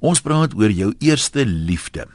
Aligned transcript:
Ons 0.00 0.22
praat 0.24 0.54
oor 0.56 0.72
jou 0.72 0.94
eerste 1.04 1.42
liefde. 1.44 2.06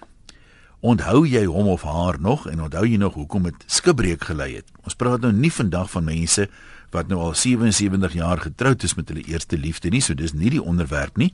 Onthou 0.82 1.20
jy 1.30 1.44
hom 1.46 1.68
of 1.70 1.83
haar 1.85 2.17
nog 2.21 2.47
en 2.50 2.63
onthou 2.65 2.81
jy 2.85 2.97
nog 2.97 3.13
hoekom 3.13 3.46
dit 3.46 3.65
skibreek 3.69 4.25
gelei 4.25 4.55
het? 4.55 4.71
Ons 4.81 4.97
praat 4.97 5.21
nou 5.21 5.29
nie 5.33 5.51
vandag 5.54 5.92
van 5.93 6.08
mense 6.09 6.48
wat 6.93 7.11
nou 7.11 7.19
al 7.21 7.35
77 7.37 8.18
jaar 8.18 8.41
getroud 8.41 8.84
is 8.84 8.95
met 8.98 9.09
hulle 9.09 9.25
eerste 9.29 9.57
liefde 9.57 9.91
nie, 9.93 10.02
so 10.02 10.18
dis 10.18 10.34
nie 10.34 10.50
die 10.50 10.61
onderwerp 10.61 11.21
nie. 11.21 11.29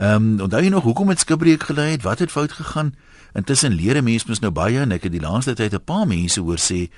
Ehm 0.00 0.16
um, 0.16 0.42
onthou 0.48 0.62
jy 0.64 0.72
nog 0.74 0.88
hoekom 0.88 1.14
dit 1.14 1.22
skibreek 1.22 1.68
gelei 1.70 1.92
het? 1.92 2.02
Wat 2.02 2.18
het 2.18 2.34
fout 2.34 2.52
gegaan? 2.52 2.94
Intussen 3.38 3.74
leer 3.78 4.02
mense 4.02 4.26
mos 4.26 4.42
nou 4.42 4.50
baie 4.50 4.82
en 4.82 4.92
ek 4.96 5.06
het 5.06 5.14
die 5.14 5.22
laaste 5.22 5.54
tyd 5.54 5.74
'n 5.74 5.84
paar 5.84 6.06
mense 6.06 6.40
hoor 6.40 6.58
sê 6.58 6.90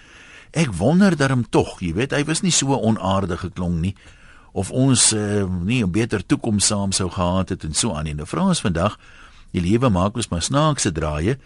ek 0.52 0.72
wonder 0.72 1.16
daarom 1.16 1.44
tog, 1.48 1.80
jy 1.80 1.92
weet, 1.92 2.12
hy 2.12 2.24
was 2.24 2.40
nie 2.40 2.52
so 2.52 2.72
onaardig 2.72 3.40
geklong 3.40 3.80
nie 3.80 3.94
of 4.52 4.70
ons 4.70 5.12
uh, 5.12 5.44
nie 5.64 5.82
'n 5.82 5.90
beter 5.90 6.26
toekoms 6.26 6.66
saam 6.66 6.92
sou 6.92 7.10
gehad 7.10 7.48
het 7.48 7.64
en 7.64 7.74
so 7.74 7.94
aan 7.94 8.04
nie. 8.04 8.14
Nou 8.14 8.26
vra 8.26 8.46
ons 8.46 8.60
vandag, 8.60 8.98
die 9.50 9.60
lewe 9.60 9.88
maak 9.88 10.16
ons 10.16 10.28
maar 10.28 10.42
snaakse 10.42 10.92
draaie. 10.92 11.38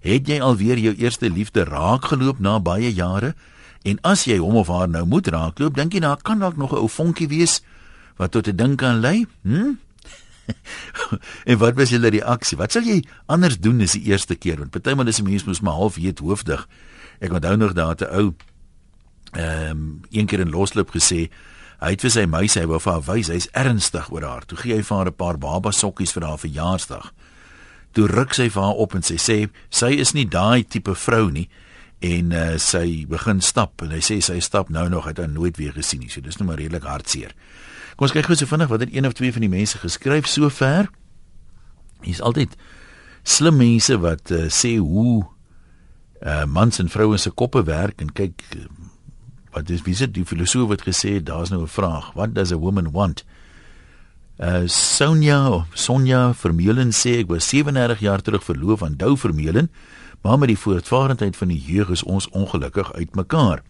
Het 0.00 0.26
jy 0.28 0.40
alweer 0.40 0.78
jou 0.78 0.94
eerste 0.94 1.30
liefde 1.30 1.64
raakgeloop 1.64 2.38
na 2.38 2.60
baie 2.60 2.92
jare? 2.92 3.34
En 3.82 3.98
as 4.00 4.24
jy 4.24 4.38
hom 4.38 4.56
of 4.56 4.68
haar 4.68 4.88
nou 4.88 5.04
moet 5.06 5.26
raakloop, 5.28 5.74
dink 5.74 5.92
jy 5.92 6.00
nou 6.00 6.16
kan 6.22 6.38
dalk 6.38 6.56
nog 6.56 6.72
'n 6.72 6.76
ou 6.76 6.88
vonkie 6.88 7.28
wees 7.28 7.60
wat 8.16 8.32
tot 8.32 8.48
'n 8.48 8.56
ding 8.56 8.76
kan 8.76 9.00
lei? 9.00 9.26
Hm? 9.42 9.76
en 11.50 11.58
wat 11.58 11.74
was 11.74 11.90
julle 11.90 12.08
reaksie? 12.08 12.58
Wat 12.58 12.72
sal 12.72 12.82
jy 12.82 13.04
anders 13.26 13.58
doen 13.58 13.80
as 13.80 13.92
die 13.92 14.04
eerste 14.12 14.34
keer? 14.34 14.58
Want 14.58 14.70
partymal 14.70 15.06
is 15.06 15.16
die 15.16 15.24
mens 15.24 15.44
mos 15.44 15.60
maar 15.60 15.72
half 15.72 15.96
weet 15.96 16.18
hoofdig. 16.18 16.68
Ek 17.20 17.32
onthou 17.32 17.56
nog 17.56 17.72
daar 17.72 17.96
'n 18.00 18.08
ou 18.12 18.34
ehm 19.32 19.70
um, 19.70 20.00
een 20.10 20.26
keer 20.26 20.40
in 20.40 20.50
Losloop 20.50 20.90
gesê 20.90 21.30
Hy 21.80 21.90
het 21.94 22.04
vir 22.04 22.12
sy 22.14 22.24
meisie 22.30 22.66
wou 22.70 22.78
vir 22.80 22.92
haar 22.92 23.06
wys 23.08 23.30
hy's 23.32 23.48
ernstig 23.52 24.10
oor 24.12 24.24
haar. 24.26 24.46
Toe 24.46 24.58
gee 24.58 24.76
hy 24.78 24.82
vir 24.82 24.96
haar 24.96 25.10
'n 25.10 25.18
paar 25.18 25.38
baba 25.38 25.72
sokkies 25.72 26.12
vir 26.12 26.24
haar 26.24 26.38
verjaarsdag. 26.38 27.12
Toe 27.92 28.06
ruk 28.06 28.34
sy 28.34 28.48
vir 28.48 28.62
haar 28.62 28.78
op 28.78 28.94
en 28.94 29.02
sy 29.02 29.16
sê 29.16 29.50
sy 29.70 29.92
is 29.98 30.14
nie 30.14 30.26
daai 30.26 30.64
tipe 30.64 30.94
vrou 30.94 31.30
nie 31.30 31.48
en 32.00 32.32
uh, 32.32 32.58
sy 32.58 33.06
begin 33.08 33.40
stap 33.40 33.82
en 33.82 33.90
hy 33.90 34.00
sê 34.00 34.20
sy 34.20 34.40
stap 34.40 34.68
nou 34.68 34.88
nog 34.88 35.06
het 35.06 35.18
hy 35.18 35.26
nooit 35.26 35.56
weer 35.56 35.72
gesien 35.72 36.00
nie. 36.00 36.10
So 36.10 36.20
dis 36.20 36.36
nou 36.38 36.46
maar 36.46 36.58
redelik 36.58 36.84
hartseer. 36.84 37.34
Kom 37.96 38.06
ons 38.06 38.12
kyk 38.12 38.26
gou 38.26 38.36
so 38.36 38.46
vinnig 38.46 38.68
wat 38.68 38.80
het 38.80 38.94
een 38.94 39.06
of 39.06 39.14
twee 39.14 39.32
van 39.32 39.40
die 39.40 39.52
mense 39.52 39.78
geskryf 39.78 40.26
sover. 40.26 40.90
Hier's 42.02 42.20
altyd 42.20 42.56
slim 43.22 43.56
mense 43.56 43.96
wat 44.02 44.30
uh, 44.30 44.48
sê 44.52 44.76
hoe 44.78 45.24
uh, 46.22 46.44
mans 46.44 46.78
en 46.78 46.88
vrouens 46.88 47.22
se 47.22 47.30
koppe 47.30 47.62
werk 47.64 48.00
en 48.00 48.12
kyk 48.12 48.42
wat 49.54 49.70
is 49.70 49.82
wie 49.86 49.94
se 49.94 50.10
die 50.10 50.26
filosoof 50.26 50.74
het 50.74 50.82
gesê 50.82 51.22
daar's 51.22 51.50
nou 51.50 51.62
'n 51.62 51.68
vraag 51.68 52.12
what 52.14 52.34
does 52.34 52.52
a 52.52 52.56
woman 52.56 52.90
want? 52.90 53.24
Uh 54.38 54.66
Sonja 54.66 55.66
Sonja 55.74 56.34
Vermeulen 56.34 56.90
sê 56.90 57.18
ek 57.22 57.28
was 57.28 57.48
37 57.48 58.00
jaar 58.00 58.22
terug 58.22 58.44
verloof 58.44 58.82
aan 58.82 58.96
Dou 58.96 59.16
Vermeulen 59.16 59.70
maar 60.24 60.38
met 60.38 60.48
die 60.48 60.58
voortvarendheid 60.58 61.36
van 61.36 61.48
die 61.48 61.60
jeug 61.60 61.88
is 61.88 62.02
ons 62.02 62.28
ongelukkig 62.28 62.92
uitmekaar. 62.92 63.62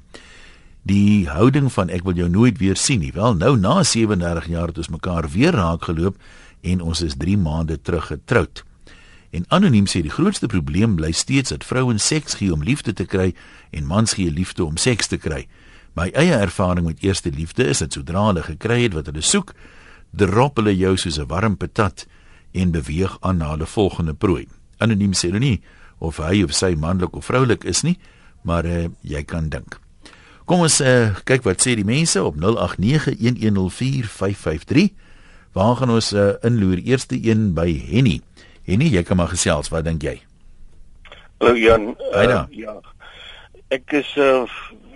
Die 0.82 1.28
houding 1.28 1.72
van 1.72 1.88
ek 1.88 2.04
wil 2.06 2.14
jou 2.14 2.28
nooit 2.30 2.58
weer 2.58 2.76
sien 2.76 3.00
nie. 3.02 3.10
Wel 3.12 3.34
nou 3.34 3.56
na 3.58 3.82
37 3.82 4.46
jaar 4.46 4.70
het 4.70 4.78
ons 4.78 4.88
mekaar 4.88 5.28
weer 5.28 5.52
raak 5.52 5.84
geloop 5.84 6.16
en 6.60 6.80
ons 6.80 7.02
is 7.02 7.16
3 7.18 7.36
maande 7.38 7.80
terug 7.80 8.06
getroud. 8.06 8.62
En 9.34 9.44
anoniem 9.48 9.88
sê 9.90 10.04
die 10.06 10.14
grootste 10.14 10.46
probleem 10.46 10.94
bly 10.94 11.10
steeds 11.12 11.50
dat 11.50 11.66
vrouens 11.66 12.06
seks 12.06 12.38
gee 12.38 12.52
om 12.54 12.62
liefde 12.62 12.92
te 12.92 13.04
kry 13.04 13.32
en 13.74 13.86
mans 13.90 14.14
gee 14.14 14.30
liefde 14.30 14.64
om 14.64 14.76
seks 14.76 15.10
te 15.10 15.18
kry. 15.18 15.48
My 15.94 16.08
eie 16.10 16.34
ervaring 16.34 16.82
met 16.86 17.02
eerste 17.06 17.30
liefde 17.30 17.68
is 17.70 17.78
dat 17.78 17.94
sodra 17.94 18.26
hulle 18.26 18.42
gekry 18.42 18.82
het 18.82 18.94
wat 18.96 19.06
hulle 19.06 19.22
soek, 19.22 19.52
drop 20.10 20.56
hulle 20.58 20.74
jou 20.74 20.96
soos 20.98 21.18
'n 21.18 21.26
warm 21.30 21.56
patat 21.56 22.06
en 22.52 22.70
beweeg 22.70 23.16
aan 23.20 23.36
na 23.36 23.50
hulle 23.50 23.66
volgende 23.66 24.14
prooi. 24.14 24.48
Anoniem 24.78 25.12
sê 25.12 25.26
hulle 25.30 25.38
nie 25.38 25.62
of 25.98 26.16
hy 26.16 26.42
of 26.42 26.52
sy 26.52 26.74
manlik 26.74 27.16
of 27.16 27.24
vroulik 27.24 27.64
is 27.64 27.82
nie, 27.82 27.98
maar 28.42 28.66
uh, 28.66 28.88
jy 29.02 29.22
kan 29.22 29.48
dink. 29.48 29.80
Kom 30.44 30.60
ons 30.60 30.80
uh, 30.80 31.14
kyk 31.24 31.42
wat 31.46 31.62
sê 31.62 31.74
die 31.74 31.84
mense 31.84 32.22
op 32.22 32.34
0891104553. 32.36 34.88
Waar 35.52 35.76
gaan 35.76 35.90
ons 35.90 36.12
uh, 36.12 36.32
inloer? 36.42 36.78
Eerste 36.82 37.16
een 37.16 37.54
by 37.54 37.84
Henny. 37.90 38.20
Henny, 38.66 38.90
jy 38.90 39.02
kan 39.02 39.16
maar 39.16 39.28
gesels, 39.28 39.68
wat 39.70 39.84
dink 39.84 40.02
jy? 40.02 40.20
Hallo 41.38 41.56
Jan. 41.56 41.96
Uh, 42.12 42.44
ja. 42.50 42.80
Ek 43.70 43.92
is 43.92 44.16
uh, 44.20 44.44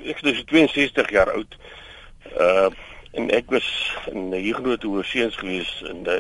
ek 0.09 0.23
is 0.27 0.45
62 0.51 1.11
jaar 1.15 1.33
oud. 1.37 1.59
Uh 2.37 2.71
en 3.17 3.31
ek 3.35 3.49
was 3.51 3.67
in 4.13 4.29
die 4.31 4.43
Huguenot 4.45 4.85
oorseuns 4.85 5.37
gewees 5.41 5.71
en 5.89 6.03
die, 6.07 6.19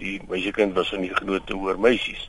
die 0.00 0.14
meisiekind 0.30 0.76
was 0.78 0.92
in 0.94 1.02
die 1.04 1.10
Huguenot 1.10 1.50
oor 1.52 1.80
meisies. 1.82 2.28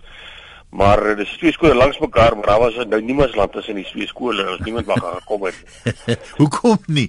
Maar 0.75 1.03
uh, 1.11 1.15
dis 1.17 1.35
twee 1.37 1.53
skole 1.53 1.77
langs 1.77 1.99
mekaar, 2.01 2.35
maar 2.35 2.49
daar 2.49 2.59
was 2.65 2.77
nou 2.89 2.99
niemand 3.01 3.37
land 3.37 3.53
tussen 3.53 3.77
die 3.79 3.85
twee 3.85 4.09
skole. 4.09 4.45
Ons 4.49 4.65
niemand 4.65 4.89
mag 4.89 5.05
gekom 5.21 5.45
het. 5.45 5.61
Hoekom 6.41 6.77
nie? 6.89 7.07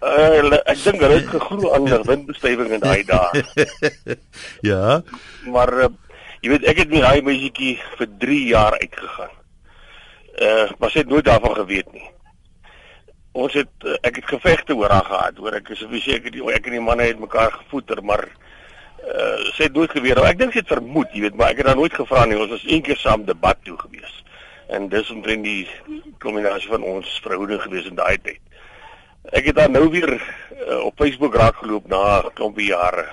Uh, 0.00 0.54
ek 0.70 0.80
dink 0.84 1.02
hulle 1.02 1.18
het 1.18 1.30
geglo 1.34 1.74
aan 1.74 1.86
die 1.90 2.00
windbestuiving 2.08 2.74
in 2.78 2.82
daai 2.86 3.04
dae. 3.10 3.44
ja. 4.70 5.00
Maar 5.50 5.74
uh, 5.86 5.92
jy 6.44 6.54
weet 6.54 6.66
ek 6.72 6.84
het 6.84 6.92
met 6.94 7.06
daai 7.08 7.26
meisietjie 7.26 7.76
vir 7.98 8.12
3 8.26 8.42
jaar 8.54 8.78
uitgegaan. 8.80 9.38
Uh 10.36 10.66
maar 10.78 10.92
sy 10.92 11.02
het 11.02 11.10
nooit 11.10 11.24
daarvan 11.26 11.58
geweet 11.58 11.88
nie 11.96 12.10
ons 13.36 13.56
het 13.56 13.84
eh, 13.84 13.96
ek 14.08 14.20
het 14.20 14.28
gevegte 14.32 14.76
oor 14.76 14.92
haar 14.92 15.06
gehad 15.08 15.38
hoor. 15.40 15.56
Ek 15.58 15.70
is 15.74 15.84
verseker 15.90 16.32
die 16.32 16.44
ek 16.54 16.68
en 16.70 16.78
die 16.78 16.84
manne 16.84 17.08
het 17.08 17.20
mekaar 17.20 17.52
gevoeter 17.60 18.02
maar 18.06 18.24
uh, 19.06 19.36
sy 19.54 19.68
het 19.68 19.76
nooit 19.76 19.92
geweet 19.92 20.18
ek 20.24 20.38
dink 20.40 20.54
sy 20.54 20.62
het 20.64 20.72
vermoed 20.72 21.12
jy 21.14 21.26
weet 21.26 21.36
maar 21.38 21.52
ek 21.52 21.60
het 21.62 21.70
haar 21.70 21.78
nooit 21.78 21.94
gevra 21.94 22.24
nie. 22.26 22.38
Ons 22.40 22.54
was 22.56 22.66
eendag 22.66 23.00
saam 23.02 23.26
debat 23.28 23.60
toe 23.66 23.76
gewees. 23.84 24.14
En 24.72 24.88
dis 24.90 25.12
omtrent 25.14 25.44
die 25.46 25.68
kombinasie 26.22 26.72
van 26.72 26.82
ons 26.82 27.12
verhouding 27.22 27.60
gewees 27.62 27.86
in 27.90 27.98
daai 27.98 28.16
tyd. 28.18 28.42
Ek 29.36 29.50
het 29.50 29.60
haar 29.60 29.70
nou 29.70 29.86
weer 29.90 30.16
uh, 30.16 30.80
op 30.86 30.98
Facebook 30.98 31.36
raak 31.38 31.60
geloop 31.62 31.86
na 31.90 32.22
'n 32.22 32.34
klompie 32.34 32.70
jare. 32.72 33.10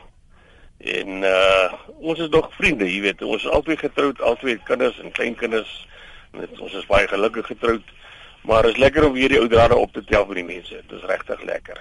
En 0.83 1.23
uh, 1.23 1.73
ons 1.99 2.19
is 2.19 2.29
nog 2.29 2.49
vriende 2.57 2.87
jy 2.89 3.01
weet. 3.01 3.21
Ons 3.21 3.43
is 3.43 3.49
albei 3.49 3.77
getroud 3.77 4.21
albei 4.21 4.57
kinders 4.63 4.99
en 4.99 5.11
kleinkinders. 5.11 5.73
Ons 6.59 6.73
is 6.73 6.89
baie 6.89 7.07
gelukkig 7.07 7.45
getroud 7.45 7.83
Maar 8.47 8.69
is 8.69 8.77
lekker 8.77 9.07
om 9.07 9.13
weer 9.15 9.31
die 9.31 9.39
ou 9.39 9.47
drade 9.47 9.75
op 9.75 9.93
te 9.95 10.03
tel 10.03 10.25
vir 10.27 10.41
die 10.41 10.47
mense. 10.47 10.81
Dit 10.87 10.97
is 10.97 11.05
regtig 11.07 11.43
lekker. 11.47 11.79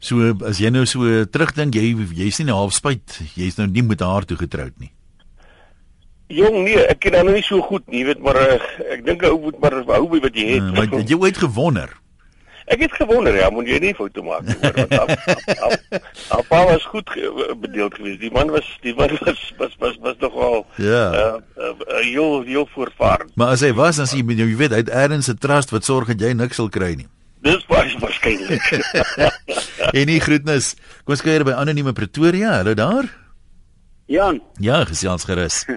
So 0.00 0.32
as 0.48 0.60
jy 0.62 0.70
nou 0.72 0.86
so 0.88 1.24
terugdink, 1.28 1.76
jy 1.76 1.92
jy's 2.16 2.40
nie 2.40 2.54
half 2.54 2.72
spyt, 2.72 3.18
jy's 3.36 3.58
nou 3.58 3.68
nie 3.68 3.84
met 3.84 4.00
haar 4.00 4.24
toe 4.24 4.38
getroud 4.40 4.72
nie. 4.80 4.92
Jong 6.30 6.62
nee, 6.62 6.78
ek 6.86 7.02
ken 7.02 7.18
haar 7.18 7.26
nou 7.26 7.34
nie 7.34 7.44
so 7.44 7.60
goed 7.66 7.84
nie, 7.90 8.04
weet 8.06 8.22
maar 8.24 8.38
uh, 8.38 8.60
ek 8.94 9.02
dink 9.04 9.26
'n 9.26 9.34
ou 9.34 9.40
moet 9.44 9.58
maar 9.60 9.76
hou 9.82 10.06
by 10.08 10.22
wat 10.24 10.38
jy 10.38 10.46
het. 10.54 10.70
Uh, 10.70 10.86
wat 10.94 11.10
jy 11.10 11.18
ooit 11.18 11.36
gewonder? 11.36 11.92
Ek 12.70 12.84
het 12.84 12.92
gewonder 12.94 13.34
ja, 13.34 13.48
moet 13.50 13.66
jy 13.66 13.78
nie 13.82 13.94
foto 13.98 14.22
maak 14.22 14.46
nie. 14.46 14.54
Haar 16.30 16.44
pa 16.46 16.60
was 16.68 16.84
goed 16.86 17.08
bedeeld 17.58 17.96
geweest. 17.98 18.20
Die 18.22 18.30
man 18.30 18.52
was 18.54 18.68
die 18.84 18.94
man 18.94 19.10
was 19.24 19.40
was 19.58 19.74
was 19.82 19.96
was 20.04 20.18
nog 20.22 20.34
al 20.34 20.66
ja. 20.76 21.02
Uh, 21.10 21.38
uh, 21.58 22.02
heel 22.06 22.42
heel 22.46 22.68
voorvarend. 22.70 23.32
Maar 23.34 23.56
as 23.56 23.64
hy 23.66 23.72
was 23.74 23.98
dan 23.98 24.06
sien 24.06 24.30
jy 24.30 24.46
weet 24.54 24.76
hy 24.76 24.84
het 24.84 24.92
eers 24.94 25.32
'n 25.32 25.40
trust 25.42 25.74
wat 25.74 25.84
sorg 25.84 26.12
dat 26.14 26.20
jy 26.20 26.30
niks 26.32 26.62
sal 26.62 26.70
kry 26.70 26.94
nie. 26.94 27.08
Dis 27.42 27.66
baie 27.66 27.98
waarskynlik. 27.98 28.62
en 29.98 30.06
nie 30.06 30.20
groetnis. 30.20 30.74
Kom 31.04 31.16
ons 31.16 31.24
kuier 31.24 31.44
by 31.44 31.56
anonieme 31.56 31.92
Pretoria. 31.92 32.60
Hallo 32.60 32.74
daar. 32.74 33.08
Jan. 34.06 34.42
Ja, 34.60 34.84
gesels 34.84 35.24
gerus. 35.24 35.64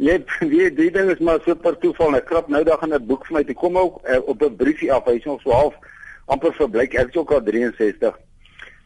Jy 0.00 0.16
weet 0.48 0.76
die 0.78 0.88
ding 0.90 1.10
is 1.12 1.18
maar 1.20 1.42
super 1.44 1.76
toeval. 1.78 2.16
Ek 2.16 2.24
krap 2.30 2.48
nou 2.48 2.64
dag 2.64 2.80
in 2.82 2.94
'n 2.96 3.06
boek 3.06 3.26
vir 3.26 3.36
my 3.36 3.44
te 3.44 3.54
kom 3.54 3.76
ook 3.76 4.00
uh, 4.08 4.16
op 4.24 4.42
'n 4.42 4.56
briefie 4.56 4.92
af. 4.92 5.04
Hy's 5.04 5.24
nog 5.24 5.42
so 5.42 5.52
half 5.52 5.74
amper 6.30 6.54
verblyk 6.58 6.94
ek 6.98 7.12
is 7.12 7.20
ook 7.20 7.32
al 7.36 7.42
63. 7.46 8.18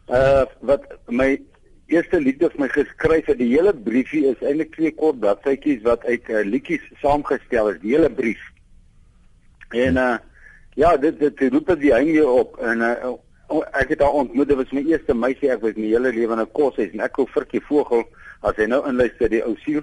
Uh 0.09 0.45
wat 0.69 0.85
my 1.09 1.35
eerste 1.93 2.19
liedjie 2.21 2.49
vir 2.53 2.63
my 2.63 2.69
geskryf 2.73 3.27
het, 3.29 3.37
die 3.41 3.51
hele 3.51 3.73
briefie 3.73 4.25
is 4.31 4.41
eintlik 4.41 4.73
twee 4.73 4.93
kort 4.97 5.19
bladsytjies 5.21 5.83
wat 5.85 6.05
uit 6.09 6.29
uh, 6.33 6.41
liedjies 6.45 6.85
saamgestel 7.01 7.69
is, 7.73 7.81
die 7.83 7.93
hele 7.93 8.09
brief. 8.09 8.41
En 9.73 10.01
uh 10.01 10.15
ja, 10.75 10.97
dit 10.99 11.19
dit 11.19 11.45
roep 11.53 11.69
dit 11.71 11.91
hang 11.93 12.09
op 12.27 12.57
en 12.59 12.83
uh 12.83 13.13
ek 13.77 13.93
het 13.93 14.01
haar 14.01 14.17
ontmoet, 14.23 14.47
dit 14.49 14.57
was 14.57 14.71
my 14.73 14.81
eerste 14.89 15.13
meisie 15.13 15.51
ek 15.53 15.61
was 15.61 15.77
my 15.77 15.87
hele 15.93 16.11
lewe 16.11 16.33
in 16.33 16.41
'n 16.41 16.51
koshuis 16.51 16.91
en 16.93 17.05
ek 17.05 17.17
wou 17.21 17.27
virkie 17.29 17.61
vogel 17.61 18.03
as 18.41 18.57
hy 18.57 18.65
nou 18.65 18.81
inluister 18.89 19.29
die 19.29 19.43
ou 19.45 19.55
siel 19.63 19.81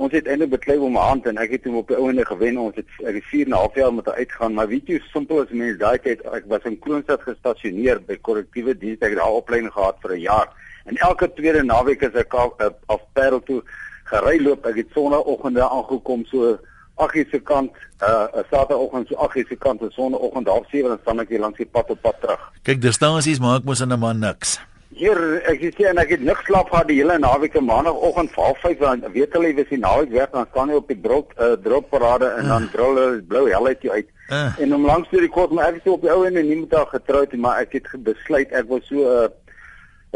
ons 0.00 0.14
het 0.16 0.28
eintlik 0.30 0.54
beklei 0.54 0.78
om 0.78 0.96
'n 0.96 1.08
hand 1.08 1.26
en 1.26 1.36
ek 1.36 1.50
het 1.50 1.64
hom 1.64 1.76
op 1.76 1.88
die 1.88 1.96
ouene 1.96 2.24
gewen. 2.24 2.58
Ons 2.58 2.76
het 2.76 2.88
ek 3.04 3.14
het 3.14 3.24
4 3.24 3.44
en 3.46 3.52
'n 3.52 3.60
half 3.62 3.74
jaar 3.74 3.94
met 3.94 4.06
hom 4.06 4.14
uitgaan 4.14 4.54
maar 4.54 4.68
weet 4.68 4.86
jy 4.86 4.98
hoe 4.98 5.08
simpel 5.12 5.42
as 5.42 5.50
mense 5.50 5.78
daai 5.78 5.98
tyd? 5.98 6.20
Ek 6.32 6.44
was 6.46 6.64
in 6.64 6.78
Kroonstad 6.78 7.20
gestasioneer 7.22 8.00
by 8.00 8.16
korrektiewe 8.16 8.78
diens 8.78 9.00
ek 9.00 9.12
het 9.12 9.18
daar 9.18 9.38
opleiding 9.42 9.72
gehad 9.72 9.96
vir 10.00 10.12
'n 10.16 10.20
jaar. 10.20 10.48
En 10.84 10.96
elke 10.96 11.32
tweede 11.32 11.62
naweek 11.62 12.02
as 12.02 12.14
ek 12.14 12.34
af, 12.34 12.52
af 12.86 13.00
Parel 13.12 13.42
toe 13.42 13.62
gery 14.04 14.42
loop. 14.42 14.66
Ek 14.66 14.76
het 14.76 14.88
sonoggende 14.94 15.68
aangekom 15.68 16.24
so 16.24 16.58
8:00 16.96 17.30
se 17.30 17.40
kant 17.40 17.72
uh 18.02 18.26
Saterdagoggend 18.50 19.08
so 19.08 19.14
8:00 19.14 19.48
se 19.48 19.56
kant 19.56 19.80
en 19.80 19.90
sonoggend 19.90 20.46
half 20.46 20.66
7 20.70 20.88
dan 20.88 20.98
staan 21.02 21.20
ek 21.20 21.28
hier 21.28 21.40
langs 21.40 21.56
die 21.56 21.66
pad 21.66 21.90
op 21.90 22.00
pad 22.00 22.16
terug. 22.20 22.52
Kyk 22.62 22.80
distansies 22.80 23.38
maak 23.38 23.64
mos 23.64 23.80
in 23.80 23.92
'n 23.92 23.98
man 23.98 24.18
niks 24.18 24.60
Hier, 24.90 25.18
ek 25.46 25.60
sê 25.76 25.86
en 25.86 26.00
ek 26.02 26.16
het 26.16 26.22
niks 26.26 26.44
slaap 26.48 26.72
gehad 26.72 26.88
die 26.90 26.96
hele 26.98 27.18
naweek 27.22 27.54
en 27.54 27.64
maandagooggend 27.68 28.32
vir 28.34 28.56
5 28.62 28.80
dan 28.80 29.04
weet 29.14 29.36
hulle 29.36 29.52
wie 29.54 29.66
se 29.68 29.76
naweek 29.78 30.10
weg 30.10 30.32
dan 30.32 30.48
staan 30.50 30.72
hy 30.72 30.80
op 30.80 30.88
die 30.90 30.98
drop 31.00 31.30
uh, 31.38 31.52
drop 31.62 31.90
parade 31.90 32.32
en 32.40 32.50
dan 32.50 32.66
drol 32.72 32.98
hulle 32.98 33.22
blou 33.22 33.44
helheid 33.48 33.86
uit. 33.88 34.08
Uh. 34.30 34.58
En 34.58 34.74
om 34.74 34.86
langs 34.86 35.10
deur 35.10 35.22
die 35.26 35.30
kort 35.30 35.54
maar 35.54 35.70
ek 35.70 35.84
so 35.84 35.94
op 35.94 36.02
die 36.02 36.10
ou 36.10 36.24
en 36.26 36.34
nie 36.34 36.58
met 36.64 36.74
haar 36.74 36.90
getroud 36.90 37.32
nie, 37.32 37.40
maar 37.40 37.62
ek 37.62 37.78
het 37.78 37.86
besluit 38.08 38.50
ek 38.50 38.66
was 38.68 38.82
so 38.90 39.06
'n 39.06 39.30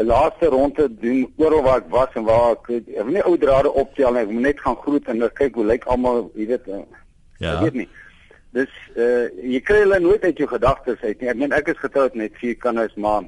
uh, 0.03 0.05
laaste 0.11 0.51
ronde 0.51 0.89
doen 0.99 1.23
oral 1.37 1.63
waar 1.63 1.79
ek 1.79 1.89
was 1.89 2.11
en 2.19 2.27
waar 2.27 2.51
ek 2.59 2.69
ek 2.75 3.03
wil 3.05 3.15
nie 3.15 3.23
ou 3.23 3.37
drade 3.37 3.71
optel 3.71 4.11
nie, 4.11 4.21
ek 4.27 4.31
moet 4.35 4.47
net 4.51 4.59
gaan 4.59 4.75
groet 4.83 5.07
en 5.07 5.29
kyk 5.33 5.55
hoe 5.55 5.65
lyk 5.65 5.87
almal, 5.87 6.31
jy 6.35 6.47
weet. 6.51 6.67
Uh, 6.67 6.83
Ja. 7.37 7.55
Ek 7.55 7.61
weet 7.67 7.79
nie. 7.83 7.87
Dis 8.55 8.71
uh 8.95 9.27
jy 9.43 9.59
kry 9.67 9.81
hulle 9.83 9.99
nooit 9.99 10.23
uit 10.23 10.37
jou 10.39 10.47
gedagtes 10.47 11.01
uit 11.03 11.21
nie. 11.21 11.29
Ek 11.31 11.39
meen 11.39 11.55
ek 11.55 11.73
is 11.73 11.81
getroud 11.81 12.15
met 12.15 12.37
vier 12.39 12.55
kinders, 12.59 12.95
maar 12.95 13.25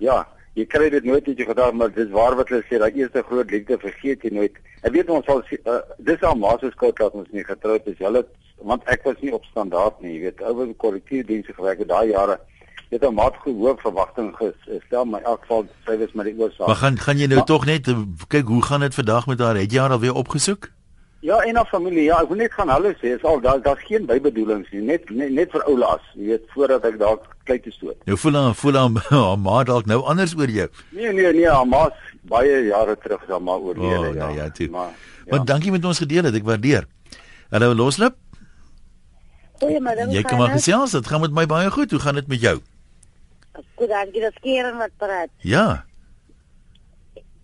ja, 0.00 0.22
jy 0.54 0.66
kry 0.66 0.90
dit 0.90 1.04
nooit 1.04 1.26
uit 1.28 1.36
jou 1.38 1.48
gedagtes, 1.48 1.76
maar 1.78 1.92
dis 1.94 2.10
waar 2.10 2.36
wat 2.36 2.48
hulle 2.48 2.62
sê, 2.68 2.78
daai 2.78 2.92
eerste 2.98 3.22
groot 3.22 3.50
liefde 3.50 3.78
vergeet 3.78 4.22
jy 4.22 4.30
nooit. 4.34 4.52
Ek 4.82 4.92
weet 4.92 5.10
ons 5.10 5.24
sal 5.26 5.42
uh, 5.66 5.78
dis 5.98 6.22
al 6.22 6.34
maar 6.36 6.58
se 6.60 6.70
skuld 6.70 6.96
dat 6.96 7.12
ons 7.12 7.28
nie 7.30 7.44
getroud 7.44 7.86
is. 7.86 7.98
Hulle 7.98 8.24
want 8.62 8.82
ek 8.92 9.04
was 9.04 9.16
nie 9.20 9.32
op 9.32 9.44
standaard 9.44 10.00
nie, 10.00 10.14
jy 10.18 10.20
weet. 10.20 10.42
Ou 10.42 10.54
was 10.54 10.68
korrektiewe 10.76 11.24
dienste 11.24 11.52
gewerk 11.56 11.78
het 11.78 11.88
daai 11.88 12.10
jare. 12.10 12.38
Jy 12.90 12.98
het 12.98 13.04
'n 13.08 13.14
maat 13.14 13.36
hoë 13.44 13.76
verwagting 13.78 14.34
gestel, 14.36 15.04
maar 15.04 15.20
in 15.20 15.26
elk 15.26 15.40
geval 15.40 15.66
sy 15.86 15.96
was 15.98 16.12
met 16.12 16.26
die 16.26 16.36
oorsaak. 16.38 16.66
Maar 16.66 16.76
gaan 16.76 16.98
gaan 16.98 17.18
jy 17.18 17.26
nou 17.26 17.36
Maar- 17.36 17.46
tog 17.46 17.64
net 17.66 17.88
uh, 17.88 17.98
kyk 18.28 18.46
hoe 18.46 18.62
gaan 18.62 18.80
dit 18.80 18.94
vandag 18.94 19.26
met 19.26 19.38
haar? 19.38 19.56
Het 19.56 19.72
jy 19.72 19.78
haar 19.80 19.90
al 19.90 20.00
weer 20.00 20.14
opgesoek? 20.14 20.68
Ja, 21.20 21.36
en 21.44 21.56
haar 21.56 21.66
familie. 21.68 22.02
Ja, 22.06 22.20
ek 22.22 22.28
wil 22.32 22.38
net 22.40 22.52
gaan 22.56 22.70
hulle 22.72 22.94
sê, 22.96 23.10
is 23.16 23.24
al 23.28 23.40
daar 23.44 23.58
daar's 23.62 23.82
geen 23.84 24.06
bybedoelings 24.08 24.70
nie, 24.72 24.80
net 24.80 25.10
net, 25.12 25.30
net 25.36 25.50
vir 25.52 25.64
oulaas, 25.68 26.04
jy 26.16 26.30
weet, 26.30 26.46
voordat 26.54 26.84
ek 26.88 26.96
daar 27.02 27.18
klei 27.44 27.58
te 27.60 27.70
stoot. 27.74 27.98
Nou 28.08 28.16
voel 28.22 28.38
haar 28.40 28.54
voel 28.56 28.78
haar, 28.80 29.02
haar 29.10 29.36
ma 29.38 29.58
dalk 29.68 29.86
nou 29.90 29.98
anders 30.08 30.32
oor 30.38 30.48
jou. 30.48 30.68
Nee 30.96 31.12
nee 31.12 31.32
nee, 31.36 31.44
haar 31.50 31.66
ma's 31.68 31.92
baie 32.30 32.62
jare 32.70 32.96
terug 33.02 33.26
dan 33.28 33.42
maar 33.44 33.60
oorlede. 33.60 34.08
O, 34.08 34.14
ja, 34.16 34.28
ja, 34.38 34.48
toe. 34.50 34.68
Maar 34.72 34.90
Ja. 35.26 35.36
Maar 35.36 35.44
dankie 35.44 35.70
met 35.70 35.84
ons 35.84 35.98
gedeel 36.00 36.24
het, 36.24 36.34
ek 36.34 36.42
waardeer. 36.48 36.86
Hallo 37.50 37.74
Loslip, 37.76 38.16
Goeiemiddag. 39.60 40.08
jy 40.10 40.22
kan 40.24 40.38
maar 40.40 40.54
gesels, 40.56 40.90
dit 40.96 41.06
gaan 41.06 41.20
met 41.20 41.32
my 41.36 41.44
baie 41.46 41.70
goed. 41.70 41.90
Hoe 41.90 42.00
gaan 42.00 42.14
dit 42.16 42.26
met 42.32 42.40
jou? 42.40 42.56
Goed, 43.76 43.88
dankie. 43.92 44.20
Dis 44.24 44.40
Keren 44.40 44.76
wat 44.80 44.90
praat. 44.96 45.28
Ja. 45.44 45.84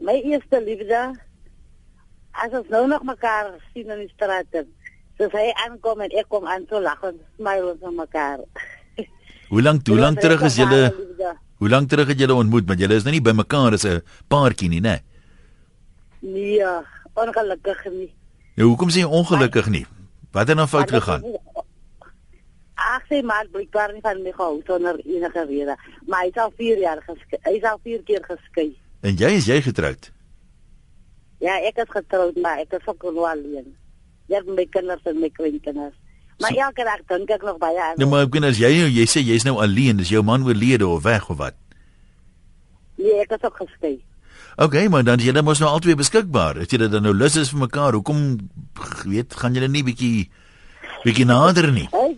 My 0.00 0.17
eerste 0.25 0.62
liefde. 0.64 1.12
As 2.44 2.53
ons 2.53 2.69
nou 2.69 2.85
nog 2.87 3.03
mekaar 3.03 3.55
sien 3.73 3.91
in 3.91 4.03
die 4.05 4.12
straat. 4.12 4.65
Soos 5.17 5.33
hy 5.33 5.47
aankom 5.65 6.03
en 6.05 6.12
ek 6.21 6.29
kom 6.29 6.44
aan 6.47 6.67
so 6.69 6.81
lag 6.81 7.00
en 7.09 7.17
smile 7.38 7.73
ons 7.73 7.83
aan 7.88 7.97
mekaar. 7.97 8.43
Hoe 9.53 9.62
lank 9.62 9.87
hoe 9.87 9.99
lank 9.99 10.21
terug 10.21 10.43
is 10.49 10.56
julle 10.59 10.81
Hoe 11.56 11.69
lank 11.71 11.88
terug 11.88 12.11
het 12.11 12.19
julle 12.19 12.35
ontmoet? 12.35 12.67
Want 12.69 12.81
julle 12.83 12.97
is 12.99 13.05
nou 13.06 13.15
nie 13.15 13.23
by 13.25 13.33
mekaar 13.33 13.73
as 13.73 13.87
'n 13.88 14.03
paartjie 14.29 14.69
nie, 14.69 14.81
né? 14.81 15.00
Nee, 16.21 16.61
ongelukkig 17.15 17.85
nie. 17.93 18.12
Nou 18.56 18.69
hoekom 18.69 18.91
sê 18.91 19.00
jy 19.05 19.09
ongelukkig 19.09 19.69
nie? 19.69 19.87
Wat 20.33 20.49
het 20.49 20.56
nou 20.56 20.67
fout 20.69 20.91
gegaan? 20.91 21.23
Ag, 22.75 23.03
sy 23.09 23.23
maak 23.23 23.49
blijkbaar 23.53 23.93
nie 23.93 24.03
van 24.05 24.23
my 24.23 24.33
gehou 24.33 24.61
sonder 24.67 25.00
enige 25.05 25.44
rede. 25.49 25.77
Maar 26.06 26.21
hy 26.23 26.29
is 26.29 26.37
al 26.37 26.53
4 26.56 26.79
jaar 26.79 27.00
geskei. 27.06 27.41
Hy 27.43 27.55
is 27.56 27.62
al 27.62 27.81
4 27.83 28.03
keer 28.03 28.25
geskei. 28.25 28.77
En 29.00 29.17
jy 29.17 29.31
is 29.37 29.47
jy 29.47 29.62
getroud? 29.62 30.11
Ja, 31.44 31.59
ek 31.69 31.77
is 31.85 31.91
getroud, 31.93 32.37
maar 32.41 32.59
ek 32.62 32.73
is 32.73 32.87
ook 32.87 33.03
nog 33.03 33.25
alleen. 33.29 33.75
Ek 34.29 34.41
het 34.41 34.47
my 34.56 34.65
kinders 34.71 35.03
en 35.05 35.21
my 35.21 35.31
kleinkinders. 35.31 35.94
Maar 36.41 36.50
So- 36.53 36.61
elke 36.61 36.85
dag 36.85 37.00
dink 37.09 37.31
ek 37.31 37.43
nog 37.43 37.59
baie 37.59 37.81
aan. 37.81 37.94
Nou 37.97 38.09
maar 38.11 38.25
ek 38.27 38.31
ken 38.31 38.44
as 38.44 38.59
jy 38.59 38.69
jy 38.88 39.05
sê 39.06 39.21
jy's 39.25 39.44
nou 39.44 39.56
alleen, 39.61 40.00
is 40.00 40.09
jou 40.09 40.23
man 40.23 40.44
oorlede 40.44 40.87
of 40.87 41.03
weg 41.03 41.29
of 41.31 41.37
wat? 41.37 41.55
Nee, 42.97 43.21
ek 43.21 43.31
is 43.37 43.43
ook 43.44 43.56
geskei. 43.61 44.03
OK, 44.56 44.88
maar 44.88 45.05
dan 45.05 45.19
is 45.21 45.25
julle 45.29 45.43
mos 45.44 45.61
nou 45.61 45.69
albei 45.71 45.94
beskikbaar. 45.94 46.59
As 46.65 46.71
julle 46.73 46.88
dan 46.88 47.03
nou 47.05 47.12
lus 47.15 47.37
is 47.37 47.50
vir 47.53 47.61
mekaar, 47.67 47.93
hoekom 47.93 48.38
weet 49.05 49.35
gaan 49.37 49.53
julle 49.56 49.69
nie 49.69 49.83
bietjie 49.85 50.31
bietjie 51.05 51.27
nader 51.29 51.69
nie? 51.73 51.88
Hy 51.93 52.17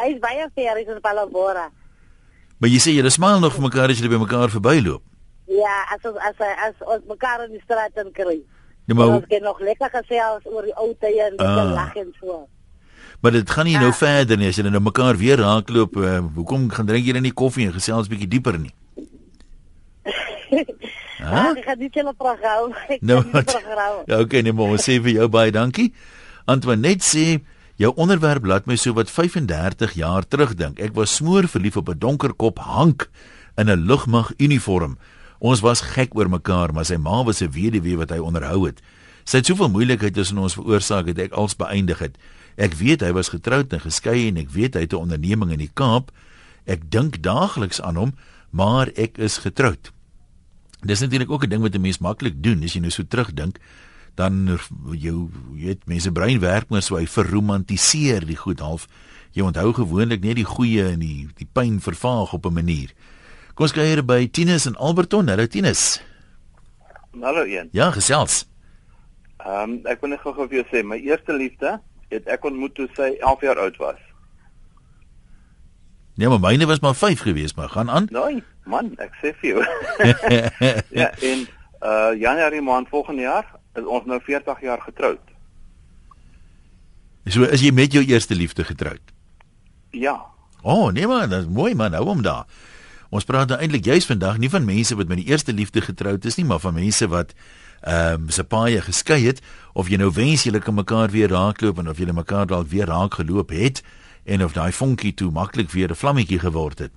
hy 0.00 0.08
is 0.14 0.20
baie 0.22 0.46
ver 0.54 0.78
is 0.80 0.88
in 0.88 1.00
Palabora. 1.02 1.68
Maar 2.60 2.70
jy 2.70 2.78
sê 2.78 2.94
julle 2.94 3.10
smaal 3.10 3.40
nog 3.42 3.54
vir 3.56 3.66
mekaar 3.66 3.90
as 3.90 3.98
julle 3.98 4.12
by 4.12 4.22
mekaar 4.22 4.50
verbyloop. 4.54 5.02
Ja, 5.50 5.76
as 5.94 6.04
ons 6.06 6.16
as 6.22 6.38
as 6.38 6.74
ons 6.86 7.04
mekaar 7.10 7.44
in 7.48 7.56
die 7.58 7.62
straat 7.66 7.96
en 7.98 8.12
kry. 8.14 8.38
Nee, 8.90 8.96
maar 8.98 9.14
ons 9.20 9.26
kan 9.30 9.42
nog 9.46 9.60
lekker 9.62 9.90
gesels 10.00 10.46
oor 10.50 10.64
die 10.66 10.74
ou 10.74 10.88
tye 10.98 11.22
en 11.22 11.36
Ah. 11.38 11.70
lag 11.74 11.94
en 11.96 12.10
so. 12.20 12.48
maar 13.22 13.32
dit 13.32 13.50
gaan 13.50 13.64
nie 13.68 13.76
nou 13.78 13.86
Ja. 13.86 13.92
verder 13.92 14.36
nie 14.36 14.48
as 14.48 14.56
julle 14.56 14.70
nou 14.70 14.80
mekaar 14.82 15.16
weer 15.16 15.36
raakloop. 15.38 15.96
Uh, 15.96 16.18
hoekom 16.34 16.70
gaan 16.70 16.86
drink 16.86 17.04
julle 17.06 17.20
nie 17.20 17.32
koffie 17.32 17.66
en 17.66 17.72
gesels 17.72 18.08
bietjie 18.08 18.28
dieper 18.28 18.58
nie? 18.58 18.72
Ah, 21.22 21.52
ek 21.54 21.64
gaan 21.66 21.78
nie 21.78 21.90
hulle 21.92 22.14
program. 22.16 22.72
Ek 22.88 23.02
Nou, 23.04 23.20
program. 23.22 23.98
Ja, 24.08 24.18
okay, 24.24 24.40
nee, 24.40 24.52
maar 24.56 24.72
ons 24.72 24.86
sê 24.88 24.96
vir 25.04 25.12
jou 25.18 25.28
baie 25.28 25.52
dankie. 25.52 25.92
Antoinette 26.48 27.04
sê 27.04 27.42
jou 27.76 27.92
onderwerp 28.00 28.44
laat 28.48 28.66
my 28.66 28.76
so 28.80 28.92
wat 28.96 29.10
35 29.12 29.92
jaar 30.00 30.24
terugdink. 30.26 30.80
Ek 30.80 30.94
was 30.96 31.12
smoor 31.20 31.44
verlief 31.48 31.76
op 31.76 31.88
'n 31.92 31.98
donker 31.98 32.32
kop 32.32 32.58
Hank 32.58 33.10
in 33.56 33.68
'n 33.68 33.84
lugmag 33.86 34.32
uniform. 34.38 34.96
Ons 35.40 35.62
was 35.64 35.80
gek 35.80 36.12
oor 36.14 36.28
mekaar, 36.28 36.74
maar 36.76 36.84
sy 36.84 36.98
ma 37.00 37.22
was 37.24 37.40
'n 37.40 37.50
weduwee 37.50 37.96
wat 37.96 38.10
hy 38.10 38.18
onderhou 38.18 38.66
het. 38.66 38.82
Sy 39.24 39.38
het 39.38 39.46
soveel 39.46 39.70
moeilikheid 39.70 40.14
tussen 40.14 40.38
ons 40.38 40.54
veroorsaak 40.54 41.06
het 41.06 41.18
ek 41.18 41.32
als 41.32 41.56
beëindig 41.56 41.98
het. 41.98 42.18
Ek 42.56 42.74
weet 42.74 43.00
hy 43.00 43.12
was 43.12 43.28
getroud 43.28 43.72
en 43.72 43.80
geskei 43.80 44.28
en 44.28 44.36
ek 44.36 44.50
weet 44.50 44.74
hy 44.74 44.80
het 44.80 44.92
'n 44.92 45.06
onderneming 45.08 45.52
in 45.52 45.58
die 45.58 45.70
Kaap. 45.74 46.12
Ek 46.66 46.90
dink 46.90 47.22
daagliks 47.22 47.80
aan 47.80 47.96
hom, 47.96 48.12
maar 48.50 48.90
ek 48.96 49.18
is 49.18 49.38
getroud. 49.38 49.92
Dis 50.82 51.00
natuurlik 51.00 51.30
ook 51.30 51.44
'n 51.44 51.48
ding 51.48 51.62
wat 51.62 51.74
'n 51.74 51.80
mens 51.80 51.98
maklik 51.98 52.42
doen 52.42 52.62
as 52.62 52.74
jy 52.74 52.80
nou 52.80 52.90
so 52.90 53.02
terugdink, 53.02 53.58
dan 54.14 54.58
jou 54.92 55.30
weet 55.54 55.86
mense 55.86 56.12
brein 56.12 56.40
werk 56.40 56.68
maar 56.68 56.82
so 56.82 56.96
hy 56.96 57.06
verromantiseer 57.06 58.26
die 58.26 58.36
goed 58.36 58.60
half. 58.60 58.88
Jy 59.32 59.42
onthou 59.42 59.72
gewoonlik 59.72 60.22
net 60.22 60.36
die 60.36 60.44
goeie 60.44 60.90
en 60.90 60.98
die 60.98 61.28
die 61.36 61.48
pyn 61.52 61.80
vervaag 61.80 62.32
op 62.32 62.46
'n 62.46 62.52
manier. 62.52 62.92
Kom 63.60 63.66
ons 63.68 63.74
kuier 63.76 64.00
by 64.00 64.22
Tinus 64.32 64.64
en 64.64 64.76
Alberton. 64.80 65.26
Hallo 65.28 65.44
Tinus. 65.44 65.98
Hallo 67.20 67.42
een. 67.44 67.66
Ja, 67.76 67.90
gesels. 67.92 68.46
Ehm 69.36 69.74
um, 69.74 69.74
ek 69.84 70.00
wil 70.00 70.14
net 70.14 70.22
gou-gou 70.22 70.46
vir 70.48 70.62
jou 70.62 70.64
sê, 70.70 70.80
my 70.80 70.96
eerste 71.04 71.36
liefde 71.36 71.74
het 72.08 72.30
ek 72.32 72.46
ontmoet 72.48 72.72
toe 72.72 72.86
sy 72.96 73.10
11 73.18 73.44
jaar 73.44 73.60
oud 73.60 73.76
was. 73.82 73.98
Nee, 76.16 76.30
maar 76.32 76.40
myne 76.40 76.70
was 76.70 76.80
maar 76.80 76.96
5 76.96 77.26
gewees, 77.26 77.52
maar 77.58 77.68
gaan 77.74 77.92
aan. 77.92 78.08
Nee, 78.08 78.40
man, 78.64 78.88
ek 78.96 79.20
sê 79.20 79.34
vir 79.42 79.50
jou. 79.50 79.68
ja, 81.02 81.10
en 81.20 81.44
uh 81.84 82.16
Januarie 82.16 82.64
maand 82.64 82.88
volgende 82.88 83.28
jaar 83.28 83.44
is 83.76 83.84
ons 83.84 84.08
nou 84.08 84.22
40 84.24 84.64
jaar 84.70 84.80
getroud. 84.88 85.36
so 87.28 87.44
is 87.44 87.60
jy 87.60 87.76
met 87.76 87.92
jou 87.92 88.06
eerste 88.08 88.34
liefde 88.34 88.64
getroud. 88.64 89.14
Ja. 89.92 90.16
O, 90.62 90.72
oh, 90.72 90.92
nee 90.96 91.04
man, 91.06 91.28
dit 91.28 91.44
is 91.44 91.52
mooi 91.60 91.74
man, 91.74 91.92
hou 91.92 92.06
hom 92.08 92.24
daar. 92.24 92.48
Ons 93.10 93.26
praat 93.26 93.50
nou 93.50 93.58
eintlik 93.58 93.84
juis 93.84 94.06
vandag 94.06 94.38
nie 94.38 94.50
van 94.50 94.64
mense 94.64 94.94
wat 94.94 95.08
met 95.10 95.18
die 95.18 95.26
eerste 95.32 95.52
liefde 95.52 95.82
getroud 95.82 96.24
is 96.24 96.38
nie, 96.38 96.46
maar 96.46 96.62
van 96.62 96.74
mense 96.74 97.08
wat 97.10 97.34
ehm 97.80 98.26
um, 98.26 98.30
se 98.30 98.44
paie 98.44 98.80
geskei 98.84 99.22
het 99.24 99.38
of 99.72 99.88
jy 99.88 99.96
nou 99.96 100.10
wens 100.12 100.42
julle 100.44 100.60
kan 100.60 100.74
mekaar 100.76 101.10
weer 101.10 101.30
raakloop 101.32 101.78
en 101.80 101.88
of 101.88 101.98
julle 101.98 102.12
mekaar 102.12 102.46
dalk 102.46 102.68
weer 102.68 102.86
raak 102.86 103.14
geloop 103.16 103.50
het 103.56 103.80
en 104.24 104.44
of 104.44 104.52
daai 104.52 104.72
vonkie 104.72 105.14
toe 105.14 105.30
maklik 105.32 105.70
weer 105.70 105.88
'n 105.90 105.96
vlammetjie 105.96 106.38
geword 106.38 106.78
het. 106.78 106.92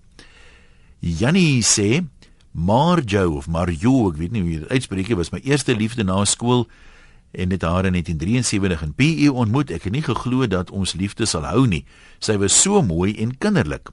Jannie 1.00 1.64
sê 1.64 2.04
Marjo 2.52 3.38
of 3.38 3.48
Marjo, 3.48 4.10
ek 4.10 4.18
weet 4.18 4.32
nie 4.32 4.42
hoe 4.42 4.52
jy 4.52 4.60
dit 4.60 4.70
uitspreek 4.70 5.08
nie, 5.08 5.16
was 5.16 5.32
my 5.32 5.40
eerste 5.44 5.76
liefde 5.76 6.04
na 6.04 6.26
skool 6.26 6.68
en 7.32 7.50
het 7.50 7.62
haar 7.62 7.86
in 7.86 7.92
1973 7.92 8.82
in 8.82 8.94
PE 8.94 9.32
ontmoet. 9.32 9.72
Ek 9.72 9.84
het 9.84 9.94
nie 9.94 10.04
geglo 10.06 10.48
dat 10.48 10.70
ons 10.70 10.94
liefde 10.94 11.26
sal 11.26 11.48
hou 11.50 11.66
nie. 11.68 11.86
Sy 12.20 12.38
was 12.38 12.62
so 12.62 12.82
mooi 12.82 13.16
en 13.18 13.38
kinderlik. 13.38 13.90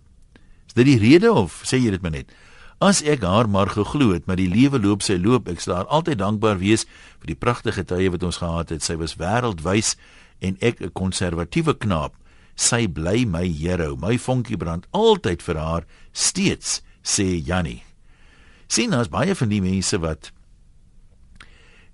Is 0.71 0.77
dit 0.79 0.87
die 0.87 1.01
rede 1.03 1.33
of 1.35 1.65
sê 1.67 1.81
jy 1.83 1.91
dit 1.91 2.03
maar 2.03 2.15
net? 2.15 2.31
As 2.79 3.03
ek 3.03 3.25
haar 3.27 3.49
maar 3.51 3.73
geglo 3.75 4.13
het, 4.15 4.29
maar 4.31 4.39
die 4.39 4.49
lewe 4.49 4.79
loop 4.79 5.03
sy 5.03 5.17
loop, 5.19 5.51
ek 5.51 5.59
sal 5.61 5.75
haar 5.81 5.89
altyd 5.91 6.21
dankbaar 6.23 6.61
wees 6.63 6.87
vir 7.19 7.33
die 7.33 7.37
pragtige 7.37 7.83
tye 7.85 8.07
wat 8.15 8.23
ons 8.23 8.39
gehad 8.39 8.71
het. 8.71 8.87
Sy 8.87 8.95
was 9.01 9.17
wêreldwys 9.19 9.97
en 10.39 10.55
ek 10.63 10.79
'n 10.81 10.95
konservatiewe 10.95 11.75
knaap. 11.75 12.15
Sy 12.55 12.87
bly 12.87 13.27
my 13.27 13.45
hero. 13.51 13.97
My 13.97 14.17
vonkie 14.17 14.57
brand 14.57 14.87
altyd 14.93 15.43
vir 15.43 15.59
haar 15.59 15.85
steeds, 16.13 16.83
sê 17.03 17.43
Jannie. 17.45 17.83
sien 18.69 18.91
daar's 18.91 19.09
baie 19.11 19.35
van 19.35 19.49
die 19.49 19.61
mense 19.61 19.99
wat 19.99 20.31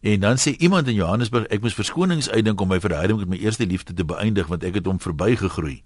En 0.02 0.20
dan 0.20 0.36
sê 0.36 0.54
iemand 0.58 0.86
in 0.86 0.94
Johannesburg 0.94 1.46
ek 1.50 1.60
moes 1.60 1.74
verskonings 1.74 2.28
uitdink 2.30 2.60
om 2.60 2.68
my 2.68 2.80
verhouding 2.80 3.18
met 3.18 3.28
my 3.28 3.36
eerste 3.36 3.66
liefde 3.66 3.94
te 3.94 4.04
beëindig 4.04 4.46
want 4.46 4.62
ek 4.62 4.74
het 4.74 4.86
hom 4.86 5.00
verbygegroei. 5.02 5.82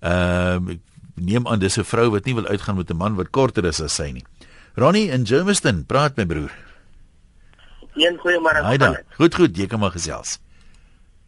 Ehm 0.00 0.68
ek 0.76 0.82
neem 1.20 1.46
aan 1.46 1.58
dis 1.58 1.78
'n 1.78 1.84
vrou 1.84 2.10
wat 2.10 2.24
nie 2.24 2.34
wil 2.34 2.46
uitgaan 2.46 2.76
met 2.76 2.90
'n 2.90 2.96
man 2.96 3.14
wat 3.16 3.30
korter 3.30 3.64
is 3.64 3.80
as 3.80 3.94
sy 3.94 4.10
nie. 4.10 4.24
Ronnie 4.74 5.10
in 5.10 5.26
Germiston, 5.26 5.84
praat 5.86 6.16
my 6.16 6.26
broer. 6.26 6.52
Een 7.94 8.18
goeiemôre. 8.18 8.62
Haai 8.62 8.78
dan. 8.78 8.96
Goed 9.16 9.34
goed, 9.34 9.56
jy 9.56 9.66
kan 9.66 9.80
maar 9.80 9.90
gesels. 9.90 10.38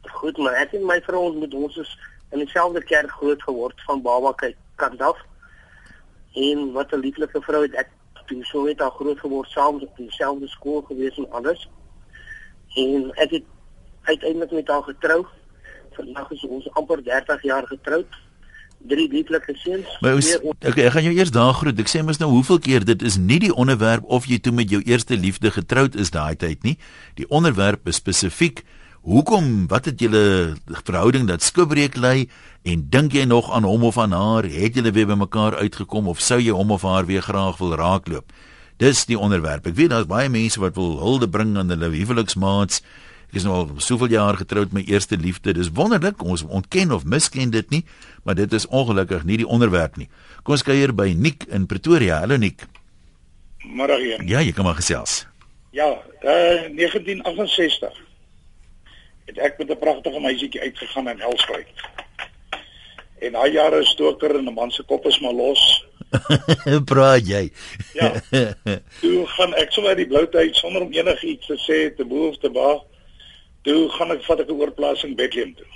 Goed 0.02 0.38
man, 0.38 0.54
ek 0.54 0.72
en 0.72 0.86
my 0.86 1.00
vrou 1.00 1.24
ons 1.30 1.40
met 1.40 1.54
ons 1.54 1.76
is 1.76 1.98
in 2.30 2.38
dieselfde 2.38 2.82
kerk 2.82 3.10
groot 3.10 3.42
geword 3.42 3.82
van 3.86 4.02
baba 4.02 4.32
kyk 4.32 4.56
kant 4.76 5.00
af. 5.00 5.18
En 6.34 6.72
wat 6.72 6.92
'n 6.92 7.00
lieflike 7.00 7.42
vrou 7.42 7.62
het 7.62 7.74
ek 7.74 7.88
toe 8.26 8.44
so 8.44 8.66
het 8.66 8.80
haar 8.80 8.90
groot 8.90 9.18
geword 9.18 9.50
saam 9.50 9.82
op 9.82 9.96
dieselfde 9.96 10.48
skool 10.48 10.82
gewees 10.82 11.18
en 11.18 11.30
alles. 11.30 11.68
En 12.74 13.10
ek 13.14 13.30
het 13.30 13.44
uiteindelik 14.02 14.50
met 14.50 14.68
haar 14.68 14.82
getrou. 14.82 15.26
Vandag 15.92 16.30
is 16.30 16.44
ons 16.46 16.70
amper 16.78 17.02
30 17.04 17.42
jaar 17.42 17.66
getroud. 17.66 18.06
Drie 18.88 19.08
lieflike 19.12 19.54
seuns. 19.60 19.86
Maar 20.00 20.14
ons, 20.16 20.30
okay, 20.40 20.86
ek 20.86 20.94
gaan 20.94 21.04
jou 21.04 21.14
eers 21.14 21.32
daar 21.34 21.52
groet. 21.54 21.78
Ek 21.82 21.90
sê 21.92 22.00
mos 22.04 22.20
nou 22.22 22.30
hoeveel 22.32 22.58
keer 22.64 22.84
dit 22.88 23.02
is 23.02 23.18
nie 23.20 23.38
die 23.42 23.52
onderwerp 23.52 24.06
of 24.08 24.28
jy 24.30 24.40
toe 24.40 24.52
met 24.56 24.72
jou 24.72 24.80
eerste 24.88 25.18
liefde 25.20 25.52
getroud 25.52 25.98
is 26.00 26.14
daai 26.14 26.36
tyd 26.40 26.64
nie. 26.64 26.78
Die 27.20 27.28
onderwerp 27.28 27.88
is 27.88 28.00
spesifiek 28.00 28.64
Hoekom 29.00 29.64
wat 29.72 29.86
het 29.88 30.00
julle 30.00 30.56
verhouding 30.68 31.24
dat 31.28 31.42
skibreek 31.42 31.94
lê 31.96 32.26
en 32.68 32.82
dink 32.92 33.14
jy 33.16 33.24
nog 33.24 33.48
aan 33.48 33.64
hom 33.64 33.86
of 33.88 33.96
aan 33.98 34.12
haar? 34.12 34.44
Het 34.44 34.76
julle 34.76 34.92
weer 34.92 35.08
bymekaar 35.08 35.56
uitgekom 35.56 36.10
of 36.12 36.20
sou 36.20 36.36
jy 36.36 36.52
hom 36.52 36.70
of 36.70 36.84
haar 36.84 37.08
weer 37.08 37.24
graag 37.24 37.56
wil 37.58 37.72
raakloop? 37.80 38.28
Dis 38.76 39.06
die 39.08 39.16
onderwerp. 39.16 39.64
Ek 39.66 39.76
weet 39.78 39.94
daar's 39.94 40.08
baie 40.08 40.28
mense 40.28 40.60
wat 40.60 40.76
wil 40.76 40.98
hulde 41.00 41.28
bring 41.32 41.56
aan 41.56 41.72
hulle 41.72 41.88
huweliksmaats. 41.94 42.84
Ek 43.30 43.36
is 43.38 43.44
nou 43.46 43.54
al 43.54 43.68
soveel 43.78 44.10
jaar 44.10 44.34
getroud 44.34 44.72
met 44.72 44.82
my 44.82 44.92
eerste 44.92 45.14
liefde. 45.14 45.52
Dis 45.54 45.68
wonderlik. 45.70 46.18
Ons 46.26 46.42
ontken 46.42 46.90
of 46.90 47.04
misken 47.06 47.52
dit 47.54 47.70
nie, 47.70 47.84
maar 48.26 48.34
dit 48.34 48.52
is 48.52 48.66
ongelukkig 48.66 49.22
nie 49.24 49.38
die 49.38 49.46
onderwerp 49.46 50.00
nie. 50.00 50.08
Kom 50.42 50.56
ons 50.56 50.66
kuier 50.66 50.90
by 50.90 51.12
Nik 51.14 51.46
in 51.54 51.68
Pretoria. 51.70 52.18
Hallo 52.24 52.40
Nik. 52.42 52.66
Môre. 53.62 54.00
Ja, 54.26 54.42
jy 54.42 54.50
kan 54.56 54.66
maar 54.66 54.80
gesels. 54.80 55.20
Ja, 55.70 55.86
uh 56.26 56.66
1968 56.74 58.02
het 59.30 59.38
ek 59.38 59.62
met 59.62 59.70
'n 59.70 59.78
pragtige 59.78 60.20
meisietjie 60.20 60.60
uitgegaan 60.60 61.08
in 61.08 61.20
Helspruit. 61.22 61.70
En 63.20 63.32
daai 63.32 63.52
jare 63.52 63.84
stoker 63.84 64.34
en 64.36 64.44
'n 64.44 64.54
man 64.54 64.70
se 64.70 64.82
kop 64.82 65.06
is 65.06 65.20
maar 65.20 65.32
los. 65.32 65.86
Praat 66.90 67.26
jy? 67.26 67.52
ja. 67.94 68.12
Toe 69.00 69.26
gaan 69.26 69.54
ek 69.54 69.70
sommer 69.70 69.94
die 69.94 70.06
blou 70.06 70.26
tyd 70.28 70.56
sonder 70.56 70.82
om 70.82 70.92
enigiets 70.92 71.46
te 71.46 71.58
sê 71.62 71.94
te 71.94 72.04
boef 72.04 72.36
te 72.42 72.50
ba. 72.50 72.89
Toe 73.62 73.88
gaan 73.88 74.10
ek 74.10 74.24
vat 74.24 74.40
ek 74.40 74.48
'n 74.48 74.60
oorplasing 74.60 75.16
Bethlehem 75.16 75.54
toe. 75.54 75.66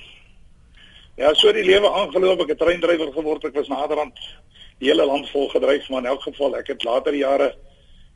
Ja, 1.17 1.35
so 1.35 1.53
die 1.53 1.65
lewe 1.65 1.91
aangeloop, 1.91 2.41
ek 2.41 2.49
het 2.49 2.59
treindrywer 2.59 3.13
geword, 3.13 3.45
ek 3.45 3.55
was 3.55 3.69
naderhand 3.69 4.19
die 4.79 4.89
hele 4.89 5.07
land 5.07 5.29
vol 5.31 5.49
gedryf, 5.49 5.89
maar 5.89 6.03
in 6.03 6.11
elk 6.11 6.23
geval 6.23 6.57
ek 6.57 6.73
het 6.73 6.85
later 6.85 7.15
jare 7.15 7.55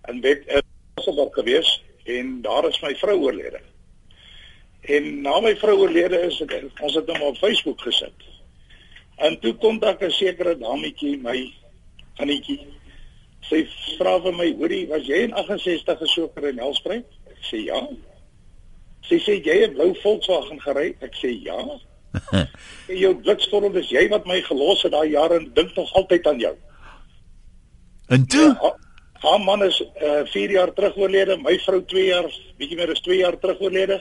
in 0.08 0.20
Beth 0.20 0.46
in 0.46 0.62
Sosselburg 0.96 1.34
gewees 1.34 1.82
en 2.04 2.40
daar 2.42 2.66
is 2.68 2.80
my 2.82 2.94
vrou 2.94 3.16
oorlede. 3.28 3.60
En 4.80 5.22
na 5.22 5.40
my 5.40 5.54
vrou 5.56 5.76
oorlede 5.84 6.20
is 6.26 6.38
dit 6.38 6.82
ons 6.82 6.94
het 6.94 7.08
hom 7.08 7.22
op 7.22 7.37
Facebook 7.37 7.80
gesit. 7.80 8.26
En 9.18 9.38
toe 9.40 9.54
kom 9.54 9.78
daar 9.78 9.96
'n 10.00 10.10
sekere 10.10 10.58
dametjie 10.58 11.18
my 11.22 11.52
Annetjie. 12.18 12.66
Sy 13.48 13.62
vra 13.98 14.18
vir 14.22 14.32
my, 14.32 14.52
"Hoorie, 14.58 14.87
was 14.88 15.06
jy 15.06 15.22
in 15.22 15.32
68 15.32 15.98
gesoeker 15.98 16.48
in 16.48 16.58
Helspruit?" 16.58 17.06
Ek 17.30 17.42
sê, 17.42 17.64
"Ja." 17.64 17.87
Sy 19.00 19.18
sê, 19.18 19.44
"Jy 19.44 19.60
het 19.62 19.72
blou 19.72 19.94
Volkswagen 20.02 20.60
gery?" 20.60 20.96
Ek 21.00 21.14
sê, 21.14 21.30
"Ja." 21.42 21.58
En 22.88 22.96
jou 22.96 23.14
blikskorrel 23.14 23.76
is 23.76 23.90
jy 23.90 24.08
wat 24.08 24.26
my 24.26 24.40
gelos 24.42 24.82
het 24.82 24.92
daai 24.92 25.10
jare 25.10 25.40
en 25.40 25.50
dink 25.54 25.74
nog 25.76 25.92
altyd 25.92 26.26
aan 26.26 26.38
jou. 26.38 26.54
En 28.08 28.26
toe 28.26 28.56
ja, 28.62 28.76
haar 29.12 29.40
man 29.40 29.64
is 29.64 29.82
uh, 30.02 30.24
4 30.24 30.50
jaar 30.50 30.72
terug 30.72 30.96
oorlede, 30.96 31.36
my 31.42 31.58
vrou 31.58 31.82
2 31.84 32.06
jaar, 32.06 32.30
bietjie 32.56 32.76
meer 32.76 32.94
as 32.94 33.02
2 33.04 33.20
jaar 33.20 33.38
terug 33.38 33.60
oorlede 33.60 34.00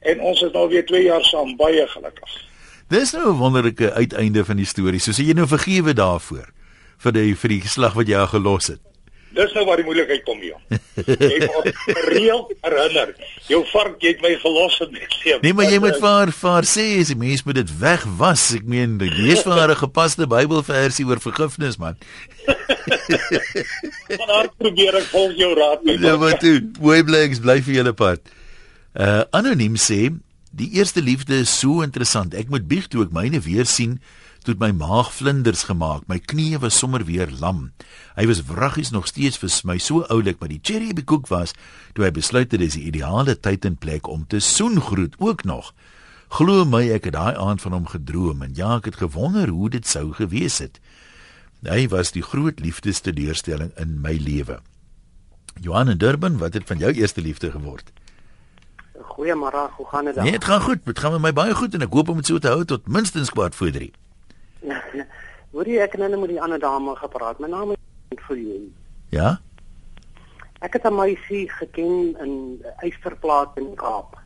en 0.00 0.20
ons 0.20 0.42
is 0.42 0.52
nou 0.54 0.68
weer 0.68 0.86
2 0.86 1.02
jaar 1.02 1.24
saam 1.24 1.56
baie 1.56 1.86
gelukkig. 1.86 2.38
Dis 2.92 3.12
nou 3.12 3.32
'n 3.32 3.38
wonderlike 3.38 3.92
uiteinde 3.92 4.44
van 4.44 4.56
die 4.56 4.66
storie. 4.66 5.00
So 5.00 5.10
sê 5.10 5.26
jy 5.26 5.34
nou 5.34 5.46
vergewe 5.46 5.94
daarvoor 5.94 6.52
vir 6.98 7.12
die 7.12 7.34
vir 7.34 7.48
die 7.48 7.60
geslag 7.60 7.94
wat 7.94 8.08
jy 8.08 8.26
gelos 8.26 8.66
het. 8.66 8.91
Dis 9.32 9.52
nou 9.56 9.64
waar 9.64 9.80
die 9.80 9.86
moeilikheid 9.86 10.24
kom 10.26 10.40
hier. 10.44 10.58
Jy 10.96 11.38
moet 11.48 11.68
reël 12.08 12.42
herinner. 12.64 13.14
Jou 13.48 13.62
vark 13.70 14.02
het 14.04 14.20
my 14.24 14.34
gelos 14.42 14.76
en 14.84 14.92
net 14.92 15.16
leef. 15.24 15.40
Nee, 15.44 15.54
maar 15.56 15.70
jy 15.70 15.78
moet 15.82 15.98
vir 16.02 16.32
vir 16.36 16.68
sê 16.68 16.86
as 17.00 17.12
die 17.12 17.18
mens 17.18 17.44
moet 17.46 17.60
dit 17.62 17.72
wegwas. 17.80 18.44
Ek 18.58 18.66
meen, 18.68 18.98
lees 19.00 19.42
vir 19.46 19.56
haar 19.56 19.72
'n 19.72 19.80
gepaste 19.84 20.28
Bybelversie 20.28 21.06
oor 21.08 21.22
vergifnis, 21.22 21.78
man. 21.80 21.96
Maar 24.12 24.28
daar 24.28 24.48
probeer 24.58 24.96
ek 25.00 25.08
volg 25.12 25.32
jou 25.38 25.52
raad. 25.56 25.80
Ja, 26.00 26.16
maar 26.20 26.36
toe, 26.40 26.58
mooi 26.80 27.00
bly 27.06 27.22
ek 27.28 27.38
bly 27.44 27.58
vir 27.64 27.74
julle 27.80 27.94
pad. 27.96 28.20
Uh 28.92 29.22
anoniem 29.32 29.78
sê 29.80 30.10
die 30.52 30.68
eerste 30.76 31.00
liefde 31.00 31.40
is 31.40 31.52
so 31.62 31.80
interessant. 31.84 32.34
Ek 32.36 32.50
moet 32.52 32.68
bieg 32.68 32.90
toe 32.92 33.06
ek 33.06 33.14
myne 33.16 33.40
weer 33.40 33.64
sien, 33.68 33.96
toe 34.42 34.54
my 34.58 34.70
maag 34.74 35.12
vlinders 35.14 35.64
gemaak. 35.68 36.04
My 36.10 36.18
knieë 36.18 36.60
was 36.62 36.78
sommer 36.78 37.04
weer 37.06 37.30
lam. 37.40 37.70
Hy 38.16 38.26
was 38.26 38.42
wraggies 38.48 38.90
nog 38.90 39.06
steeds 39.10 39.38
vir 39.40 39.52
my 39.68 39.78
so 39.78 40.02
oulik, 40.10 40.40
maar 40.40 40.50
die 40.52 40.60
cherry 40.62 40.92
bekoek 40.92 41.30
was 41.30 41.54
toe 41.94 42.04
hy 42.06 42.10
besluit 42.14 42.50
dit 42.50 42.60
is 42.60 42.76
die 42.78 42.88
ideale 42.90 43.36
tyd 43.38 43.64
en 43.68 43.76
plek 43.76 44.10
om 44.10 44.26
te 44.26 44.40
soen 44.40 44.80
groet 44.80 45.14
ook 45.18 45.44
nog. 45.44 45.72
Glo 46.32 46.64
my, 46.64 46.86
ek 46.94 47.10
het 47.10 47.16
daai 47.16 47.36
aand 47.36 47.60
van 47.60 47.76
hom 47.76 47.86
gedroom 47.86 48.42
en 48.42 48.54
ja, 48.56 48.76
ek 48.80 48.90
het 48.92 49.00
gewonder 49.02 49.52
hoe 49.52 49.70
dit 49.70 49.86
sou 49.86 50.10
gewees 50.16 50.58
het. 50.64 50.80
Hy 51.62 51.86
was 51.92 52.10
die 52.16 52.24
groot 52.24 52.58
liefdesteleurstelling 52.60 53.74
in 53.78 54.00
my 54.02 54.16
lewe. 54.18 54.58
Johan 55.60 55.92
in 55.92 55.98
Durban, 55.98 56.38
wat 56.40 56.54
het 56.54 56.66
van 56.66 56.80
jou 56.80 56.92
eerste 56.92 57.20
liefde 57.20 57.52
geword? 57.52 57.92
Goeiemôre, 59.12 59.68
hoe 59.76 59.86
gaan 59.86 60.04
dit 60.04 60.14
dan? 60.14 60.24
Nee, 60.24 60.32
dit 60.32 60.44
gaan 60.44 60.60
goed. 60.60 60.84
Dit 60.84 60.98
gaan 60.98 61.12
met 61.12 61.20
my 61.20 61.32
baie 61.32 61.54
goed 61.54 61.74
en 61.74 61.84
ek 61.84 61.92
hoop 61.92 62.08
om 62.08 62.16
dit 62.16 62.26
so 62.26 62.38
te 62.38 62.48
hou 62.48 62.64
tot 62.64 62.88
minstens 62.88 63.30
kwart 63.30 63.54
voor 63.54 63.70
3. 63.70 63.92
Hoor 65.52 65.68
jy 65.68 65.80
ek 65.84 65.96
het 65.96 66.00
nou 66.00 66.20
met 66.20 66.32
die 66.32 66.40
ander 66.42 66.58
dame 66.58 66.96
gepraat. 66.96 67.38
My 67.38 67.48
naam 67.48 67.74
is 67.74 68.22
Fulien. 68.26 68.74
Ja? 69.10 69.40
Ek 70.62 70.72
het 70.72 70.86
'n 70.86 70.94
meisie 70.94 71.50
geken 71.50 72.16
in 72.24 72.64
Eysterplaas 72.78 73.48
in 73.54 73.74
Kaap. 73.74 74.18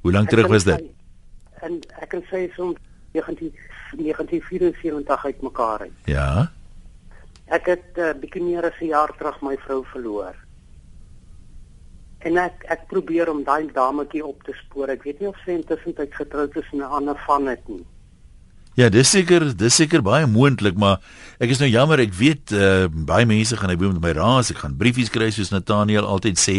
Hoe 0.00 0.12
lank 0.12 0.28
terug 0.28 0.46
was 0.46 0.64
dit? 0.64 0.84
En 1.60 1.80
ek 2.00 2.08
kan 2.08 2.22
sê 2.22 2.52
so 2.54 2.74
19 3.12 3.54
1974 3.96 5.24
uit 5.24 5.42
mekaar 5.42 5.80
uit. 5.80 5.92
Ja. 6.04 6.52
Ek 7.44 7.66
het 7.66 7.96
'n 7.96 8.00
uh, 8.00 8.14
bietjie 8.20 8.42
meer 8.42 8.64
as 8.64 8.80
'n 8.80 8.86
jaar 8.86 9.16
terug 9.16 9.40
my 9.40 9.56
vrou 9.56 9.84
verloor. 9.84 10.34
En 12.18 12.36
ek 12.36 12.64
ek 12.68 12.86
probeer 12.86 13.30
om 13.30 13.44
daai 13.44 13.72
dametjie 13.72 14.26
op 14.26 14.42
te 14.42 14.52
spoor. 14.52 14.88
Ek 14.88 15.02
weet 15.02 15.20
nie 15.20 15.28
of 15.28 15.38
sy 15.44 15.50
intussen 15.50 15.94
tyd 15.94 16.14
getroud 16.14 16.56
is 16.56 16.72
en 16.72 16.78
'n 16.78 16.82
ander 16.82 17.18
van 17.26 17.46
het 17.46 17.68
nie. 17.68 17.86
Ja, 18.76 18.90
dis 18.92 19.08
seker, 19.08 19.46
dis 19.56 19.76
seker 19.80 20.02
baie 20.04 20.26
moontlik, 20.28 20.76
maar 20.76 21.00
ek 21.40 21.54
is 21.54 21.60
nou 21.62 21.68
jammer, 21.68 22.00
ek 22.02 22.12
weet 22.12 22.52
uh, 22.52 22.86
baie 23.08 23.24
mense 23.24 23.56
gaan 23.56 23.72
boem 23.80 23.94
met 23.96 24.02
my 24.04 24.12
raas, 24.18 24.50
ek 24.52 24.60
gaan 24.60 24.76
briefies 24.76 25.08
kry 25.08 25.30
soos 25.32 25.48
Nathaniel 25.50 26.04
altyd 26.04 26.36
sê, 26.36 26.56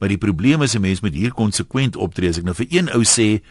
maar 0.00 0.08
die 0.08 0.20
probleem 0.20 0.64
is 0.64 0.74
'n 0.74 0.80
mens 0.80 1.02
moet 1.04 1.14
hier 1.14 1.32
konsekwent 1.36 1.96
optree. 1.96 2.30
As 2.30 2.38
ek 2.38 2.48
nou 2.48 2.54
vir 2.54 2.66
een 2.70 2.88
ou 2.96 3.04
sê 3.04 3.42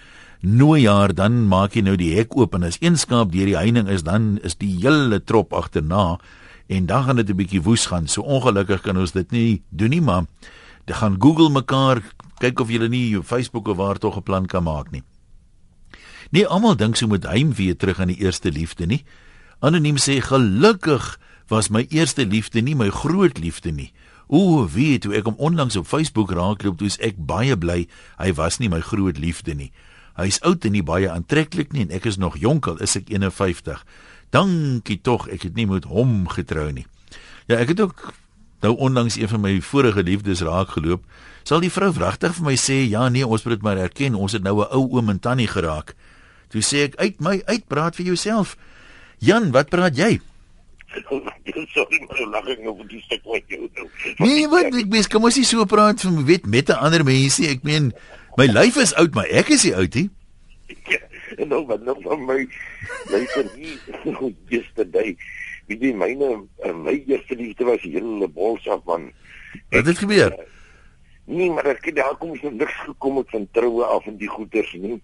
nooi 0.41 0.81
jaar 0.81 1.13
dan 1.13 1.47
maak 1.47 1.75
jy 1.75 1.81
nou 1.81 1.95
die 1.95 2.15
hek 2.17 2.35
oop 2.37 2.55
en 2.55 2.63
as 2.63 2.77
een 2.81 2.97
skaap 2.97 3.31
deur 3.31 3.45
die 3.45 3.57
heining 3.57 3.87
is 3.87 4.03
dan 4.03 4.39
is 4.43 4.55
die 4.55 4.77
hele 4.81 5.19
trop 5.19 5.53
agterna 5.53 6.17
en 6.69 6.85
dan 6.85 7.03
gaan 7.03 7.15
dit 7.17 7.29
'n 7.29 7.37
bietjie 7.37 7.61
woes 7.61 7.85
gaan. 7.85 8.07
So 8.07 8.21
ongelukkig 8.21 8.81
kan 8.81 8.97
ons 8.97 9.11
dit 9.11 9.31
nie 9.31 9.61
doen 9.69 9.89
nie, 9.89 10.01
maar 10.01 10.25
Jy 10.87 10.95
gaan 10.95 11.17
Google 11.19 11.51
mekaar 11.51 11.99
kyk 12.39 12.61
of 12.63 12.69
jy 12.71 12.87
nie 12.87 13.17
op 13.19 13.25
Facebook 13.27 13.67
of 13.67 13.75
waar 13.75 13.99
tog 13.99 14.15
'n 14.15 14.23
plan 14.23 14.45
kan 14.47 14.63
maak 14.63 14.91
nie. 14.91 15.03
Nee, 16.29 16.47
almal 16.47 16.75
dink 16.75 16.95
so 16.95 17.07
moet 17.07 17.27
heimwee 17.27 17.75
terug 17.75 17.99
aan 17.99 18.11
die 18.11 18.19
eerste 18.19 18.51
liefde 18.51 18.85
nie. 18.85 19.03
Anoniem 19.59 19.97
sê 19.97 20.19
gelukkig 20.21 21.15
was 21.47 21.69
my 21.69 21.85
eerste 21.89 22.25
liefde 22.25 22.61
nie 22.61 22.75
my 22.75 22.89
groot 22.91 23.39
liefde 23.39 23.71
nie. 23.71 23.91
O, 24.27 24.65
weet 24.67 25.07
hoe 25.07 25.15
ek 25.15 25.29
hom 25.29 25.39
onlangs 25.39 25.77
op 25.79 25.87
Facebook 25.87 26.33
raakloop, 26.35 26.77
toe 26.79 26.89
is 26.89 26.99
ek 26.99 27.15
baie 27.15 27.55
bly 27.55 27.85
hy 28.19 28.33
was 28.35 28.59
nie 28.59 28.67
my 28.71 28.81
groot 28.83 29.19
liefde 29.23 29.55
nie. 29.55 29.71
Hy's 30.19 30.41
oud 30.43 30.65
en 30.67 30.75
nie 30.75 30.83
baie 30.83 31.07
aantreklik 31.07 31.71
nie 31.71 31.85
en 31.85 31.93
ek 31.95 32.09
is 32.11 32.19
nog 32.19 32.35
jonk 32.41 32.67
al 32.67 32.81
is 32.83 32.97
ek 32.99 33.07
51. 33.13 33.85
Dankie 34.35 34.99
tog, 34.99 35.29
ek 35.31 35.47
het 35.47 35.55
nie 35.55 35.67
met 35.69 35.87
hom 35.87 36.25
getrou 36.33 36.67
nie. 36.75 36.87
Ja, 37.47 37.61
ek 37.61 37.71
het 37.71 37.85
ook 37.85 38.09
nou 38.65 38.73
onlangs 38.75 39.15
een 39.15 39.29
van 39.31 39.45
my 39.45 39.53
vorige 39.63 40.03
liefdes 40.03 40.43
raak 40.43 40.73
geloop, 40.75 41.05
sal 41.47 41.63
die 41.63 41.71
vrou 41.71 41.93
wragtig 41.95 42.35
vir 42.35 42.43
my 42.43 42.57
sê, 42.59 42.83
"Ja 42.89 43.07
nee, 43.09 43.25
ons 43.25 43.43
moet 43.43 43.53
dit 43.53 43.63
maar 43.63 43.77
erken, 43.77 44.15
ons 44.15 44.33
het 44.33 44.43
nou 44.43 44.59
'n 44.59 44.67
ou 44.73 44.97
oom 44.97 45.09
en 45.09 45.19
tannie 45.19 45.47
geraak." 45.47 45.95
Toe 46.49 46.61
sê 46.61 46.83
ek, 46.87 46.95
"Uit 46.95 47.19
my 47.19 47.41
uitpraat 47.45 47.95
vir 47.95 48.05
jouself." 48.05 48.57
Jan, 49.19 49.51
wat 49.51 49.69
praat 49.69 49.97
jy? 49.97 50.19
Sorry, 51.73 51.99
maar 52.07 52.27
lag 52.31 52.47
ek 52.47 52.61
nou 52.63 52.75
vir 52.77 52.87
die 52.87 53.01
stuk 53.01 53.23
wat 53.25 53.43
jy 53.51 53.59
nou. 53.65 53.87
Nee, 54.19 54.47
wat 54.47 54.69
ek 54.71 54.87
mens 54.87 55.09
kom 55.11 55.25
ons 55.27 55.37
nie 55.39 55.47
so 55.47 55.65
praat 55.65 56.01
van 56.01 56.23
weet 56.25 56.45
met 56.45 56.69
'n 56.69 56.79
ander 56.79 57.03
mense. 57.03 57.43
Ek 57.43 57.63
meen, 57.63 57.93
my 58.37 58.45
lyf 58.45 58.77
is 58.77 58.93
oud, 58.95 59.13
maar 59.13 59.27
ek 59.27 59.49
is 59.49 59.63
nie 59.63 59.75
oud 59.75 59.93
nie. 59.95 60.09
En 61.37 61.47
nou 61.51 61.65
wat 61.67 61.83
nog 61.83 61.99
van 62.01 62.23
my 62.25 62.47
luister 63.11 63.45
hier 63.53 63.77
yesterday 64.53 65.17
weet 65.67 65.81
jy 65.83 65.91
myne 65.93 66.29
eh, 66.63 66.71
my 66.71 66.95
eerste 67.05 67.35
liefde 67.35 67.67
was 67.67 67.83
'n 67.83 68.31
bolsaf 68.33 68.83
man. 68.85 69.11
Wat 69.69 69.85
het 69.85 69.97
gebeur? 69.97 70.31
Nee, 71.25 71.51
maar 71.51 71.65
ek 71.65 71.85
het 71.85 71.95
daar 71.95 72.15
kom 72.15 72.29
ons 72.29 72.41
niks 72.41 72.73
gekom 72.87 73.17
het 73.17 73.29
van 73.29 73.47
troue 73.51 73.83
af 73.83 74.05
en 74.07 74.17
die 74.17 74.31
goeders 74.31 74.71
nie. 74.73 75.01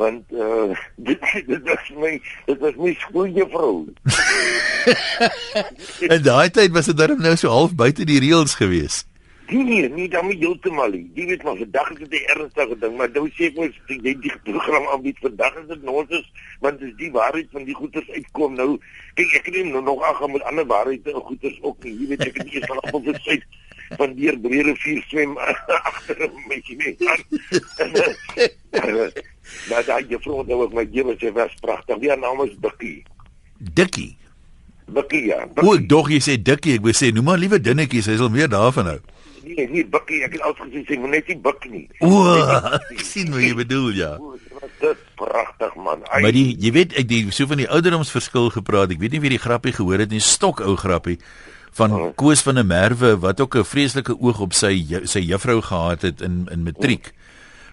Want 0.00 0.24
uh, 0.32 0.72
dit 1.08 1.20
dit 1.46 1.70
is 1.74 1.92
my 1.96 2.12
dit 2.46 2.58
was 2.58 2.76
my 2.76 2.94
skooljuffrou. 3.04 3.86
en 6.08 6.22
daai 6.30 6.50
tyd 6.50 6.72
was 6.76 6.90
dit 6.90 6.96
darm 6.96 7.22
nou 7.22 7.36
so 7.36 7.52
half 7.52 7.74
buite 7.74 8.08
die 8.08 8.20
reëls 8.22 8.54
gewees. 8.60 9.02
Nee, 9.52 9.88
nie 9.88 10.08
dan 10.08 10.24
moet 10.24 10.38
heeltemal 10.40 10.94
nie. 10.94 11.10
Jy 11.14 11.26
weet 11.28 11.42
maar 11.44 11.56
vandag 11.56 11.90
is 11.92 11.98
dit 11.98 12.12
'n 12.20 12.30
ernstige 12.34 12.78
ding, 12.78 12.96
maar 12.96 13.10
nou 13.12 13.28
sê 13.36 13.50
ek 13.50 13.56
mos 13.56 13.74
jy 13.86 14.14
die 14.20 14.32
program 14.44 14.86
aanbied 14.94 15.18
vandag 15.20 15.54
is 15.60 15.66
dit 15.68 15.82
nonsens 15.82 16.28
want 16.60 16.78
dis 16.80 16.94
die 16.96 17.10
waarheid 17.10 17.48
van 17.52 17.64
die 17.64 17.74
goeters 17.74 18.08
uitkom 18.10 18.54
nou. 18.54 18.78
Kyk 19.14 19.34
ek 19.34 19.44
het 19.44 19.54
nie 19.54 19.72
nou 19.72 19.82
nog 19.82 20.02
aangaan 20.02 20.32
met 20.32 20.42
ander 20.42 20.66
waarhede 20.66 21.12
en 21.12 21.20
goeters 21.20 21.58
ook 21.62 21.84
nie. 21.84 21.92
Jy 22.00 22.06
weet 22.08 22.26
ek 22.26 22.36
het 22.36 22.46
nie 22.46 22.54
eens 22.54 22.66
van 22.66 23.02
die 23.02 23.18
syd 23.20 23.44
van 23.98 24.10
deur 24.16 24.36
breë 24.44 24.62
rivier 24.70 25.00
swem 25.08 25.32
agter 25.90 26.18
'n 26.28 26.30
bietjie 26.48 26.76
nie. 26.80 26.94
Maar 29.68 29.84
daai 29.84 30.04
juffrou 30.08 30.42
nou 30.46 30.64
ook 30.64 30.74
my 30.76 30.84
lewe 30.92 31.14
sê 31.20 31.32
was 31.34 31.54
pragtig. 31.60 32.00
Die 32.02 32.16
naam 32.16 32.42
is 32.46 32.54
Bikkie. 32.60 33.02
Dikkie. 33.58 34.16
Bikkie 34.92 35.26
ja. 35.28 35.44
O, 35.62 35.76
dog 35.78 36.10
jy 36.12 36.20
sê 36.24 36.38
Dikkie, 36.38 36.78
ek 36.78 36.86
wou 36.86 36.94
sê 36.96 37.12
noem 37.14 37.30
maar 37.30 37.40
liewe 37.40 37.60
Dinnetjie, 37.62 38.02
sy 38.04 38.18
sal 38.20 38.32
meer 38.32 38.50
daarvan 38.52 38.94
hou. 38.94 38.98
Nee, 39.42 39.66
nie 39.70 39.84
Bikkie, 39.84 40.22
ek 40.26 40.38
het 40.38 40.46
al 40.46 40.56
gesê 40.58 40.84
sy 40.88 40.98
moet 41.02 41.16
net 41.16 41.30
nie 41.30 41.38
Bik 41.44 41.68
nie. 41.70 41.84
O, 42.06 42.24
ek 42.94 43.04
sien 43.06 43.32
wat 43.34 43.44
jy 43.44 43.54
bedoel 43.62 43.92
ja. 43.98 44.12
O, 44.18 44.34
dit 44.82 45.06
pragtig 45.20 45.78
man. 45.78 46.04
Ai. 46.10 46.24
Maar 46.24 46.36
die 46.36 46.48
jy 46.62 46.74
weet 46.74 46.96
ek 47.02 47.08
die 47.10 47.24
so 47.30 47.48
van 47.50 47.62
die 47.62 47.70
ouderdomsverskil 47.70 48.52
gepraat. 48.56 48.94
Ek 48.94 49.02
weet 49.02 49.16
nie 49.16 49.24
wie 49.24 49.36
die 49.36 49.42
grappie 49.42 49.74
gehoor 49.76 50.02
het 50.02 50.14
nie, 50.14 50.22
stok 50.22 50.64
ou 50.64 50.76
grappie 50.80 51.18
van 51.72 51.92
oh. 51.92 52.12
Koos 52.14 52.42
van 52.44 52.60
der 52.60 52.66
Merwe 52.66 53.18
wat 53.18 53.40
ook 53.40 53.56
'n 53.56 53.64
vreeslike 53.64 54.20
oog 54.20 54.40
op 54.40 54.52
sy 54.52 54.86
sy 55.04 55.18
juffrou 55.18 55.62
gehad 55.62 56.02
het 56.02 56.20
in 56.20 56.48
in 56.50 56.62
matriek. 56.62 57.06
Oh. 57.06 57.22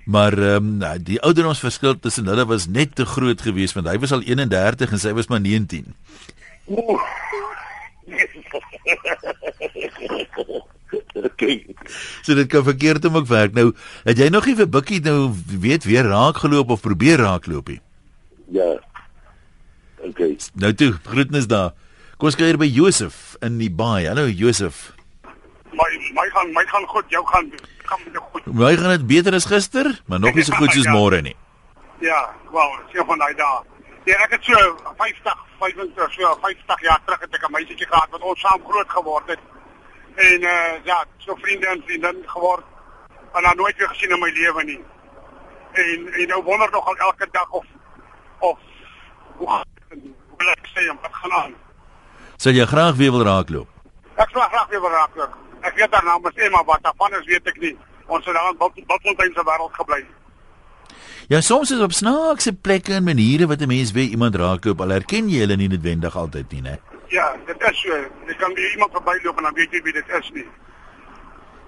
Maar 0.09 0.37
ehm 0.37 0.81
um, 0.81 1.03
die 1.03 1.21
ouderdomsverskil 1.21 1.99
tussen 1.99 2.25
hulle 2.25 2.45
was 2.45 2.67
net 2.67 2.95
te 2.95 3.05
groot 3.05 3.41
geweest 3.41 3.73
want 3.77 3.87
hy 3.87 3.99
was 4.01 4.11
al 4.11 4.25
31 4.25 4.91
en 4.91 4.99
sy 4.99 5.13
was 5.13 5.27
maar 5.29 5.41
19. 5.41 5.93
Ooh. 6.65 7.01
okay. 11.29 11.65
So 12.21 12.33
dit 12.33 12.47
kan 12.49 12.63
verkeerd 12.63 13.05
om 13.05 13.21
ook 13.21 13.29
werk. 13.29 13.53
Nou, 13.53 13.73
het 14.03 14.17
jy 14.17 14.29
nog 14.33 14.49
nie 14.49 14.57
vir 14.57 14.69
Bikkie 14.69 15.01
nou 15.05 15.29
weet 15.45 15.85
weer 15.85 16.09
raak 16.09 16.41
geloop 16.41 16.73
of 16.73 16.81
probeer 16.81 17.21
raakloop 17.21 17.69
nie? 17.69 17.81
Ja. 18.49 18.81
Okay. 20.09 20.37
Nou 20.53 20.73
toe, 20.73 20.95
groetnis 21.05 21.47
daar. 21.47 21.77
Kom 22.17 22.31
ons 22.31 22.39
kyk 22.39 22.49
hier 22.49 22.57
by 22.57 22.65
Josef 22.65 23.28
in 23.41 23.57
die 23.57 23.71
baai. 23.71 24.07
Hallo 24.07 24.27
Josef. 24.27 24.91
My 25.71 25.89
my 26.13 26.25
gaan 26.33 26.51
my 26.53 26.63
gaan 26.65 26.85
goed, 26.87 27.05
jou 27.13 27.25
gaan 27.27 27.51
gaan 27.89 27.99
jou 28.13 28.23
goed. 28.31 28.45
My 28.45 28.75
gaan 28.77 28.95
dit 28.97 29.07
beter 29.07 29.33
as 29.33 29.45
gister, 29.45 30.01
maar 30.05 30.19
nog 30.19 30.33
nie 30.33 30.43
so 30.43 30.55
goed 30.55 30.73
soos 30.73 30.87
ja. 30.87 30.95
môre 30.95 31.21
nie. 31.21 31.35
Ja, 31.99 32.19
wel, 32.51 32.75
sien 32.91 33.05
van 33.05 33.19
daai 33.19 33.33
daai. 33.35 33.63
Ja, 34.07 34.17
ek 34.25 34.37
het 34.37 34.43
so 34.47 34.57
50, 34.97 35.45
25, 35.59 36.13
so 36.15 36.33
50 36.41 36.81
jaar 36.81 37.01
terug 37.05 37.19
het 37.19 37.33
ek 37.35 37.47
'n 37.47 37.51
meisietjie 37.51 37.87
gehad 37.87 38.09
wat 38.11 38.21
ons 38.21 38.39
saam 38.39 38.63
groot 38.67 38.89
geword 38.89 39.27
het. 39.27 39.39
En 40.15 40.43
eh 40.43 40.49
uh, 40.49 40.73
ja, 40.83 41.05
so 41.17 41.35
vriende 41.35 41.67
en 41.67 41.83
vriendin 41.85 42.23
geword. 42.25 42.65
En 43.33 43.43
dan 43.43 43.57
nooit 43.57 43.77
weer 43.77 43.87
gesien 43.87 44.09
in 44.09 44.19
my 44.19 44.31
lewe 44.31 44.63
nie. 44.63 44.81
En 45.71 46.13
en 46.13 46.27
nou 46.27 46.43
wonder 46.43 46.71
nog 46.71 46.87
al 46.87 46.97
elke 46.97 47.27
dag 47.31 47.49
of 47.49 47.65
of 48.39 48.59
hoe 49.37 49.63
hoe 50.29 50.51
ek 50.51 50.69
sê 50.73 50.87
wat 51.01 51.13
gaan 51.13 51.31
aan. 51.31 51.68
Sal 52.39 52.55
jy 52.55 52.63
graag 52.71 52.95
weer 52.95 53.11
wil 53.11 53.25
raakloop? 53.27 53.67
Ek 54.15 54.29
sal 54.31 54.45
graag 54.47 54.69
weer 54.71 54.79
wil 54.79 54.93
raakloop. 54.93 55.31
Ek 55.67 55.73
weet 55.75 55.91
haar 55.91 56.05
naam 56.07 56.27
is 56.29 56.37
Emma, 56.45 56.61
wat 56.63 56.85
daarvan 56.85 57.17
is 57.17 57.25
weet 57.27 57.49
ek 57.51 57.57
nie. 57.59 57.73
Ons 58.07 58.29
het 58.29 58.37
daar 58.37 58.53
in 58.53 58.85
Botfontein 58.87 59.33
se 59.35 59.43
wêreld 59.43 59.73
gebly. 59.75 59.99
Ja, 61.29 61.41
soms 61.43 61.73
is 61.75 61.83
op 61.83 61.91
snaakse 61.93 62.53
plekke 62.55 62.95
en 62.95 63.03
maniere 63.03 63.47
wat 63.47 63.61
'n 63.61 63.67
mens 63.67 63.91
weet 63.91 64.15
iemand 64.15 64.35
raakloop, 64.35 64.81
al 64.81 64.95
herken 64.95 65.29
jy 65.29 65.43
hulle 65.43 65.55
nie 65.55 65.67
noodwendig 65.67 66.15
altyd 66.15 66.51
nie, 66.51 66.61
né? 66.61 66.79
Ja, 67.09 67.35
dit 67.45 67.61
is 67.61 67.81
so. 67.81 67.93
Jy 68.27 68.35
kan 68.39 68.53
by 68.53 68.61
iemand 68.71 68.91
verbyloop 68.91 69.37
en 69.37 69.43
dan 69.43 69.53
weet 69.53 69.71
jy 69.71 69.81
wie 69.83 69.93
dit 69.93 70.07
is 70.07 70.31
nie. 70.33 70.47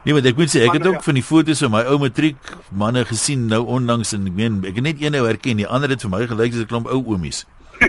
Nee, 0.04 0.14
maar 0.14 0.26
ek 0.26 0.38
moet 0.38 0.50
sê 0.50 0.66
ek 0.66 0.74
het 0.74 0.88
ook 0.88 1.04
van 1.04 1.14
die 1.14 1.24
foto's 1.24 1.60
van 1.60 1.72
my 1.72 1.84
ou 1.84 2.00
matriek 2.00 2.38
manne 2.72 3.06
gesien 3.06 3.46
nou 3.46 3.66
onlangs 3.66 4.14
en 4.14 4.28
ek 4.28 4.34
meen 4.34 4.66
ek 4.66 4.76
het 4.76 4.84
net 4.84 5.02
een 5.02 5.12
nou 5.12 5.28
herken, 5.28 5.58
die 5.58 5.68
ander 5.68 5.90
het 5.90 6.02
vir 6.02 6.10
my 6.10 6.28
gelyk 6.28 6.54
soos 6.54 6.64
'n 6.64 6.68
klomp 6.68 6.88
ou 6.88 7.04
oomies. 7.06 7.46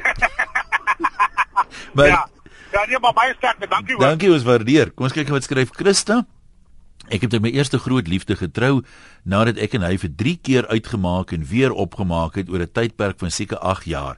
maar 1.95 2.07
ja. 2.07 2.29
Ja, 2.72 2.87
nee, 2.88 2.98
maar 3.00 3.12
baie 3.12 3.35
sterk, 3.37 3.61
dankie 3.68 3.94
hoor. 3.94 4.06
Dankie, 4.06 4.30
ons 4.32 4.46
waardeer. 4.48 4.92
Kom 4.96 5.04
ons 5.04 5.12
kyk 5.12 5.28
wat 5.28 5.44
skryf 5.44 5.74
Christa. 5.76 6.22
Ek 7.12 7.26
het 7.26 7.35
my 7.42 7.50
eerste 7.52 7.76
groot 7.82 8.06
liefde 8.08 8.37
getrou 8.38 8.85
nadat 9.28 9.58
ek 9.61 9.74
en 9.76 9.85
hy 9.85 9.96
vir 10.00 10.12
3 10.22 10.37
keer 10.46 10.68
uitgemaak 10.70 11.35
en 11.37 11.44
weer 11.44 11.74
opgemaak 11.74 12.38
het 12.40 12.48
oor 12.48 12.62
'n 12.62 12.72
tydperk 12.72 13.18
van 13.18 13.30
seker 13.30 13.58
8 13.58 13.85
jaar. 13.85 14.16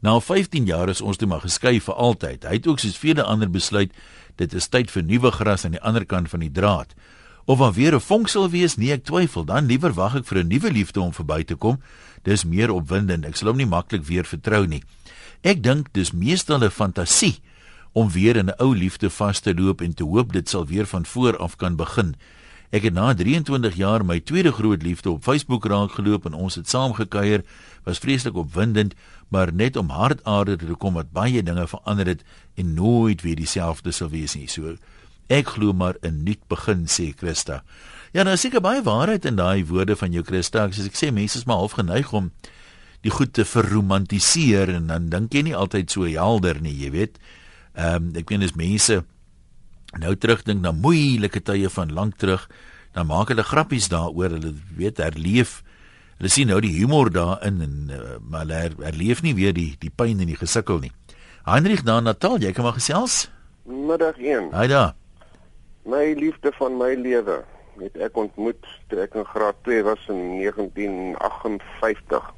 Na 0.00 0.20
15 0.20 0.64
jaar 0.64 0.88
is 0.88 1.00
ons 1.00 1.16
toe 1.16 1.28
maar 1.28 1.40
geskei 1.44 1.80
vir 1.80 1.94
altyd. 1.94 2.44
Hy 2.44 2.54
het 2.56 2.66
ook 2.66 2.78
soos 2.78 2.96
vele 2.96 3.22
ander 3.22 3.50
besluit 3.50 3.92
dit 4.36 4.54
is 4.54 4.68
tyd 4.68 4.90
vir 4.90 5.02
nuwe 5.02 5.30
gras 5.30 5.64
aan 5.64 5.76
die 5.76 5.82
ander 5.82 6.06
kant 6.06 6.30
van 6.30 6.40
die 6.40 6.52
draad. 6.52 6.94
Of 7.44 7.58
daar 7.58 7.72
weer 7.72 7.94
'n 7.94 8.00
vonk 8.00 8.28
sal 8.28 8.48
wees, 8.48 8.76
nee, 8.76 8.92
ek 8.92 9.04
twyfel. 9.04 9.44
Dan 9.44 9.66
liewer 9.66 9.92
wag 9.92 10.16
ek 10.16 10.24
vir 10.24 10.38
'n 10.38 10.48
nuwe 10.48 10.70
liefde 10.70 11.00
om 11.00 11.12
verby 11.12 11.44
te 11.44 11.54
kom. 11.54 11.82
Dis 12.22 12.44
meer 12.44 12.70
opwindend. 12.70 13.26
Ek 13.26 13.36
sal 13.36 13.48
hom 13.48 13.56
nie 13.56 13.66
maklik 13.66 14.04
weer 14.04 14.24
vertrou 14.24 14.66
nie. 14.66 14.82
Ek 15.42 15.62
dink 15.62 15.92
dis 15.92 16.12
meestal 16.12 16.64
'n 16.64 16.70
fantasie 16.70 17.40
om 17.92 18.10
weer 18.10 18.36
in 18.36 18.46
'n 18.46 18.58
ou 18.58 18.76
liefde 18.76 19.10
vas 19.10 19.40
te 19.40 19.54
loop 19.54 19.80
en 19.80 19.94
te 19.94 20.04
hoop 20.04 20.32
dit 20.32 20.48
sal 20.48 20.66
weer 20.66 20.86
van 20.86 21.06
voor 21.06 21.36
af 21.36 21.56
kan 21.56 21.76
begin. 21.76 22.14
Ek 22.70 22.82
het 22.86 22.94
na 22.94 23.10
23 23.14 23.74
jaar 23.74 24.04
my 24.06 24.20
tweede 24.20 24.52
groot 24.52 24.82
liefde 24.82 25.10
op 25.10 25.24
Facebook 25.26 25.64
raak 25.66 25.90
geloop 25.98 26.26
en 26.26 26.34
ons 26.38 26.54
het 26.54 26.68
saam 26.68 26.92
gekuier. 26.94 27.42
Was 27.82 27.98
vreeslik 27.98 28.36
opwindend, 28.36 28.94
maar 29.28 29.50
net 29.52 29.76
om 29.76 29.88
hartaarde 29.88 30.56
te 30.56 30.76
kom 30.78 30.94
wat 30.94 31.10
baie 31.10 31.42
dinge 31.42 31.66
verander 31.66 32.06
het 32.06 32.22
en 32.54 32.74
nooit 32.74 33.22
weer 33.22 33.36
dieselfde 33.36 33.90
sou 33.90 34.10
wees 34.10 34.36
nie. 34.38 34.46
So 34.46 34.76
ek 35.26 35.48
glo 35.56 35.72
maar 35.72 35.96
'n 36.02 36.22
nuut 36.22 36.46
begin 36.48 36.86
sê 36.86 37.12
Christa. 37.16 37.64
Ja, 38.12 38.22
nou 38.22 38.36
seker 38.36 38.60
baie 38.60 38.82
waarheid 38.82 39.24
in 39.24 39.36
daai 39.36 39.66
woorde 39.66 39.96
van 39.96 40.12
jou 40.12 40.22
Christa. 40.24 40.70
Soos 40.70 40.86
ek 40.86 40.98
sê, 40.98 41.12
mense 41.12 41.38
is 41.38 41.44
maar 41.44 41.56
half 41.56 41.72
geneig 41.72 42.12
om 42.12 42.30
die 43.02 43.10
goed 43.10 43.32
te 43.32 43.44
verromantiseer 43.44 44.68
en 44.74 44.86
dan 44.86 45.08
dink 45.08 45.32
jy 45.32 45.42
nie 45.42 45.56
altyd 45.56 45.90
so 45.90 46.04
helder 46.04 46.60
nie, 46.60 46.74
jy 46.74 46.90
weet. 46.90 47.18
Ehm 47.80 48.10
um, 48.10 48.12
ek 48.18 48.28
weet 48.28 48.42
dis 48.44 48.58
mense 48.58 49.00
nou 49.98 50.12
terugdink 50.14 50.60
na 50.62 50.70
moeilike 50.76 51.40
tye 51.42 51.70
van 51.72 51.90
lank 51.96 52.18
terug, 52.20 52.44
dan 52.94 53.08
maak 53.08 53.32
hulle 53.32 53.42
grappies 53.46 53.88
daaroor, 53.90 54.36
hulle 54.36 54.52
weet 54.76 55.00
herleef. 55.02 55.60
Hulle 56.20 56.30
sien 56.30 56.50
nou 56.52 56.60
die 56.62 56.74
humor 56.76 57.10
daarin 57.10 57.62
en 57.64 57.76
uh, 57.90 58.18
maar 58.20 58.44
hulle 58.44 58.60
herleef 58.84 59.22
nie 59.24 59.34
weer 59.38 59.54
die 59.56 59.72
die 59.80 59.90
pyn 59.90 60.20
en 60.20 60.30
die 60.30 60.38
gesukkel 60.38 60.82
nie. 60.84 60.92
Heinrich 61.48 61.86
na 61.88 62.00
Natal, 62.04 62.36
jy 62.38 62.52
kan 62.52 62.68
maar 62.68 62.76
gesels. 62.76 63.30
Middag 63.64 64.20
1. 64.20 64.50
Haai 64.52 64.68
daar. 64.68 64.92
My 65.88 66.12
liefde 66.18 66.52
van 66.58 66.76
my 66.76 66.92
lewe 67.00 67.40
het 67.80 67.96
ek 67.96 68.18
ontmoet 68.20 68.60
toe 68.90 69.00
ek 69.06 69.16
in 69.16 69.24
graad 69.24 69.56
2 69.64 69.86
was 69.86 70.02
in 70.12 70.20
1958. 70.42 72.28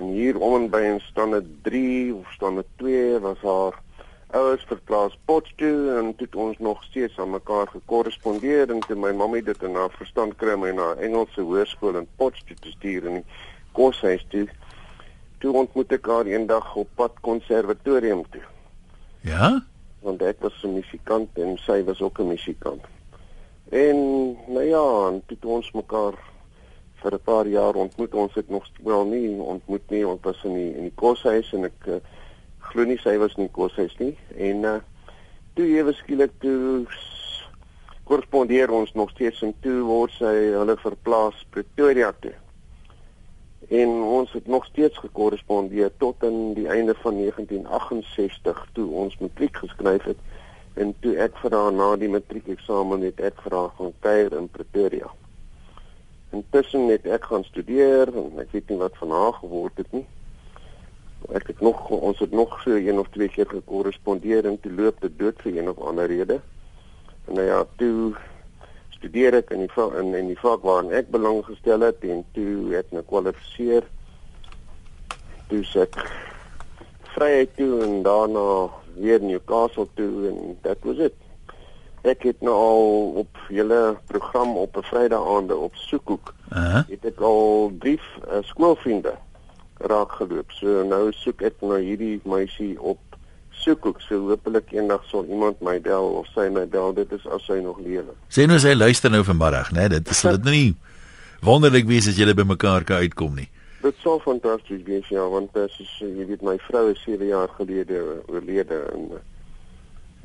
En 0.00 0.10
hier 0.16 0.40
om 0.40 0.56
en 0.58 0.66
by 0.72 0.82
in 0.88 1.00
stande 1.06 1.44
3 1.62 2.14
of 2.16 2.34
stande 2.34 2.64
2 2.82 3.20
was 3.22 3.38
haar 3.46 3.78
ouers 4.32 4.64
verplaas 4.68 5.18
Potchefstroom 5.24 5.96
en 5.98 6.12
dit 6.16 6.34
ons 6.34 6.58
nog 6.58 6.82
steeds 6.84 7.18
aan 7.18 7.30
mekaar 7.30 7.68
gekorrespondeer 7.68 8.70
en 8.70 8.80
toe 8.86 8.96
my 8.96 9.12
mamma 9.12 9.40
dit 9.44 9.62
in 9.62 9.74
haar 9.74 9.90
verstand 9.96 10.36
kry 10.36 10.56
my 10.58 10.70
na 10.76 10.92
Engelse 11.02 11.40
hoërskool 11.40 11.98
in 12.00 12.08
Potchefstroom 12.16 12.60
te 12.60 12.74
stuur 12.76 13.08
en 13.10 13.24
koshuis 13.72 14.24
toe. 14.28 14.46
Toe 15.40 15.52
ontmoet 15.62 15.92
ek 15.96 16.06
haar 16.06 16.30
eendag 16.30 16.74
op 16.76 16.88
pad 17.00 17.18
konservatorium 17.26 18.24
toe. 18.30 18.44
Ja? 19.26 19.52
Want 20.04 20.22
ek 20.22 20.40
was 20.40 20.62
'n 20.64 20.74
musikant 20.74 21.38
en 21.38 21.58
sy 21.66 21.82
was 21.84 22.00
ook 22.00 22.18
'n 22.20 22.28
musikant. 22.28 22.84
En 23.70 23.96
nou 24.46 24.64
ja, 24.64 24.86
en 25.08 25.22
toe 25.26 25.50
ons 25.50 25.72
mekaar 25.72 26.14
vir 27.02 27.14
'n 27.14 27.24
paar 27.24 27.46
jaar 27.46 27.74
ontmoet, 27.74 28.14
ons 28.14 28.34
het 28.34 28.48
nog 28.48 28.66
wel 28.82 29.04
nie 29.04 29.30
ontmoet 29.40 29.90
nie, 29.90 30.06
ons 30.06 30.20
was 30.22 30.44
in 30.44 30.54
die 30.54 30.74
in 30.76 30.82
die 30.82 30.94
koshuis 30.94 31.52
en 31.52 31.64
ek 31.64 31.86
uh, 31.86 31.94
glo 32.70 32.86
nie 32.86 33.00
sy 33.02 33.16
was 33.18 33.36
nie 33.36 33.50
koshuis 33.52 33.96
nie 33.98 34.14
en 34.36 34.64
uh 34.76 34.78
toe 35.58 35.66
ewe 35.76 35.92
skielik 35.98 36.30
toe 36.40 36.86
korrespondeer 38.10 38.70
ons 38.74 38.92
nog 38.94 39.10
steeds 39.10 39.42
en 39.46 39.52
toe 39.62 39.80
word 39.86 40.14
sy 40.18 40.32
hulle 40.54 40.76
verplaas 40.82 41.42
Pretoria 41.54 42.10
toe. 42.22 42.32
En 43.80 43.90
ons 44.02 44.32
het 44.34 44.46
nog 44.50 44.64
steeds 44.66 44.98
gekorrespondeer 44.98 45.92
tot 46.02 46.22
in 46.26 46.54
die 46.56 46.66
einde 46.66 46.94
van 47.02 47.18
1968 47.20 48.62
toe 48.78 48.86
ons 49.02 49.18
matriek 49.22 49.60
geskryf 49.62 50.08
het 50.10 50.80
en 50.80 50.94
toe 51.04 51.16
ek 51.22 51.38
vir 51.42 51.54
haar 51.54 51.74
na 51.74 51.90
die 52.00 52.10
matriekeksamen 52.10 53.04
het 53.06 53.20
ek 53.30 53.42
vir 53.44 53.58
haar 53.58 53.74
gaan 53.78 53.94
kuier 54.06 54.38
in 54.38 54.48
Pretoria. 54.54 55.10
Intussen 56.34 56.88
het 56.90 57.06
ek 57.06 57.30
gaan 57.30 57.46
studeer 57.46 58.10
en 58.10 58.38
ek 58.42 58.54
weet 58.56 58.70
nie 58.70 58.80
wat 58.80 58.98
van 59.02 59.14
haar 59.14 59.36
geword 59.42 59.82
het 59.82 59.98
nie 59.98 60.06
ek 61.32 61.46
het 61.46 61.60
nog 61.60 61.88
ons 61.88 62.18
het 62.18 62.32
nog 62.32 62.60
so 62.62 62.74
een 62.74 62.98
of 62.98 63.08
twee 63.14 63.28
keer 63.28 63.46
gekorrespondeer 63.46 64.46
en 64.46 64.60
toe 64.60 64.72
loop 64.72 65.00
dit 65.00 65.18
dood 65.18 65.42
vir 65.44 65.56
een 65.56 65.68
of 65.70 65.78
ander 65.78 66.06
rede. 66.06 66.40
En 67.28 67.34
nou 67.34 67.46
ja, 67.46 67.64
toe 67.76 68.14
studeer 68.88 69.38
ek 69.38 69.52
in 69.54 69.64
die 69.64 69.86
in 70.00 70.14
in 70.14 70.26
die 70.32 70.40
vak 70.40 70.64
waarin 70.66 70.92
ek 70.92 71.10
belang 71.14 71.44
gestel 71.46 71.86
het 71.86 72.02
en 72.04 72.24
toe 72.36 72.74
het 72.74 72.90
ek 72.92 73.06
kwalifiseer 73.08 73.86
toe 75.48 75.62
se 75.64 75.86
ek 75.86 75.96
vryheid 77.14 77.54
toe 77.56 77.80
en 77.86 78.02
daarna 78.06 78.44
weer 79.00 79.22
Newcastle 79.22 79.88
toe 79.94 80.28
en 80.28 80.58
dit 80.62 80.86
was 80.86 80.96
dit. 80.96 81.16
Ek 82.02 82.22
het 82.24 82.40
nou 82.44 82.54
al 82.56 82.84
op 83.22 83.40
julle 83.52 83.96
program 84.08 84.56
op 84.56 84.76
'n 84.76 84.88
Vrydag 84.90 85.26
aande 85.36 85.56
op 85.56 85.74
Soekhoek. 85.74 86.34
Uh 86.52 86.72
-huh. 86.72 86.82
Het 86.88 87.04
ek 87.04 87.20
al 87.20 87.72
drie 87.78 88.00
uh, 88.00 88.42
skoolvriende 88.42 89.14
raak 89.80 90.12
geloop. 90.18 90.52
So 90.58 90.82
nou 90.88 91.08
soek 91.16 91.42
ek 91.46 91.62
nou 91.64 91.78
hierdie 91.80 92.18
meisie 92.28 92.74
op 92.80 92.98
Soekhoek. 93.60 94.00
So 94.04 94.30
hopelik 94.30 94.72
eendag 94.72 95.04
sal 95.10 95.28
iemand 95.28 95.60
my 95.64 95.78
bel 95.84 96.14
of 96.20 96.28
sy 96.34 96.48
my 96.52 96.66
bel. 96.70 96.94
Dit 96.96 97.12
is 97.16 97.26
as 97.32 97.44
sy 97.48 97.60
nog 97.64 97.80
lewe. 97.84 98.14
Sê 98.32 98.46
nou 98.48 98.58
sy 98.62 98.74
luister 98.76 99.12
nou 99.12 99.22
vanmiddag, 99.26 99.72
né? 99.72 99.86
Nee, 99.86 99.98
dit 99.98 100.12
is 100.14 100.22
dit 100.26 100.46
nou 100.46 100.54
nie 100.54 100.70
wonderlik 101.44 101.88
wees 101.88 102.08
as 102.08 102.20
julle 102.20 102.36
by 102.36 102.44
mekaar 102.48 102.84
kan 102.88 103.04
uitkom 103.04 103.36
nie. 103.40 103.48
Dit 103.80 103.96
sou 104.04 104.18
fantasties 104.20 104.82
wees 104.84 105.08
ja, 105.08 105.24
want 105.32 105.54
dit 105.56 105.80
is 105.80 105.92
jy 106.04 106.26
weet 106.28 106.44
my 106.44 106.58
vrou 106.66 106.90
is 106.92 107.00
7 107.06 107.30
jaar 107.30 107.48
gelede 107.56 108.00
oorlede 108.28 108.80
en 108.92 109.06
uh, 109.16 109.20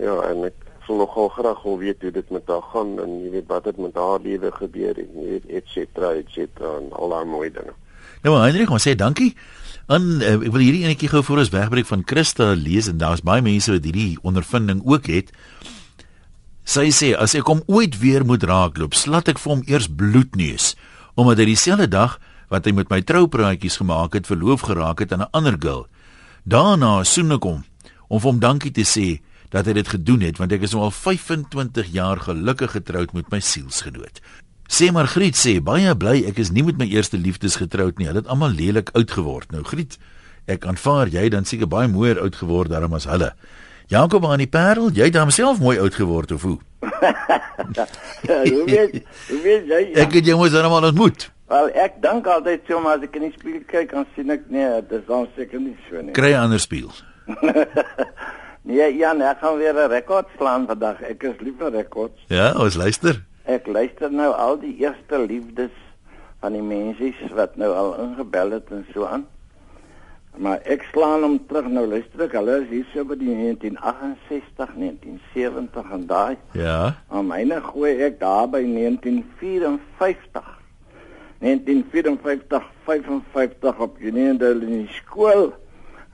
ja, 0.04 0.16
en 0.28 0.44
ek 0.50 0.58
sou 0.86 0.98
nogal 1.00 1.32
graag 1.38 1.62
wil 1.64 1.80
weet 1.80 2.04
hoe 2.04 2.12
dit 2.12 2.34
met 2.36 2.52
haar 2.52 2.66
gaan 2.74 2.98
en 3.00 3.16
jy 3.24 3.32
weet 3.38 3.48
wat 3.50 3.70
het 3.72 3.80
met 3.80 3.96
haar 3.96 4.20
lewe 4.22 4.52
gebeur 4.60 5.00
en 5.02 5.16
jy 5.22 5.30
weet 5.32 5.48
et 5.62 5.72
cetera 5.72 6.12
et 6.20 6.30
cetera 6.36 6.76
en 6.82 6.92
al 7.00 7.16
daai 7.16 7.32
mooi 7.32 7.48
dinge. 7.56 7.74
Nou 8.24 8.38
Hendrik, 8.42 8.70
ons 8.70 8.84
sê 8.88 8.96
dankie. 8.96 9.36
En 9.88 10.02
uh, 10.18 10.36
ek 10.40 10.52
wil 10.54 10.64
hierdie 10.66 10.84
enetjie 10.88 11.12
gou 11.12 11.22
voor 11.24 11.44
ons 11.44 11.54
wegbreek 11.54 11.88
van 11.90 12.04
Christa 12.06 12.54
lees 12.58 12.90
en 12.90 12.98
daar's 12.98 13.22
baie 13.26 13.44
mense 13.46 13.72
wat 13.72 13.86
hierdie 13.86 14.18
ondervinding 14.26 14.82
ook 14.86 15.10
het. 15.14 15.30
Sy 16.66 16.90
sê 16.90 17.12
as 17.14 17.36
ek 17.38 17.46
hom 17.46 17.62
ooit 17.70 18.00
weer 18.02 18.26
moet 18.26 18.44
raakloop, 18.44 18.98
slat 18.98 19.30
ek 19.30 19.42
vir 19.42 19.54
hom 19.54 19.66
eers 19.70 19.90
bloedneus 19.90 20.74
omdat 21.16 21.40
hy 21.40 21.46
dieselfde 21.54 21.88
dag 21.88 22.18
wat 22.52 22.66
hy 22.68 22.74
met 22.76 22.90
my 22.92 22.98
troupraatjies 23.06 23.78
gemaak 23.80 24.18
het, 24.18 24.28
verloof 24.28 24.66
geraak 24.68 25.00
het 25.00 25.14
aan 25.14 25.24
'n 25.24 25.32
ander 25.32 25.56
girl. 25.56 25.88
Daarna 26.44 27.04
soen 27.04 27.32
ek 27.32 27.44
hom 27.44 27.64
om 28.10 28.20
vir 28.20 28.30
hom 28.32 28.40
dankie 28.40 28.72
te 28.72 28.84
sê 28.84 29.22
dat 29.50 29.66
hy 29.66 29.74
dit 29.74 29.88
gedoen 29.88 30.22
het 30.22 30.38
want 30.38 30.52
ek 30.52 30.66
is 30.68 30.74
nou 30.74 30.84
al 30.84 30.92
25 30.92 31.94
jaar 31.94 32.20
gelukkig 32.20 32.72
getroud 32.72 33.14
met 33.14 33.30
my 33.32 33.40
sielsgenoot. 33.40 34.22
Sê 34.68 34.90
maar 34.92 35.08
Griet 35.08 35.38
sê 35.38 35.60
baie 35.62 35.94
bly 35.96 36.24
ek 36.30 36.40
is 36.42 36.52
nie 36.52 36.64
met 36.66 36.78
my 36.82 36.88
eerste 36.90 37.18
liefdes 37.22 37.60
getroud 37.62 38.00
nie. 38.00 38.08
Hulle 38.10 38.24
het 38.24 38.32
almal 38.32 38.56
lelik 38.58 38.90
oud 38.98 39.12
geword. 39.12 39.52
Nou 39.54 39.62
Griet, 39.64 40.00
ek 40.50 40.66
aanvaar 40.66 41.12
jy 41.14 41.30
dan 41.30 41.46
seker 41.46 41.70
baie 41.70 41.88
mooier 41.88 42.20
oud 42.22 42.36
geword 42.36 42.74
daarom 42.74 42.98
as 42.98 43.06
hulle. 43.10 43.34
Jakob 43.94 44.26
aan 44.26 44.42
die 44.42 44.50
Parel, 44.50 44.90
jy 44.98 45.12
het 45.12 45.18
homself 45.20 45.60
mooi 45.62 45.78
oud 45.78 45.94
geword 45.94 46.32
of 46.34 46.42
hoe? 46.42 46.58
ja, 47.78 47.86
hoe 48.26 48.64
weet, 48.66 48.98
hoe 49.30 49.42
weet 49.44 49.68
jy? 49.70 49.82
Ja. 49.92 50.06
Ek 50.08 50.18
het 50.18 50.26
jou 50.26 50.38
mos 50.40 50.58
almal 50.58 50.90
ontmoet. 50.90 51.28
Wel, 51.54 51.70
ek 51.78 52.00
dink 52.02 52.26
altyd 52.26 52.66
so 52.66 52.82
maar 52.82 52.98
as 52.98 53.06
ek 53.06 53.20
in 53.20 53.28
die 53.28 53.36
spieël 53.36 53.62
kyk, 53.70 53.94
dan 53.94 54.08
sien 54.16 54.34
ek 54.34 54.48
nee, 54.50 54.72
dit 54.90 54.98
is 54.98 55.06
dan 55.06 55.30
seker 55.38 55.62
nie 55.62 55.76
so 55.86 56.02
nie. 56.02 56.16
Kry 56.18 56.34
'n 56.34 56.48
ander 56.48 56.62
spieël. 56.64 56.90
nee, 58.70 58.90
Jan, 58.98 59.22
ek 59.22 59.46
gaan 59.46 59.62
weer 59.62 59.78
'n 59.78 59.92
rekord 59.94 60.34
slaan 60.40 60.66
vandag. 60.66 61.06
Ek 61.06 61.22
is 61.22 61.38
lief 61.46 61.62
vir 61.62 61.72
rekords. 61.78 62.18
Ja, 62.34 62.54
ons 62.58 62.74
luister. 62.82 63.22
Ek 63.46 63.68
luister 63.70 64.10
nou 64.10 64.32
al 64.34 64.58
die 64.58 64.74
eerste 64.82 65.20
liefdes 65.22 65.74
van 66.42 66.56
die 66.58 66.66
mense 66.66 67.14
wat 67.38 67.56
nou 67.62 67.72
al 67.78 67.92
ingebel 68.02 68.56
het 68.58 68.72
en 68.74 68.86
so 68.94 69.06
aan. 69.06 69.28
Maar 70.36 70.66
ek 70.68 70.84
slaan 70.92 71.24
hom 71.24 71.38
terug 71.48 71.68
nou 71.72 71.86
luister 71.88 72.26
ek 72.26 72.34
hulle 72.36 72.58
is 72.64 72.72
hier 72.72 72.88
so 72.92 73.06
by 73.08 73.16
die 73.20 73.32
1968, 73.32 74.74
1970 74.82 75.94
en 75.96 76.08
daai. 76.10 76.36
Ja. 76.58 76.80
Maar 77.12 77.28
myne 77.30 77.62
gooi 77.70 77.94
ek 78.10 78.20
daar 78.24 78.50
by 78.52 78.64
1954. 78.66 80.52
1954, 81.46 82.68
55 82.90 83.86
op 83.86 84.02
Junendale 84.02 84.66
in 84.66 84.84
die 84.84 84.98
skool 84.98 85.52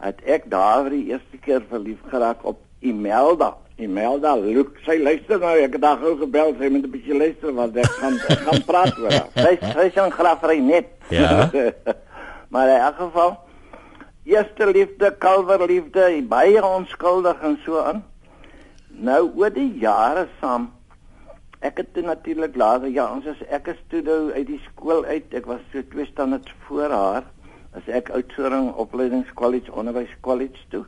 het 0.02 0.22
ek 0.26 0.50
daar 0.52 0.84
vir 0.86 0.98
die 0.98 1.08
eerste 1.14 1.42
keer 1.42 1.66
verlief 1.70 2.02
geraak 2.12 2.44
op 2.44 2.60
Imelda. 2.82 3.56
Imelda, 3.82 4.36
look, 4.38 4.78
sy 4.86 4.98
luister 5.02 5.40
nou, 5.42 5.54
ek 5.60 5.78
het 5.78 5.84
daar 5.84 6.02
gou 6.02 6.16
gebel, 6.20 6.54
sy 6.60 6.70
moet 6.70 6.86
'n 6.86 6.92
bietjie 6.92 7.18
luister 7.18 7.54
want 7.54 7.78
ek 7.78 7.92
gaan 8.02 8.20
ek 8.30 8.44
gaan 8.48 8.64
praat 8.66 9.00
oor 9.00 9.12
haar. 9.12 9.32
Sy 9.36 9.54
sy 9.62 9.88
is 9.88 9.96
'n 9.96 10.12
grafry 10.12 10.60
net. 10.60 10.92
Ja. 11.10 11.50
maar 12.52 12.68
in 12.68 12.82
elk 12.82 12.98
geval 12.98 13.40
eerste 14.24 14.66
liefde, 14.72 15.16
kalverliefde, 15.18 16.22
baie 16.28 16.62
onskuldig 16.66 17.42
en 17.42 17.58
so 17.66 17.80
aan. 17.80 18.04
Nou 18.90 19.32
oor 19.36 19.50
die 19.50 19.74
jare 19.80 20.28
saam 20.40 20.72
Ek 21.62 21.78
het 21.78 21.92
toe 21.94 22.02
natuurlik 22.02 22.56
later 22.58 22.90
ja, 22.90 23.04
ons 23.14 23.26
is 23.30 23.42
ek 23.54 23.68
is 23.70 23.82
toe 23.94 24.00
nou 24.02 24.32
uit 24.34 24.48
die 24.48 24.62
skool 24.64 25.04
uit. 25.06 25.28
Ek 25.38 25.46
was 25.46 25.62
so 25.70 25.86
twee 25.92 26.08
standaards 26.10 26.54
voor 26.66 26.90
haar 26.90 27.28
as 27.78 27.86
ek 27.86 28.10
Oudtshoorn 28.18 28.72
Opleidingskollege 28.82 29.70
Onderwyskollege 29.78 30.64
toe. 30.74 30.82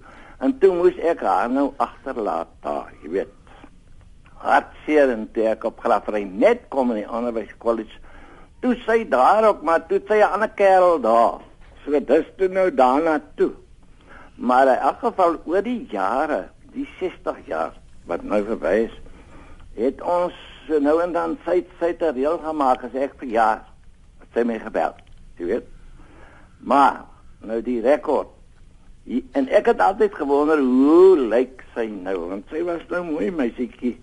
En 0.43 0.51
toe 0.59 0.73
moes 0.75 0.97
ek 0.99 1.21
haar 1.23 1.47
nou 1.51 1.69
agterlaat 1.81 2.49
daar, 2.65 2.91
jy 3.03 3.11
weet. 3.13 3.31
Hartseer 4.43 5.13
en 5.13 5.29
toe 5.31 5.45
ek 5.53 5.63
op 5.69 5.79
Graafrein 5.79 6.33
net 6.41 6.65
kom 6.73 6.91
in 6.91 6.99
die 6.99 7.07
Onderwyskollege. 7.07 8.01
Toe 8.63 8.73
sy 8.83 9.03
daar 9.07 9.47
ook, 9.47 9.61
maar 9.63 9.85
toe 9.87 10.01
sy 10.07 10.19
'n 10.19 10.33
ander 10.35 10.51
kerel 10.51 10.99
daar. 10.99 11.39
So 11.83 11.99
dis 11.99 12.27
toe 12.37 12.47
nou 12.47 12.73
daarna 12.73 13.21
toe. 13.35 13.51
Maar 14.35 14.67
in 14.67 14.83
elk 14.89 14.99
geval 14.99 15.39
oor 15.45 15.63
die 15.63 15.87
jare, 15.91 16.49
die 16.73 16.87
60 16.99 17.37
jaar 17.45 17.73
wat 18.05 18.23
nou 18.23 18.43
verby 18.43 18.89
is, 18.89 18.95
het 19.75 20.01
ons 20.01 20.33
so 20.67 20.79
nou 20.79 21.01
en 21.01 21.11
dan 21.11 21.37
sy 21.45 21.65
sy 21.79 21.95
'n 21.99 22.13
reël 22.13 22.37
gemaak 22.37 22.83
as 22.83 22.93
ek 22.93 23.13
verjaar, 23.17 23.63
het 24.19 24.29
sy 24.33 24.43
my 24.43 24.59
gebel. 24.59 24.93
Jy 25.37 25.45
weet. 25.45 25.67
Maar 26.59 27.05
nou 27.39 27.61
die 27.61 27.81
rekord. 27.81 28.42
En 29.05 29.49
ek 29.51 29.67
het 29.67 29.81
altyd 29.83 30.15
gewonder 30.15 30.59
hoe 30.63 31.19
lyk 31.27 31.63
sy 31.75 31.89
nou? 31.91 32.15
Want 32.29 32.51
sy 32.51 32.63
was 32.63 32.83
nou 32.91 33.03
mooi 33.09 33.31
meisietjie. 33.35 33.97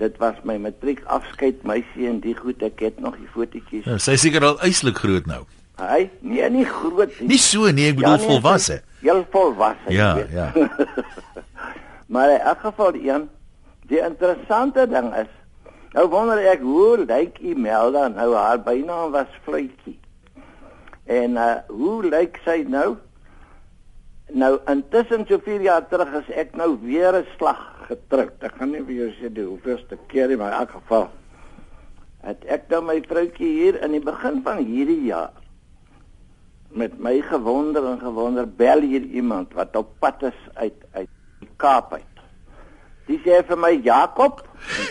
Dit 0.00 0.16
was 0.22 0.38
my 0.48 0.56
matriek 0.62 1.02
afskeid 1.10 1.64
meisie 1.68 2.08
en 2.08 2.20
die 2.24 2.36
goed 2.38 2.62
ek 2.64 2.80
het 2.86 3.00
nog 3.02 3.18
die 3.18 3.28
fotootjies. 3.34 3.84
Ja, 3.84 3.98
sy 4.00 4.16
seker 4.16 4.46
al 4.46 4.60
uitslik 4.62 5.00
groot 5.02 5.26
nou. 5.28 5.42
Hy, 5.78 6.08
nee, 6.26 6.46
nie 6.50 6.64
groot 6.66 7.12
nie. 7.20 7.34
Nie 7.34 7.40
so 7.42 7.68
nie, 7.74 7.90
ek 7.90 7.98
bedoel 7.98 8.16
ja, 8.16 8.20
nee, 8.22 8.30
volwasse. 8.32 8.78
Heel 9.02 9.24
volwasse. 9.34 9.92
Ja, 9.94 10.12
ja. 10.32 10.48
maar 12.12 12.32
in 12.32 12.40
elk 12.40 12.64
geval 12.64 12.96
een 12.98 13.26
die 13.90 14.00
interessante 14.00 14.86
ding 14.88 15.10
is 15.18 15.30
nou 15.96 16.06
wonder 16.12 16.40
ek 16.50 16.64
hoe 16.64 17.04
lyk 17.04 17.38
Imelda 17.44 18.06
nou 18.12 18.32
haar 18.36 18.62
bynaam 18.64 19.12
was 19.12 19.30
Fluitjie. 19.44 19.98
En 21.04 21.36
uh 21.36 21.52
hoe 21.68 22.00
lyk 22.06 22.40
sy 22.44 22.62
nou? 22.68 22.96
Nou 24.36 24.58
intussen 24.68 25.24
so 25.28 25.38
4 25.40 25.62
jaar 25.64 25.86
terug 25.88 26.12
is 26.20 26.28
ek 26.36 26.56
nou 26.56 26.76
weer 26.82 27.16
'n 27.16 27.26
slag 27.36 27.60
getrek. 27.88 28.32
Ek 28.40 28.52
gaan 28.58 28.70
nie 28.72 28.84
vir 28.84 28.94
jou 28.94 29.10
sê 29.16 29.32
die 29.32 29.44
hoeveelste 29.44 29.96
keer 30.08 30.28
nie, 30.28 30.36
maar 30.36 30.52
in 30.52 30.58
elk 30.58 30.70
geval 30.70 31.08
het 32.22 32.44
ek 32.44 32.68
nou 32.68 32.82
my 32.82 33.00
vroutjie 33.00 33.52
hier 33.60 33.82
in 33.82 33.92
die 33.92 34.04
begin 34.04 34.42
van 34.42 34.58
hierdie 34.58 35.04
jaar 35.04 35.32
met 36.68 36.98
my 36.98 37.20
gewonder 37.22 37.84
en 37.86 38.00
gewonder 38.00 38.46
bel 38.46 38.80
hier 38.80 39.02
iemand 39.02 39.54
wat 39.54 39.76
op 39.76 39.94
pad 39.98 40.22
is 40.22 40.40
uit 40.54 40.84
uit 40.92 41.08
die 41.40 41.48
Kaap 41.56 41.92
uit. 41.92 42.04
Dis 43.06 43.22
sê 43.24 43.40
vir 43.46 43.56
my 43.56 43.72
Jakob, 43.82 44.42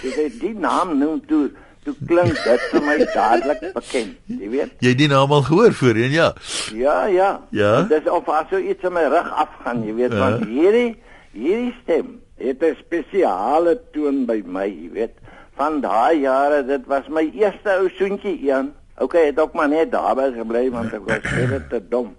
en 0.03 0.11
dis 0.15 0.39
die 0.39 0.55
naam 0.55 0.97
noem 0.97 1.21
toe 1.27 1.51
toe 1.87 1.95
klink 2.07 2.35
dit 2.43 2.63
vir 2.73 2.83
my 2.83 2.95
dadelik 3.13 3.61
bekend, 3.77 4.15
jy 4.27 4.51
weet. 4.51 4.73
Jy 4.83 4.93
het 4.93 4.99
die 4.99 5.09
naam 5.11 5.33
al 5.37 5.45
gehoor 5.47 5.75
voorheen, 5.79 6.11
ja. 6.15 6.29
Ja, 6.75 6.97
ja. 7.11 7.29
Ja. 7.55 7.73
Dis 7.89 8.09
of 8.11 8.27
as 8.31 8.49
so 8.51 8.59
iets 8.59 8.83
in 8.87 8.95
my 8.97 9.05
rug 9.11 9.29
afgaan, 9.45 9.85
jy 9.87 9.95
weet, 10.01 10.15
ja. 10.15 10.23
want 10.25 10.47
hierdie 10.51 10.89
hierdie 11.37 11.73
stem 11.83 12.17
het 12.41 12.63
'n 12.63 12.75
spesiale 12.81 13.77
toon 13.93 14.25
by 14.25 14.41
my, 14.45 14.67
jy 14.67 14.91
weet. 14.93 15.15
Van 15.57 15.81
daai 15.81 16.21
jare, 16.21 16.63
dit 16.65 16.85
was 16.85 17.07
my 17.09 17.25
eerste 17.33 17.79
ou 17.79 17.89
soentjie 17.89 18.37
een. 18.45 18.73
Okay, 18.97 19.25
het 19.25 19.39
ook 19.39 19.53
maar 19.53 19.69
net 19.69 19.91
daarby 19.91 20.31
gebly 20.33 20.69
want 20.71 20.93
ek 20.93 21.05
was 21.05 21.21
baie 21.33 21.61
te 21.69 21.81
dom. 21.89 22.15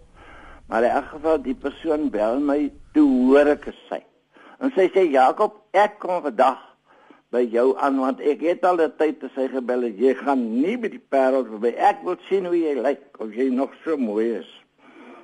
Maar 0.67 0.83
in 0.83 0.91
elk 0.91 1.09
geval 1.13 1.43
die 1.43 1.55
persoon 1.55 2.11
bel 2.11 2.41
my 2.41 2.71
toe 2.93 3.09
hoor 3.31 3.47
ek 3.55 3.71
sy. 3.89 4.03
En 4.61 4.73
sy 4.75 4.89
sê 4.95 5.07
Jakob, 5.11 5.55
ek 5.73 5.99
kom 6.03 6.23
vandag 6.23 6.68
by 7.35 7.43
jou 7.53 7.75
aan 7.77 7.99
want 8.01 8.21
ek 8.25 8.41
het 8.41 8.65
al 8.65 8.81
'n 8.81 8.93
tyd 8.97 9.21
te 9.21 9.29
sy 9.35 9.49
gebel 9.53 9.83
het 9.83 9.99
jy 10.01 10.15
gaan 10.15 10.61
nie 10.61 10.77
by 10.79 10.89
die 10.89 11.05
parel 11.09 11.45
verby. 11.45 11.75
Ek 11.77 12.01
wil 12.05 12.17
sien 12.29 12.47
hoe 12.47 12.57
jy 12.57 12.75
lyk 12.75 13.21
of 13.21 13.35
jy 13.35 13.51
nog 13.53 13.71
so 13.85 13.97
mooi 13.97 14.39
is. 14.39 14.49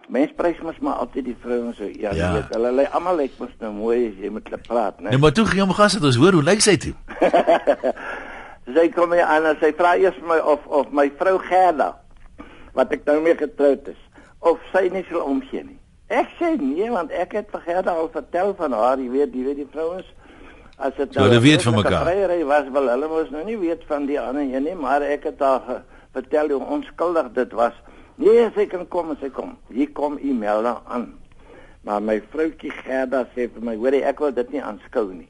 Mens 0.08 0.32
prys 0.36 0.60
mos 0.60 0.78
maar 0.78 1.00
altyd 1.00 1.24
die 1.24 1.36
vrouens 1.40 1.76
so 1.76 1.84
ja, 1.84 2.12
ja. 2.12 2.32
weet 2.32 2.52
hulle 2.52 2.72
lê 2.72 2.84
almal 2.92 3.16
lyk 3.16 3.38
mos 3.38 3.54
nou 3.60 3.72
mooi 3.72 4.08
as 4.08 4.18
jy 4.20 4.30
met 4.30 4.44
hulle 4.44 4.60
praat, 4.68 5.00
né? 5.00 5.08
Nee, 5.08 5.18
maar 5.18 5.32
toe 5.32 5.46
gee 5.46 5.60
hom 5.60 5.72
gas 5.72 5.94
het 5.94 6.04
ons 6.04 6.16
hoor 6.16 6.32
hoe 6.32 6.42
lyk 6.42 6.60
sy 6.60 6.76
toe. 6.76 6.92
sy 8.76 8.88
kom 8.92 9.12
hier 9.12 9.24
aan 9.24 9.46
en 9.46 9.56
sy 9.60 9.72
vra 9.72 9.96
eers 9.96 10.18
my 10.28 10.38
of 10.44 10.66
of 10.66 10.92
my 10.92 11.08
vrou 11.16 11.38
Gerda 11.38 11.94
wat 12.74 12.92
ek 12.92 13.06
nou 13.08 13.20
mee 13.22 13.36
getroud 13.36 13.88
is 13.88 14.00
of 14.40 14.60
sy 14.72 14.90
nie 14.92 15.06
sal 15.08 15.24
omgee 15.24 15.64
nie. 15.64 15.80
Ek 16.12 16.28
sê 16.36 16.52
nee 16.60 16.90
want 16.90 17.10
ek 17.10 17.32
het 17.32 17.48
vir 17.48 17.64
Gerda 17.64 17.96
al 17.96 18.12
vertel 18.12 18.52
van 18.60 18.76
haar, 18.76 19.00
jy 19.00 19.08
weet, 19.08 19.32
jy 19.32 19.44
weet 19.48 19.56
die 19.56 19.72
vrouens 19.72 20.12
as 20.76 20.94
dit 20.96 21.14
nou 21.14 21.32
so, 21.32 21.40
weet 21.40 21.62
van 21.62 21.74
mekaar. 21.74 22.06
Vryheid 22.06 22.46
was 22.46 22.70
wel 22.72 22.88
hulle 22.88 23.08
mos 23.08 23.30
nou 23.30 23.44
nie 23.44 23.58
weet 23.58 23.82
van 23.86 24.06
die 24.06 24.20
ander 24.20 24.42
een 24.42 24.62
nie, 24.62 24.74
maar 24.74 25.02
ek 25.02 25.28
het 25.30 25.42
haar 25.44 25.82
vertel 26.12 26.48
hoe 26.54 26.62
onskuldig 26.78 27.32
dit 27.34 27.52
was. 27.52 27.76
Nee, 28.16 28.48
sy 28.54 28.66
kan 28.70 28.86
kom, 28.88 29.14
sy 29.20 29.30
kom. 29.34 29.56
Hier 29.74 29.90
kom 29.92 30.18
Imelda 30.22 30.80
aan. 30.86 31.12
Maar 31.84 32.02
my 32.02 32.20
vroutjie 32.32 32.72
Gerda 32.72 33.24
sê 33.34 33.48
vir 33.52 33.64
my, 33.64 33.74
hoorie, 33.76 34.04
ek 34.06 34.22
wil 34.22 34.32
dit 34.32 34.54
nie 34.54 34.62
aanskou 34.62 35.08
nie. 35.12 35.28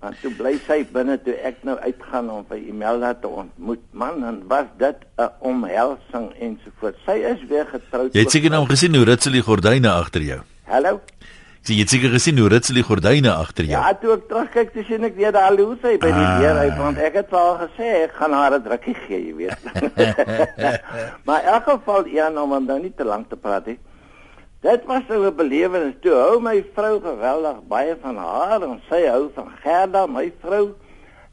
Want 0.00 0.16
toe 0.22 0.30
bly 0.32 0.54
sy 0.64 0.78
binne 0.94 1.18
toe 1.20 1.34
ek 1.44 1.58
nou 1.68 1.74
uitgaan 1.82 2.30
om 2.32 2.46
vir 2.48 2.62
Imelda 2.70 3.10
te 3.20 3.28
ontmoet. 3.28 3.82
Man, 3.92 4.22
en 4.24 4.38
was 4.48 4.70
dit 4.78 4.96
'n 5.18 5.28
omhelsing 5.40 6.32
ensovoorts. 6.40 7.04
Sy 7.04 7.18
is 7.32 7.42
weer 7.48 7.66
getroud. 7.66 8.14
Jy 8.14 8.20
het 8.20 8.30
seker 8.30 8.50
nou 8.50 8.64
gesien 8.66 8.94
hoe 8.94 9.04
ritsel 9.04 9.32
die 9.32 9.42
gordyne 9.42 9.90
agter 9.90 10.22
jou. 10.22 10.40
Hallo. 10.64 11.00
Sien 11.60 11.76
jy 11.76 11.84
seker 11.92 12.14
gesien 12.14 12.38
hoe 12.40 12.48
ritsel 12.48 12.78
die 12.78 12.84
gordyne 12.86 13.32
agter 13.34 13.66
jou. 13.68 13.76
Ja, 13.76 13.92
toe 14.00 14.14
ek 14.14 14.22
terugkyk, 14.30 14.70
toe 14.72 14.84
sien 14.88 15.04
ek 15.04 15.18
weer 15.18 15.32
daai 15.36 15.60
sy 15.82 15.98
by 16.00 16.08
die 16.08 16.28
deur 16.40 16.56
uit 16.56 16.78
want 16.78 17.00
ek 17.04 17.18
het 17.20 17.34
al 17.36 17.58
gesê 17.66 17.90
ek 18.06 18.14
gaan 18.16 18.32
haar 18.32 18.56
'n 18.56 18.64
drukkie 18.64 18.94
gee, 19.04 19.18
jy 19.28 19.34
weet. 19.36 19.60
maar 21.26 21.44
in 21.44 21.52
elk 21.52 21.68
geval 21.68 22.08
nou 22.32 22.46
om 22.56 22.66
dan 22.66 22.80
nie 22.80 22.92
te 22.96 23.04
lank 23.04 23.28
te 23.28 23.36
praat 23.36 23.66
nie. 23.66 23.78
Dit 24.62 24.84
was 24.86 25.02
nou 25.08 25.26
'n 25.26 25.36
belewenis. 25.36 26.00
Toe 26.00 26.14
hou 26.14 26.40
my 26.40 26.64
vrou 26.74 27.00
geweldig 27.00 27.60
baie 27.68 27.96
van 28.00 28.16
haar 28.16 28.62
en 28.62 28.80
sy 28.88 29.06
hou 29.06 29.30
van 29.34 29.52
Gerda, 29.62 30.06
my 30.06 30.32
vrou. 30.40 30.74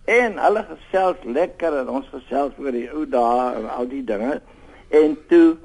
En 0.05 0.37
hulle 0.37 0.65
gesels 0.69 1.23
lekker 1.23 1.79
en 1.79 1.89
ons 1.89 2.07
gesels 2.11 2.51
oor 2.59 2.71
die 2.71 2.91
ou 2.91 3.05
dae 3.05 3.55
en 3.55 3.69
al 3.69 3.87
die 3.87 4.03
dinge. 4.03 4.41
En 4.91 5.17
toe 5.27 5.57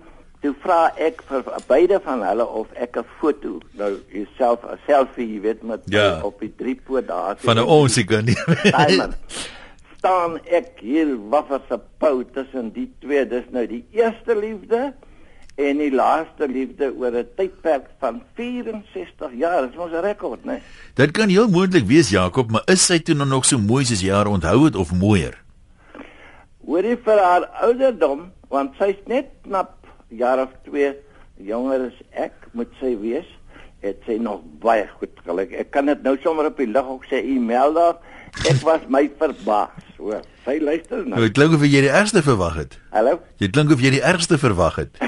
toe 0.42 0.54
vra 0.62 0.90
ek 0.98 1.22
vir 1.28 1.42
beide 1.68 2.00
van 2.04 2.22
hulle 2.26 2.46
of 2.46 2.68
ek 2.74 2.96
'n 2.96 3.06
foto 3.20 3.60
nou 3.78 3.92
jouself 4.12 4.64
'n 4.64 4.78
selfie, 4.86 5.34
jy 5.34 5.40
weet, 5.40 5.62
met 5.62 5.82
ja. 5.86 6.20
op 6.22 6.40
die 6.40 6.52
driepoot 6.56 7.06
daar. 7.06 7.36
Van 7.38 7.58
'n 7.58 7.64
ons 7.64 7.96
ek 7.96 8.06
kan 8.06 8.24
nie. 8.24 8.36
staan 10.02 10.40
ek 10.50 10.80
hier 10.82 11.14
waffer 11.30 11.60
se 11.68 11.78
pou 12.02 12.24
tussen 12.34 12.72
die 12.74 12.88
twee. 13.04 13.22
Dis 13.26 13.46
nou 13.54 13.62
die 13.70 13.84
eerste 13.94 14.34
liefde 14.34 14.90
en 15.54 15.78
die 15.78 15.92
laaste 15.94 16.48
liefde 16.50 16.90
oor 16.90 17.14
'n 17.14 17.28
tydperk 17.36 17.86
van 18.00 18.22
64 18.34 19.30
jaar. 19.38 19.62
Dit 19.62 19.70
is 19.70 19.76
mos 19.76 19.92
'n 19.92 20.02
rekord, 20.02 20.44
né? 20.44 20.58
Nee? 20.58 20.62
Dit 20.94 21.10
kan 21.10 21.28
heel 21.28 21.48
moontlik 21.48 21.86
wees 21.86 22.10
Jakob, 22.10 22.50
maar 22.50 22.62
is 22.66 22.86
sy 22.86 22.98
toe 22.98 23.14
nog 23.14 23.44
so 23.44 23.58
mooi 23.58 23.84
soos 23.84 24.02
haar 24.02 24.26
onthou 24.26 24.64
het 24.64 24.76
of 24.76 24.92
mooier? 24.92 25.38
Hoorie 26.66 26.96
vir 26.96 27.18
haar 27.18 27.46
ouderdom, 27.62 28.32
want 28.48 28.74
sy's 28.78 28.98
net 29.06 29.26
knap 29.42 29.81
jaar 30.18 30.42
of 30.42 30.52
2 30.68 30.92
jonger 31.42 31.88
as 31.88 32.00
ek, 32.12 32.34
moet 32.52 32.70
sy 32.80 32.94
wees. 33.00 33.28
Het 33.82 33.98
sy 34.06 34.18
nog 34.22 34.44
baie 34.62 34.86
goed 35.00 35.22
geluk. 35.26 35.54
Ek 35.58 35.72
kan 35.74 35.88
dit 35.90 36.02
nou 36.06 36.14
sommer 36.22 36.46
op 36.46 36.60
die 36.60 36.68
lig 36.70 36.86
ook 36.86 37.06
sê, 37.10 37.18
Imelda, 37.26 37.96
ek 38.46 38.60
was 38.62 38.84
my 38.86 39.08
verbaas, 39.18 39.88
hoor. 39.98 40.22
Sy 40.44 40.58
luister 40.62 41.02
nou. 41.06 41.18
Dit 41.22 41.34
klink 41.38 41.56
of 41.56 41.64
jy 41.66 41.82
die 41.86 41.90
ergste 41.90 42.22
verwag 42.22 42.60
het. 42.60 42.76
Hallo. 42.94 43.18
Jy 43.42 43.50
klink 43.54 43.74
of 43.74 43.82
jy 43.82 43.96
die 43.96 44.02
ergste 44.06 44.38
verwag 44.42 44.78
het. 44.84 45.02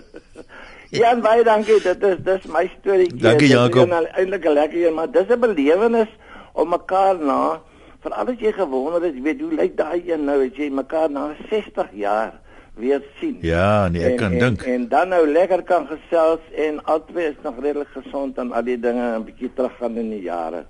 ja, 1.00 1.14
baie 1.22 1.42
dankie. 1.46 1.80
Dit 1.82 2.06
is 2.06 2.22
dis 2.26 2.46
my 2.50 2.64
storie. 2.78 3.10
Dankie 3.10 3.50
Jakob. 3.50 3.90
Eintlik 3.90 4.46
'n 4.46 4.54
lekker 4.54 4.86
een, 4.86 4.94
maar 4.94 5.10
dis 5.10 5.30
'n 5.30 5.38
belewenis 5.42 6.10
om 6.54 6.70
mekaar 6.70 7.18
na 7.18 7.60
veral 8.02 8.32
as 8.32 8.40
jy 8.40 8.52
gewonder 8.56 9.02
het, 9.04 9.14
jy 9.14 9.22
weet 9.22 9.40
hoe 9.44 9.54
lyk 9.54 9.76
daai 9.76 10.00
een 10.08 10.24
nou 10.24 10.38
as 10.46 10.56
jy 10.56 10.70
mekaar 10.72 11.10
na 11.12 11.34
60 11.50 11.92
jaar 12.00 12.39
weer 12.74 13.02
sien. 13.20 13.38
Ja, 13.40 13.88
nee, 13.88 14.04
ek 14.04 14.16
kan 14.16 14.32
en, 14.32 14.38
dink. 14.38 14.62
En, 14.62 14.72
en 14.72 14.88
dan 14.88 15.08
nou 15.08 15.26
lekker 15.28 15.62
kan 15.62 15.86
gesels 15.86 16.40
en 16.56 16.84
albei 16.84 17.30
is 17.30 17.40
nog 17.42 17.60
redelik 17.60 17.88
gesond 17.94 18.38
en 18.38 18.52
al 18.52 18.64
die 18.64 18.78
dinge 18.80 19.18
'n 19.18 19.24
bietjie 19.24 19.50
teruggaan 19.54 19.96
in 19.96 20.10
die 20.10 20.22
jare. 20.22 20.66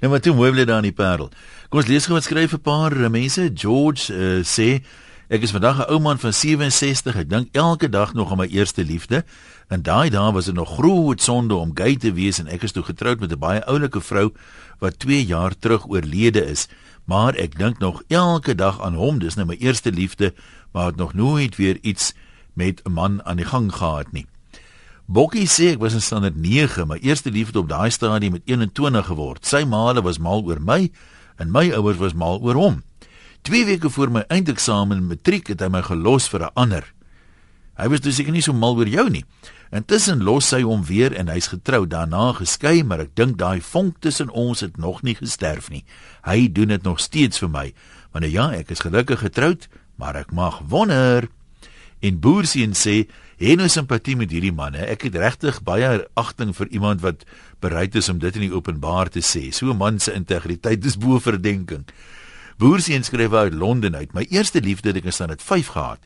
Nee, 0.00 0.10
maar 0.10 0.20
toe 0.20 0.34
mooi 0.34 0.50
bly 0.50 0.64
daar 0.64 0.82
in 0.82 0.90
die 0.90 0.98
Parel. 0.98 1.30
Kom 1.68 1.78
ons 1.78 1.88
lees 1.88 2.06
gou 2.06 2.14
wat 2.14 2.26
skryf 2.26 2.52
'n 2.52 2.60
paar 2.60 2.92
eh, 2.92 3.08
mense. 3.08 3.50
George 3.54 4.12
uh, 4.12 4.42
sê 4.42 4.82
ek 5.28 5.42
is 5.42 5.54
vandag 5.54 5.78
'n 5.86 5.92
ou 5.92 6.00
man 6.00 6.18
van 6.18 6.32
67. 6.32 7.16
Ek 7.16 7.30
dink 7.30 7.48
elke 7.52 7.88
dag 7.88 8.14
nog 8.14 8.30
aan 8.30 8.38
my 8.38 8.48
eerste 8.50 8.84
liefde. 8.84 9.24
En 9.68 9.82
daai 9.82 10.10
dae 10.10 10.32
was 10.32 10.44
dit 10.44 10.54
nog 10.54 10.74
groot 10.74 11.22
sonde 11.22 11.54
om 11.54 11.70
gay 11.74 11.96
te 11.96 12.12
wees 12.12 12.38
en 12.38 12.48
ek 12.48 12.62
is 12.62 12.72
toe 12.72 12.82
getroud 12.82 13.20
met 13.20 13.32
'n 13.32 13.38
baie 13.38 13.64
oulike 13.64 14.00
vrou 14.00 14.32
wat 14.78 14.98
2 14.98 15.24
jaar 15.24 15.54
terug 15.58 15.88
oorlede 15.88 16.44
is. 16.44 16.68
Maar 17.04 17.34
ek 17.34 17.58
dink 17.58 17.78
nog 17.78 18.02
elke 18.08 18.54
dag 18.54 18.82
aan 18.82 18.94
hom. 18.94 19.18
Dis 19.18 19.34
nou 19.34 19.46
my 19.46 19.56
eerste 19.58 19.92
liefde, 19.92 20.34
maar 20.72 20.86
het 20.86 20.96
nog 20.96 21.14
nooit 21.14 21.56
weer 21.56 21.78
iets 21.82 22.14
met 22.52 22.82
'n 22.84 22.92
man 22.92 23.24
aan 23.24 23.36
die 23.36 23.46
gang 23.46 23.72
gehad 23.74 24.12
nie. 24.12 24.26
Bokkie 25.06 25.48
sê 25.48 25.72
ek 25.72 25.78
was 25.78 25.92
in 25.92 26.00
standaard 26.00 26.36
9, 26.36 26.86
my 26.86 26.98
eerste 27.02 27.30
liefde 27.30 27.58
op 27.58 27.68
daai 27.68 27.90
stadium 27.90 28.32
met 28.32 28.42
21 28.44 29.06
geword. 29.06 29.46
Sy 29.46 29.64
maale 29.64 30.02
was 30.02 30.18
mal 30.18 30.44
oor 30.44 30.60
my 30.60 30.90
en 31.36 31.50
my 31.50 31.72
ouers 31.72 31.96
was 31.96 32.14
mal 32.14 32.40
oor 32.40 32.54
hom. 32.54 32.82
2 33.42 33.64
weke 33.64 33.90
voor 33.90 34.10
my 34.10 34.24
eindeksamen 34.28 34.96
in 34.96 35.06
matriek 35.06 35.46
het 35.46 35.60
hy 35.60 35.68
my 35.68 35.82
gelos 35.82 36.28
vir 36.28 36.42
'n 36.42 36.54
ander. 36.54 36.92
Hy 37.76 37.88
was 37.88 38.00
dus 38.00 38.16
seker 38.16 38.32
nie 38.32 38.42
so 38.42 38.52
mal 38.52 38.76
oor 38.76 38.88
jou 38.88 39.08
nie. 39.10 39.24
Intussen 39.72 40.22
los 40.22 40.50
sy 40.52 40.60
hom 40.62 40.84
weer 40.84 41.14
en 41.16 41.28
hy's 41.32 41.48
getrou, 41.48 41.86
daarna 41.86 42.32
geskei, 42.36 42.82
maar 42.84 43.00
ek 43.00 43.14
dink 43.16 43.38
daai 43.40 43.60
vonk 43.60 44.02
tussen 44.04 44.30
ons 44.30 44.60
het 44.60 44.76
nog 44.76 45.02
nie 45.02 45.14
gesterf 45.14 45.70
nie. 45.70 45.84
Hy 46.28 46.52
doen 46.52 46.68
dit 46.68 46.82
nog 46.82 47.00
steeds 47.00 47.38
vir 47.38 47.48
my. 47.48 47.72
Want 48.12 48.28
ja, 48.28 48.50
ek 48.52 48.70
is 48.70 48.84
gelukkig 48.84 49.24
getroud, 49.24 49.68
maar 49.96 50.16
ek 50.16 50.32
mag 50.32 50.60
wonder. 50.68 51.28
En 52.00 52.20
Boersien 52.20 52.72
sê, 52.74 53.06
"Hê 53.38 53.56
nou 53.56 53.68
simpatie 53.68 54.16
met 54.16 54.30
hierdie 54.30 54.52
man, 54.52 54.74
hè. 54.74 54.84
Ek 54.84 55.02
het 55.02 55.14
regtig 55.14 55.62
baie 55.62 56.06
agting 56.14 56.56
vir 56.56 56.68
iemand 56.68 57.00
wat 57.00 57.24
bereid 57.60 57.94
is 57.94 58.08
om 58.08 58.18
dit 58.18 58.34
in 58.34 58.40
die 58.40 58.54
openbaar 58.54 59.08
te 59.08 59.20
sê. 59.20 59.52
So 59.52 59.70
'n 59.70 59.76
man 59.76 59.98
se 59.98 60.12
integriteit 60.12 60.84
is 60.84 60.96
bo 60.96 61.18
verdenking." 61.18 61.84
Boersien 62.58 63.04
skryf 63.04 63.32
uit 63.32 63.54
Londen 63.54 63.96
uit. 63.96 64.12
My 64.12 64.26
eerste 64.30 64.60
liefde 64.60 64.88
het 64.88 64.96
ek 64.96 65.04
in 65.04 65.12
standaard 65.12 65.42
5 65.42 65.66
gehad. 65.66 65.98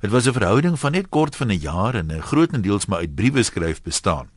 Dit 0.00 0.10
was 0.10 0.26
'n 0.26 0.32
verhouding 0.32 0.78
van 0.78 0.92
net 0.92 1.08
kort 1.08 1.36
van 1.36 1.50
'n 1.50 1.58
jaar 1.58 1.94
en 1.94 2.12
'n 2.12 2.22
grootendeels 2.22 2.86
maar 2.86 2.98
uit 2.98 3.14
briewe 3.14 3.42
skryf 3.42 3.82
bestaan. 3.82 4.28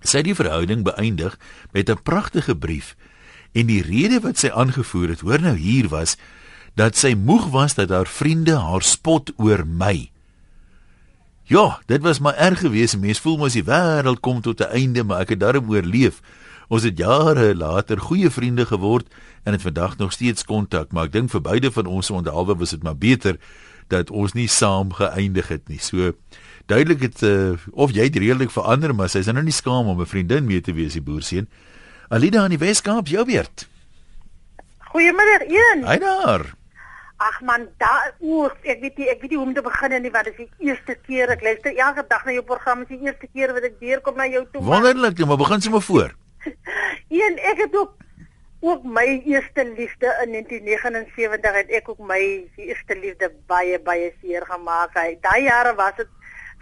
Sy 0.00 0.16
het 0.16 0.26
die 0.26 0.34
verhouding 0.34 0.84
beëindig 0.84 1.38
met 1.72 1.90
'n 1.90 2.02
pragtige 2.02 2.56
brief 2.56 2.96
en 3.52 3.66
die 3.66 3.82
rede 3.82 4.20
wat 4.20 4.38
sy 4.38 4.48
aangevoer 4.48 5.08
het, 5.08 5.20
hoor 5.20 5.40
nou 5.40 5.56
hier 5.56 5.88
was 5.88 6.16
dat 6.76 6.96
sy 6.96 7.14
moeg 7.16 7.48
was 7.54 7.74
dat 7.74 7.90
haar 7.90 8.08
vriende 8.08 8.58
haar 8.60 8.84
spot 8.84 9.32
oor 9.40 9.64
my. 9.66 10.10
Ja, 11.48 11.80
dit 11.86 12.02
was 12.02 12.18
maar 12.20 12.34
erg 12.34 12.60
geweest. 12.60 12.98
Mense 13.00 13.22
voel 13.22 13.38
mos 13.40 13.54
die 13.56 13.64
wêreld 13.64 14.20
kom 14.20 14.40
tot 14.44 14.60
'n 14.60 14.72
einde, 14.74 15.04
maar 15.04 15.20
ek 15.20 15.28
het 15.28 15.40
daarom 15.40 15.70
oorleef. 15.70 16.20
Ons 16.68 16.82
het 16.82 16.98
jare 16.98 17.54
later 17.54 18.00
goeie 18.00 18.30
vriende 18.30 18.66
geword 18.66 19.06
en 19.44 19.52
het 19.52 19.62
vandag 19.62 19.96
nog 19.96 20.12
steeds 20.12 20.44
kontak, 20.44 20.92
maar 20.92 21.04
ek 21.04 21.12
dink 21.12 21.30
vir 21.30 21.40
beide 21.40 21.70
van 21.70 21.86
ons 21.86 22.10
onderhalwe 22.10 22.56
was 22.56 22.70
dit 22.70 22.82
maar 22.82 22.96
beter 22.96 23.38
dat 23.88 24.10
ons 24.10 24.32
nie 24.32 24.48
saam 24.48 24.92
geëindig 24.92 25.48
het 25.48 25.68
nie. 25.68 25.78
So 25.78 26.12
duidelik 26.66 27.00
het 27.00 27.22
uh, 27.22 27.54
of 27.70 27.94
jy 27.94 28.02
het 28.02 28.16
redelik 28.16 28.50
verander, 28.50 28.94
maar 28.94 29.08
sy 29.08 29.18
is 29.18 29.30
nou 29.30 29.42
nie 29.42 29.54
skaam 29.54 29.86
om 29.86 30.00
'n 30.00 30.06
vriendin 30.06 30.44
mee 30.44 30.60
te 30.60 30.72
wees, 30.72 30.92
die 30.92 31.02
boerseun. 31.02 31.48
Alida 32.08 32.42
aan 32.42 32.50
die 32.50 32.58
Weskaap, 32.58 33.06
jou 33.06 33.24
beurt. 33.24 33.68
Goeiemiddag, 34.78 35.46
een. 35.48 35.86
Hy 35.86 35.98
daar. 35.98 36.56
Ag 37.16 37.40
man, 37.40 37.68
daar 37.80 38.12
oor, 38.20 38.52
ek 38.62 38.82
weet 38.82 38.98
nie, 39.00 39.08
ek 39.08 39.22
weet 39.22 39.30
nie 39.32 39.38
hoe 39.40 39.46
om 39.46 39.54
te 39.56 39.64
begin 39.64 39.94
nie, 40.02 40.10
want 40.12 40.28
dit 40.28 40.40
is 40.40 40.48
die 40.50 40.68
eerste 40.68 40.96
keer 41.06 41.32
ek 41.32 41.44
luister 41.46 41.72
elke 41.72 42.04
dag 42.08 42.26
na 42.26 42.34
jou 42.36 42.44
program, 42.44 42.82
is 42.84 42.92
die 42.92 43.00
eerste 43.08 43.28
keer 43.32 43.54
wat 43.56 43.64
ek 43.70 43.78
weer 43.80 44.02
kom 44.04 44.18
na 44.20 44.26
jou 44.28 44.44
toe. 44.52 44.60
Wonderlik, 44.64 45.22
maar 45.24 45.40
begin 45.40 45.64
sommer 45.64 45.82
voor. 45.82 46.12
een, 47.22 47.40
ek 47.52 47.64
het 47.64 47.76
ook 47.76 47.96
ook 48.66 48.84
my 48.84 49.22
eerste 49.24 49.64
liefde 49.76 50.08
in 50.24 50.32
1979 50.32 51.54
het 51.54 51.72
ek 51.80 51.88
ook 51.92 52.00
my 52.02 52.20
eerste 52.56 52.96
liefde 52.98 53.30
baie 53.46 53.78
baie 53.80 54.12
seer 54.20 54.46
gemaak. 54.48 54.96
Hy 54.96 55.16
daai 55.22 55.44
jare 55.44 55.74
was 55.78 55.96
dit 56.00 56.08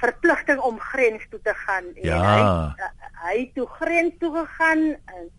verpligting 0.02 0.60
om 0.60 0.80
grens 0.80 1.22
toe 1.30 1.40
te 1.42 1.54
gaan 1.54 1.86
en 1.94 2.08
ja. 2.10 2.20
hy 2.26 2.90
hy 3.24 3.38
toe 3.54 3.66
grens 3.78 4.18
toe 4.20 4.32
gegaan 4.34 4.82
en 4.92 5.30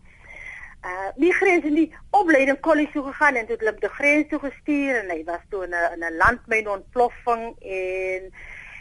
uh 0.86 1.10
die 1.16 1.32
grens 1.34 1.64
in 1.64 1.74
die 1.74 1.88
opleiding 2.10 2.60
kollege 2.60 2.92
toe 2.92 3.04
gegaan 3.10 3.40
en 3.40 3.46
toe 3.46 3.56
hulle 3.58 3.74
die 3.80 3.92
grens 3.98 4.30
toe 4.30 4.40
gestuur 4.44 5.02
en 5.02 5.10
hy 5.14 5.20
was 5.26 5.42
toe 5.50 5.64
in 5.66 5.74
'n 5.74 5.92
in 5.96 6.04
'n 6.04 6.16
landmyn 6.22 6.68
ontploffing 6.78 7.44
en 7.60 8.32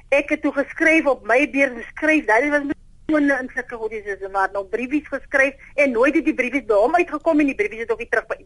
ek 0.09 0.29
het 0.29 0.41
toe 0.41 0.53
geskryf 0.53 1.05
op 1.05 1.27
my 1.27 1.49
beurt 1.49 1.77
geskryf 1.81 2.25
dat 2.25 2.41
dit 2.41 2.51
was 2.55 2.75
toen 3.05 3.29
in 3.29 3.49
sulke 3.53 3.75
hodies 3.75 4.05
is 4.05 4.27
maar 4.31 4.49
nou 4.51 4.65
briefies 4.65 5.07
geskryf 5.07 5.53
en 5.75 5.91
nooit 5.91 6.15
het 6.15 6.25
die 6.25 6.33
briefies 6.33 6.65
by 6.69 6.77
hom 6.81 6.95
uitgekom 6.95 7.39
en 7.39 7.51
die 7.51 7.57
briefies 7.59 7.83
het 7.85 7.91
ook 7.91 8.03
nie 8.03 8.09
terug 8.09 8.27
by 8.31 8.37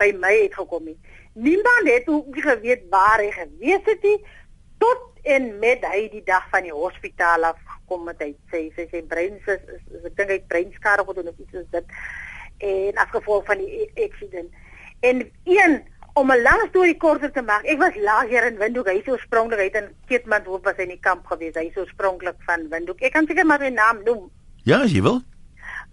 by 0.00 0.08
my 0.22 0.34
uitgekom 0.46 0.84
nie. 0.84 0.98
Niemand 1.34 1.90
het 1.90 2.08
ook 2.08 2.34
nie 2.34 2.42
geweet 2.42 2.86
waar 2.90 3.20
hy 3.20 3.30
gewees 3.34 3.84
het 3.84 4.02
nie 4.02 4.18
tot 4.78 5.04
en 5.34 5.58
met 5.58 5.84
hy 5.84 6.06
die 6.12 6.24
dag 6.24 6.46
van 6.52 6.64
die 6.64 6.72
hospitaal 6.72 7.44
af 7.50 7.60
gekom 7.74 8.08
het 8.08 8.22
hy 8.22 8.30
sê 8.52 8.62
sy 8.76 8.86
sy 8.92 9.02
brein 9.10 9.36
is, 9.36 9.60
is, 9.76 9.84
is 9.98 10.08
ek 10.08 10.16
dink 10.16 10.32
hy 10.32 10.40
breinskade 10.52 11.04
gedoen 11.08 11.32
of 11.32 11.44
iets 11.44 11.56
soos 11.58 11.68
dit 11.74 11.96
en 12.58 12.98
as 13.02 13.10
gevolg 13.12 13.44
van 13.46 13.62
die 13.62 13.90
accident. 14.04 14.50
En 15.00 15.22
een 15.44 15.82
om 16.14 16.30
'n 16.32 16.42
lang 16.42 16.62
storie 16.68 16.96
korter 16.96 17.32
te 17.32 17.42
maak, 17.42 17.64
ek 17.64 17.78
was 17.78 17.96
lager 17.96 18.46
in 18.46 18.58
Windhoek. 18.58 18.86
Hy 18.86 18.98
is 18.98 19.08
oorspronklik 19.08 19.60
uit 19.60 19.74
in 19.74 19.88
Keetmanshoop 20.06 20.64
was 20.64 20.76
hy 20.76 20.82
in 20.82 20.96
die 20.96 21.00
kamp 21.00 21.26
gewees. 21.26 21.54
Hy 21.54 21.70
is 21.70 21.76
oorspronklik 21.76 22.36
van 22.46 22.68
Windhoek. 22.68 23.00
Ek 23.00 23.12
kan 23.12 23.26
seker 23.26 23.46
maar 23.46 23.60
sy 23.60 23.68
naam 23.68 24.02
noem. 24.04 24.30
Ja, 24.62 24.80
as 24.82 24.92
jy 24.92 25.02
wil. 25.02 25.22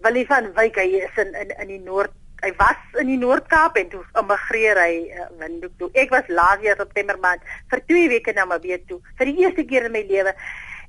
Willie 0.00 0.26
van 0.26 0.52
Wyk, 0.54 0.76
hy 0.76 0.88
is 1.06 1.16
in 1.16 1.34
in 1.34 1.50
in 1.60 1.68
die 1.68 1.80
Noord 1.80 2.12
hy 2.42 2.52
was 2.56 3.00
in 3.00 3.06
die 3.06 3.16
Noord-Kaap 3.16 3.76
en 3.76 3.88
toe 3.88 4.04
immigreer 4.20 4.76
hy 4.76 5.08
uh, 5.08 5.26
Windhoek 5.38 5.78
toe. 5.78 5.90
Ek 5.92 6.10
was 6.10 6.28
laas 6.28 6.60
jaar 6.60 6.76
September 6.76 7.18
maand 7.18 7.40
vir 7.70 7.80
2 7.86 8.08
weke 8.08 8.32
na 8.32 8.44
Mbeet 8.44 8.88
toe 8.88 9.00
vir 9.16 9.26
die 9.26 9.38
eerste 9.40 9.64
keer 9.64 9.84
in 9.84 9.92
my 9.92 10.04
lewe. 10.08 10.34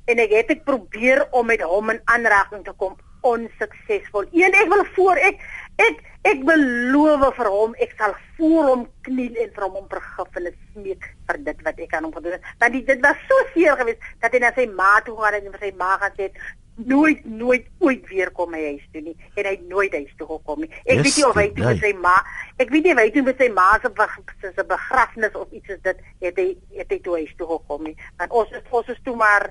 en 0.07 0.21
ek 0.23 0.33
het 0.35 0.55
ek 0.55 0.63
probeer 0.67 1.25
om 1.35 1.49
met 1.51 1.63
hom 1.67 1.91
in 1.91 2.01
aanraking 2.13 2.63
te 2.65 2.73
kom 2.79 2.95
onsuksesvol. 3.27 4.27
Een 4.31 4.55
ek 4.55 4.69
wil 4.71 4.83
voor 4.95 5.19
ek 5.19 5.41
ek 5.77 6.03
ek 6.27 6.43
beloof 6.43 7.23
vir 7.37 7.49
hom 7.53 7.75
ek 7.83 7.93
sal 7.97 8.13
voor 8.37 8.69
hom 8.71 8.85
kniel 9.07 9.35
en 9.43 9.51
vir 9.55 9.65
hom 9.67 9.81
om 9.81 9.89
vergifnis 9.91 10.55
smeek 10.73 11.09
vir 11.29 11.41
dit 11.49 11.65
wat 11.67 11.83
ek 11.85 11.93
aan 11.95 12.07
hom 12.07 12.15
gedoen 12.17 12.37
het. 12.37 12.47
Want 12.59 12.73
dit, 12.73 12.87
dit 12.87 13.03
was 13.05 13.19
so 13.29 13.49
seer 13.53 13.77
geweest 13.79 14.07
dat 14.23 14.33
hy 14.33 14.41
na 14.43 14.53
sy 14.55 14.65
ma 14.71 14.97
toe 15.05 15.17
gaan 15.21 15.37
en 15.39 15.51
vir 15.53 15.67
sy 15.67 15.73
ma 15.77 15.97
gesê 16.03 16.29
het 16.29 16.41
nooit 16.77 17.25
nooit 17.25 17.65
ooit 17.81 18.03
weer 18.07 18.29
kom 18.31 18.53
hy 18.53 18.63
huis 18.73 18.83
toe 18.93 19.01
nie 19.01 19.15
en 19.35 19.47
hy 19.49 19.55
nooit 19.69 19.93
huis 19.93 20.11
toe 20.17 20.27
gekom 20.29 20.61
nie. 20.61 20.69
Ek 20.85 20.99
yes, 20.99 21.05
weet 21.05 21.17
nie 21.17 21.25
of 21.29 21.39
hy 21.39 21.47
toe 21.55 21.65
met 21.65 21.81
sy 21.85 21.93
ma, 22.03 22.17
ek 22.61 22.73
weet 22.73 22.85
nie 22.85 22.93
of 22.93 23.01
hy 23.01 23.07
toe 23.15 23.23
met 23.29 23.41
sy 23.41 23.47
ma 23.53 23.69
se 23.81 24.51
se 24.57 24.67
begrafnis 24.73 25.39
of 25.39 25.55
iets 25.57 25.73
is 25.77 25.81
dit 25.87 26.03
het 26.25 26.43
hy 26.43 26.47
het 26.77 26.93
hy 26.93 26.99
toe 27.05 27.17
huis 27.21 27.33
toe 27.39 27.49
gekom 27.55 27.89
nie. 27.89 27.95
Want 28.21 28.37
ons 28.43 28.53
is 28.53 28.69
ons 28.69 28.93
is 28.93 29.01
toe 29.07 29.15
maar 29.17 29.49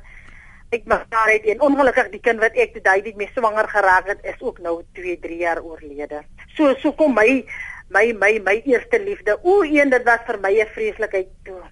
ek 0.74 0.84
mekaar 0.90 1.30
het 1.30 1.46
en 1.52 1.60
ongelukkig 1.62 2.10
die 2.10 2.20
kind 2.20 2.42
wat 2.42 2.56
ek 2.58 2.74
toe 2.74 2.82
daai 2.82 3.14
mee 3.16 3.30
swanger 3.34 3.68
geraak 3.70 4.08
het 4.10 4.24
is 4.26 4.40
ook 4.42 4.58
nou 4.64 4.82
2 4.98 5.18
3 5.22 5.38
jaar 5.38 5.62
oorlede. 5.62 6.22
So 6.56 6.74
so 6.82 6.92
kom 6.92 7.14
my 7.14 7.44
my 7.88 8.12
my 8.18 8.40
my 8.42 8.60
eerste 8.64 8.98
liefde. 9.02 9.38
O, 9.42 9.62
een 9.62 9.90
dit 9.90 10.04
was 10.04 10.26
vir 10.26 10.38
my 10.42 10.52
'n 10.60 10.66
vreeslikheid 10.74 11.28
toe. 11.44 11.62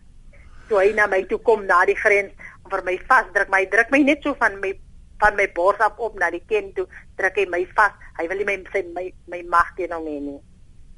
Toe 0.69 0.79
hy 0.79 0.93
na 0.95 1.07
my 1.07 1.23
toe 1.27 1.39
kom 1.39 1.67
na 1.67 1.85
die 1.85 1.97
grens 1.97 2.33
om 2.65 2.71
vir 2.71 2.85
my 2.85 2.99
vasdruk, 3.09 3.49
my 3.51 3.67
druk 3.67 3.91
my 3.91 4.03
net 4.03 4.23
so 4.23 4.35
van 4.39 4.61
my 4.61 4.73
van 5.19 5.37
my 5.37 5.49
bors 5.55 5.79
af 5.79 5.99
op 5.99 6.19
na 6.19 6.31
die 6.31 6.43
kind 6.47 6.75
toe, 6.75 6.87
druk 7.17 7.37
hy 7.37 7.47
my 7.47 7.67
vas. 7.75 7.93
Hy 8.19 8.29
wil 8.29 8.37
nie 8.37 8.45
my 8.45 8.59
sy 8.73 8.83
my 8.95 9.13
my 9.27 9.43
mag 9.43 9.75
teen 9.77 9.93
hom 9.93 10.07
hê 10.07 10.21
nie. 10.21 10.41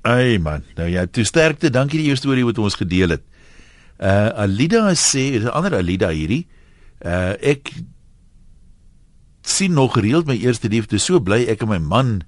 Ai 0.02 0.38
man, 0.38 0.62
nou 0.76 0.88
ja, 0.88 1.06
toe 1.06 1.24
sterkte. 1.24 1.70
Dankie 1.70 1.98
die 1.98 2.06
jou 2.06 2.16
storie 2.16 2.44
wat 2.44 2.58
ons 2.58 2.74
gedeel 2.74 3.16
het. 3.16 3.22
Uh 3.98 4.28
Alida 4.44 4.92
sê, 4.94 5.40
'n 5.40 5.48
ander 5.48 5.74
Alida 5.74 6.08
hierdie. 6.08 6.46
Uh 7.04 7.34
ek 7.40 7.72
sien 9.46 9.72
nog 9.72 9.94
gereeld 9.94 10.26
my 10.26 10.36
eerste 10.36 10.68
liefde. 10.68 10.98
So 10.98 11.20
bly 11.20 11.44
ek 11.50 11.62
en 11.62 11.68
my 11.68 11.78
man 11.78 12.22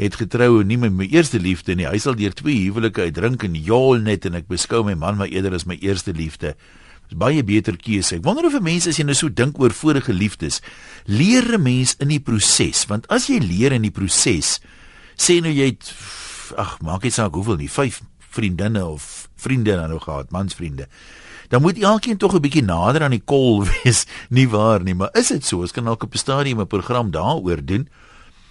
het 0.00 0.16
getrou 0.18 0.60
en 0.60 0.66
nie 0.66 0.78
met 0.80 0.92
my 0.92 1.06
eerste 1.06 1.38
liefde 1.38 1.74
nie. 1.74 1.86
Hy 1.86 1.98
sal 2.02 2.16
deur 2.18 2.34
twee 2.34 2.64
huwelike 2.66 3.04
uitdrink 3.06 3.44
en 3.46 3.54
jol 3.54 4.00
net 4.02 4.26
en 4.26 4.34
ek 4.34 4.48
beskou 4.50 4.82
my 4.86 4.96
man 4.98 5.20
maar 5.20 5.30
eerder 5.30 5.54
as 5.54 5.68
my 5.70 5.78
eerste 5.82 6.14
liefde 6.16 6.54
is 7.10 7.18
baie 7.18 7.42
beter 7.44 7.76
keuse. 7.76 8.16
Ek 8.16 8.24
wonder 8.24 8.46
of 8.48 8.56
mense 8.64 8.90
as 8.90 8.98
jy 8.98 9.06
nou 9.06 9.16
so 9.16 9.28
dink 9.28 9.58
oor 9.60 9.74
vorige 9.76 10.14
liefdes, 10.14 10.60
leer 11.06 11.44
'n 11.54 11.62
mens 11.62 11.96
in 12.00 12.08
die 12.08 12.20
proses, 12.20 12.86
want 12.88 13.06
as 13.10 13.28
jy 13.28 13.38
leer 13.38 13.72
in 13.72 13.82
die 13.82 13.92
proses, 13.92 14.60
sê 15.16 15.40
nou 15.40 15.52
jy 15.52 15.66
het 15.66 15.94
ag, 16.56 16.80
maak 16.82 17.02
dit 17.02 17.12
saak 17.12 17.34
hoeveel 17.34 17.56
nie, 17.56 17.68
5 17.68 18.00
vriendinne 18.18 18.84
of 18.84 19.28
vriende 19.36 19.76
nou 19.76 19.98
gehad, 19.98 20.30
mansvriende. 20.30 20.88
Dan 21.54 21.62
moet 21.62 21.78
elkeen 21.78 22.16
tog 22.16 22.34
'n 22.34 22.42
bietjie 22.42 22.64
nader 22.66 23.02
aan 23.02 23.14
die 23.14 23.22
kol 23.24 23.62
wees, 23.70 24.06
nie 24.28 24.48
waar 24.48 24.82
nie, 24.82 24.94
maar 24.94 25.14
is 25.14 25.28
dit 25.30 25.44
so? 25.46 25.60
Ons 25.60 25.70
kan 25.70 25.84
dalk 25.84 26.02
op 26.02 26.14
'n 26.14 26.18
stadium 26.18 26.60
'n 26.60 26.66
program 26.66 27.10
daaroor 27.10 27.64
doen. 27.64 27.88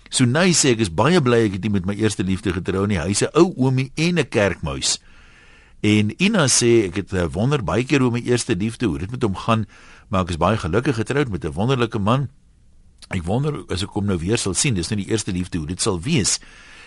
So 0.09 0.23
nou 0.25 0.47
sê 0.53 0.71
ek 0.71 0.79
is 0.79 0.93
baie 0.93 1.21
bly 1.21 1.41
ek 1.43 1.51
het 1.59 1.71
met 1.71 1.85
my 1.85 1.95
eerste 1.99 2.23
liefde 2.23 2.53
getrou 2.53 2.87
nie. 2.87 2.99
Hy's 2.99 3.21
'n 3.21 3.35
ou 3.35 3.51
oomie 3.57 3.91
en 3.95 4.19
'n 4.19 4.29
kerkmuis. 4.29 5.01
En 5.81 6.15
Ina 6.23 6.47
sê 6.47 6.87
ek 6.87 6.95
het 6.95 7.31
wonder 7.33 7.63
baie 7.63 7.83
keer 7.83 8.01
oor 8.01 8.11
my 8.11 8.23
eerste 8.23 8.55
liefde, 8.55 8.85
hoe 8.85 8.99
dit 8.99 9.11
met 9.11 9.21
hom 9.21 9.35
gaan, 9.35 9.65
maar 10.07 10.21
ek 10.21 10.29
is 10.29 10.37
baie 10.37 10.57
gelukkig 10.57 10.95
getroud 10.95 11.29
met 11.29 11.43
'n 11.43 11.51
wonderlike 11.51 11.99
man. 11.99 12.29
Ek 13.09 13.23
wonder 13.23 13.65
as 13.67 13.83
ek 13.83 13.89
hom 13.89 14.05
nou 14.05 14.17
weer 14.17 14.37
sal 14.37 14.53
sien, 14.53 14.75
dis 14.75 14.87
nou 14.87 15.01
die 15.01 15.11
eerste 15.11 15.31
liefde 15.31 15.57
hoe 15.57 15.67
dit 15.67 15.81
sal 15.81 15.99
wees. 15.99 16.39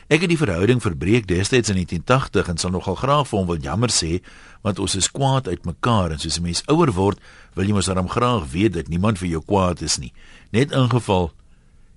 Ek 0.06 0.22
het 0.22 0.30
die 0.30 0.38
verhouding 0.38 0.78
verbreek 0.78 1.24
destyds 1.26 1.72
in 1.72 1.80
1980 1.80 2.46
en 2.52 2.60
sal 2.62 2.70
nogal 2.70 2.94
graag 2.94 3.26
vir 3.26 3.38
hom 3.40 3.48
wil 3.50 3.58
jammer 3.58 3.90
sê 3.90 4.20
want 4.62 4.78
ons 4.78 4.94
is 4.94 5.10
kwaad 5.10 5.48
uitmekaar 5.50 6.14
en 6.14 6.20
soos 6.22 6.38
'n 6.38 6.46
mens 6.46 6.62
ouer 6.70 6.92
word, 6.94 7.18
wil 7.54 7.66
jy 7.66 7.74
mos 7.74 7.90
dan 7.90 8.08
graag 8.08 8.46
weet 8.54 8.72
dat 8.78 8.88
niemand 8.88 9.18
vir 9.18 9.28
jou 9.28 9.42
kwaad 9.42 9.82
is 9.82 9.98
nie. 9.98 10.12
Net 10.52 10.70
in 10.70 10.88
geval 10.90 11.32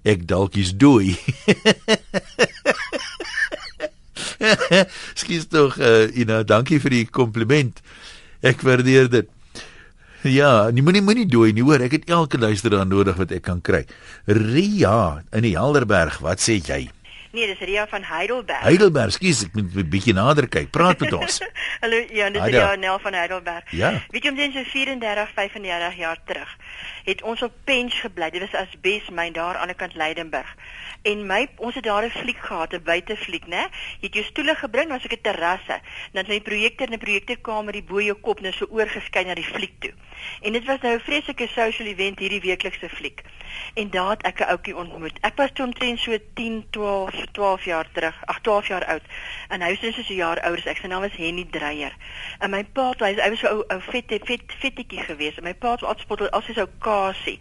ek 0.04 0.26
dalk 0.28 0.56
is 0.56 0.74
dooi. 0.74 1.18
Skus 5.22 5.46
tog 5.48 5.78
uh, 5.78 6.10
Ina, 6.18 6.44
dankie 6.44 6.80
vir 6.80 6.90
die 6.90 7.06
kompliment. 7.06 7.82
Ek 8.42 8.62
waardeer 8.62 9.10
dit. 9.10 9.30
Ja, 10.24 10.72
nie 10.72 10.82
moenie 10.82 11.02
moenie 11.02 11.28
dooi 11.30 11.54
nie 11.54 11.64
hoor, 11.64 11.80
ek 11.80 11.92
het 11.92 12.10
elke 12.10 12.38
luisteraar 12.38 12.88
nodig 12.88 13.16
wat 13.16 13.32
ek 13.32 13.44
kan 13.44 13.62
kry. 13.62 13.86
Ria 14.26 15.24
in 15.32 15.44
die 15.44 15.56
Helderberg, 15.58 16.20
wat 16.26 16.40
sê 16.42 16.58
jy? 16.58 16.90
Nee, 17.32 17.46
dis 17.46 17.60
Ria 17.60 17.88
van 17.88 18.04
Heidelberg. 18.04 18.62
Heidelberg, 18.66 19.14
skus, 19.14 19.44
ek 19.46 19.54
moet 19.54 19.76
'n 19.76 19.90
bietjie 19.90 20.14
nader 20.14 20.48
kyk. 20.50 20.72
Praat 20.74 21.00
met 21.00 21.14
ons. 21.14 21.40
Hallo, 21.84 22.02
ja, 22.10 22.30
dis 22.30 22.42
Ria 22.42 22.76
Nel 22.76 23.00
van 23.00 23.14
Heidelberg. 23.14 23.72
Ja. 23.72 23.92
Weet 24.10 24.24
jy 24.24 24.30
omtrent 24.30 24.54
so 24.54 24.64
34, 24.64 25.30
35 25.36 25.96
jaar 25.96 26.18
terug 26.26 26.58
het 27.10 27.22
ons 27.22 27.42
op 27.42 27.54
Pens 27.64 28.00
gebly. 28.00 28.30
Dit 28.30 28.42
was 28.46 28.56
as 28.62 28.76
Bes 28.82 29.10
myn 29.10 29.34
daar 29.34 29.58
aan 29.58 29.72
die 29.72 29.78
kant 29.78 29.96
Leidenburg. 29.96 30.56
En 31.02 31.26
my 31.26 31.48
ons 31.56 31.76
het 31.76 31.84
daar 31.84 32.04
'n 32.04 32.10
fliek 32.10 32.38
gehad, 32.38 32.74
'n 32.74 32.84
buitefliek, 32.84 33.48
né? 33.48 33.64
Jy 34.00 34.08
het 34.08 34.14
jou 34.14 34.26
stoele 34.26 34.56
gebring, 34.56 34.90
was 34.90 35.04
ek 35.04 35.12
'n 35.12 35.22
terrasse. 35.22 35.82
Dan 36.12 36.24
het 36.24 36.28
my 36.28 36.42
projekteur 36.42 36.88
in 36.88 36.94
'n 36.94 37.00
projekteurkamer 37.00 37.72
die 37.72 37.84
bo 37.84 38.02
jou 38.02 38.16
kop 38.16 38.40
net 38.40 38.54
so 38.54 38.66
oorgeskyn 38.70 39.26
na 39.26 39.34
die 39.34 39.44
fliek 39.44 39.74
toe. 39.80 39.94
En 40.42 40.52
dit 40.52 40.66
was 40.66 40.80
nou 40.82 40.94
'n 40.96 41.00
vreeslike 41.00 41.48
social 41.48 41.88
event 41.88 42.20
hierdie 42.20 42.42
weeklikse 42.42 42.90
fliek. 42.90 43.22
En 43.74 43.90
daar 43.90 44.10
het 44.10 44.22
ek 44.22 44.40
'n 44.40 44.44
ouetjie 44.44 44.76
ontmoet. 44.76 45.20
Ek 45.22 45.36
was 45.36 45.50
toe 45.54 45.66
omtrent 45.66 46.00
so 46.00 46.18
10, 46.34 46.66
12, 46.70 47.26
12 47.32 47.64
jaar 47.64 47.88
terug, 47.92 48.16
ag 48.26 48.40
12 48.40 48.68
jaar 48.68 48.86
oud. 48.86 49.02
En 49.48 49.62
hy 49.62 49.70
was 49.70 49.96
so 49.96 50.02
'n 50.02 50.16
jaar 50.16 50.40
ouer 50.44 50.58
as 50.58 50.66
ek. 50.66 50.78
Sy 50.78 50.88
naam 50.88 51.02
was 51.02 51.16
Henny 51.16 51.48
Dreyer. 51.50 51.96
En 52.40 52.50
my 52.50 52.64
pa, 52.64 52.94
hy, 52.98 53.14
hy 53.14 53.30
was 53.30 53.40
so 53.40 53.48
ou 53.48 53.64
ou 53.68 53.82
vet 53.82 54.06
vet 54.24 54.42
vettetjie 54.60 55.04
geweest. 55.04 55.38
En 55.38 55.44
my 55.44 55.54
pa 55.54 55.72
het 55.72 55.84
altyd 55.84 56.32
as 56.32 56.46
hy 56.46 56.54
sou 56.54 56.68
kasie. 56.80 57.40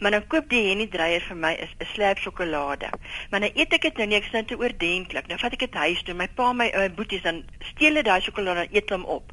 Maar 0.00 0.10
dan 0.10 0.26
koop 0.26 0.48
die 0.48 0.68
Henny 0.68 0.86
Dreyer 0.86 1.20
vir 1.20 1.36
my 1.36 1.52
'n 1.52 1.86
slab 1.94 2.18
sjokolade. 2.18 2.91
Maar 3.30 3.40
nou 3.40 3.50
eet 3.54 3.72
ek 3.72 3.82
dit 3.82 3.96
nou 3.96 4.06
nie, 4.06 4.16
ek 4.16 4.30
sien 4.30 4.46
dit 4.46 4.58
oordentlik. 4.58 5.28
Nou 5.28 5.38
vat 5.38 5.52
ek 5.52 5.66
dit 5.66 5.74
huis 5.74 6.02
toe. 6.02 6.14
My 6.14 6.28
pa 6.28 6.52
my 6.52 6.70
my 6.76 6.88
boeties 6.96 7.22
dan 7.22 7.44
steel 7.72 7.96
hy 7.96 8.02
daai 8.02 8.20
sjokolade 8.20 8.66
en 8.66 8.74
eet 8.74 8.90
hom 8.90 9.04
op 9.04 9.32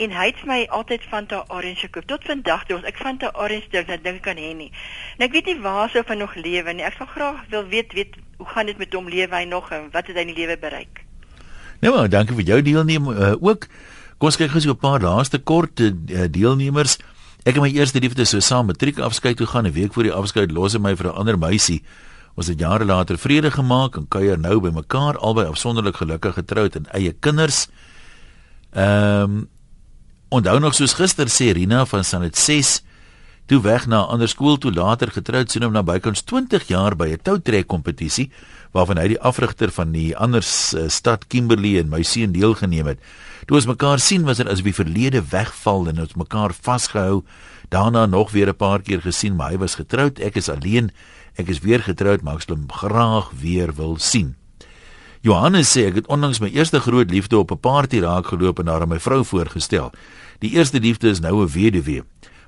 en 0.00 0.14
hy 0.16 0.30
het 0.30 0.40
my 0.48 0.60
altyd 0.72 1.04
Fanta 1.10 1.42
Orange 1.52 1.84
gekoop. 1.84 2.06
Tot 2.08 2.24
vandag 2.24 2.64
toe 2.68 2.78
ons 2.78 2.88
ek 2.88 2.96
Fanta 3.00 3.30
Orange 3.36 3.68
drink, 3.72 3.90
dan 3.90 4.00
dink 4.04 4.22
ek 4.22 4.30
aan 4.32 4.40
Henny. 4.40 4.70
Nou 5.20 5.28
ek 5.28 5.36
weet 5.36 5.50
nie 5.50 5.58
waar 5.60 5.92
sou 5.92 6.02
van 6.08 6.22
nog 6.22 6.36
lewe 6.40 6.72
nie. 6.72 6.86
Ek 6.88 6.96
sal 6.96 7.10
graag 7.10 7.42
wil 7.52 7.68
weet 7.68 7.92
weet 7.96 8.16
hoe 8.40 8.48
gaan 8.54 8.70
dit 8.70 8.80
met 8.80 8.96
hom 8.96 9.10
lewe 9.12 9.36
hy 9.36 9.44
nog 9.48 9.68
en 9.76 9.90
wat 9.92 10.08
het 10.08 10.16
hy 10.16 10.24
in 10.24 10.32
die 10.32 10.40
lewe 10.40 10.56
bereik? 10.60 11.04
Nou 11.84 11.92
maar, 11.96 12.08
dankie 12.12 12.36
vir 12.36 12.48
jou 12.54 12.60
deelneem 12.64 13.08
uh, 13.12 13.34
ook. 13.36 13.68
Kom 14.20 14.28
ons 14.28 14.40
kyk 14.40 14.52
gou 14.52 14.60
so 14.60 14.72
'n 14.72 14.80
paar 14.80 15.00
laaste 15.04 15.38
kort 15.38 15.80
uh, 15.80 15.92
deelnemers. 16.28 16.98
Ek 17.44 17.56
het 17.56 17.62
my 17.62 17.72
eerste 17.72 18.00
liefde 18.00 18.24
so 18.24 18.40
saam 18.40 18.66
matriek 18.68 18.98
afskeid 18.98 19.36
toe 19.36 19.46
gaan 19.46 19.66
'n 19.66 19.72
week 19.72 19.92
voor 19.92 20.08
die 20.08 20.12
afskeid 20.16 20.52
los 20.52 20.72
hy 20.72 20.80
my 20.80 20.96
vir 20.96 21.12
'n 21.12 21.16
ander 21.16 21.38
meisie. 21.38 21.82
Ons 22.34 22.46
het 22.46 22.58
jare 22.58 22.84
later 22.84 23.18
vrede 23.18 23.50
gemaak 23.50 23.96
en 23.96 24.08
kuier 24.08 24.38
nou 24.38 24.60
by 24.60 24.70
mekaar 24.70 25.18
albei 25.18 25.46
afsonderlik 25.46 25.96
gelukkig 25.96 26.34
getroud 26.34 26.76
en 26.76 26.86
eie 26.92 27.12
kinders. 27.12 27.68
Ehm 28.72 29.22
um, 29.22 29.48
Onthou 30.30 30.60
nog 30.62 30.76
soos 30.78 30.92
gister 30.94 31.26
sê 31.26 31.48
Rina 31.50 31.82
van 31.90 32.04
Sanet 32.06 32.36
6 32.38 32.68
toe 33.50 33.58
weg 33.60 33.86
na 33.86 34.06
'n 34.06 34.10
ander 34.14 34.28
skool 34.28 34.58
toe 34.58 34.70
later 34.72 35.10
getroud 35.10 35.50
sien 35.50 35.62
hom 35.62 35.72
na 35.72 35.82
bykans 35.82 36.22
20 36.22 36.68
jaar 36.68 36.94
by 36.94 37.08
'n 37.10 37.22
toutrek 37.22 37.66
kompetisie 37.66 38.30
waarvan 38.70 38.98
hy 38.98 39.08
die 39.08 39.20
afrigter 39.20 39.70
van 39.70 39.92
die 39.92 40.16
ander 40.16 40.42
uh, 40.42 40.88
stad 40.88 41.26
Kimberley 41.26 41.80
en 41.80 41.88
my 41.88 42.02
seun 42.02 42.32
deelgeneem 42.32 42.86
het. 42.86 42.98
Toe 43.46 43.56
ons 43.56 43.66
mekaar 43.66 43.98
sien 43.98 44.22
was 44.22 44.36
dit 44.36 44.46
asof 44.46 44.62
die 44.62 44.74
verlede 44.74 45.22
wegval 45.30 45.88
en 45.88 46.00
ons 46.00 46.14
mekaar 46.14 46.54
vasgehou. 46.54 47.24
Daarna 47.68 48.06
nog 48.06 48.30
weer 48.30 48.48
'n 48.48 48.56
paar 48.56 48.82
keer 48.82 49.00
gesien, 49.00 49.36
maar 49.36 49.50
hy 49.50 49.58
was 49.58 49.74
getroud, 49.74 50.20
ek 50.20 50.36
is 50.36 50.48
alleen. 50.48 50.90
Ek 51.36 51.48
is 51.48 51.60
weer 51.60 51.82
getroud, 51.82 52.22
maar 52.22 52.34
ek 52.40 52.46
sal 52.46 52.56
hom 52.56 52.68
graag 52.70 53.30
weer 53.40 53.74
wil 53.74 53.98
sien. 53.98 54.36
Johannes 55.20 55.68
sê 55.68 55.90
ek 55.90 56.00
het 56.00 56.06
onlangs 56.08 56.40
my 56.40 56.48
eerste 56.48 56.80
groot 56.80 57.10
liefde 57.10 57.38
op 57.38 57.52
'n 57.52 57.60
party 57.60 58.00
raak 58.00 58.32
geloop 58.32 58.58
en 58.58 58.66
haar 58.66 58.80
aan 58.80 58.88
my 58.88 59.00
vrou 59.00 59.24
voorgestel. 59.24 59.92
Die 60.40 60.50
eerste 60.56 60.80
liefde 60.80 61.08
is 61.08 61.20
nou 61.20 61.42
'n 61.42 61.52
weduwee. 61.52 62.02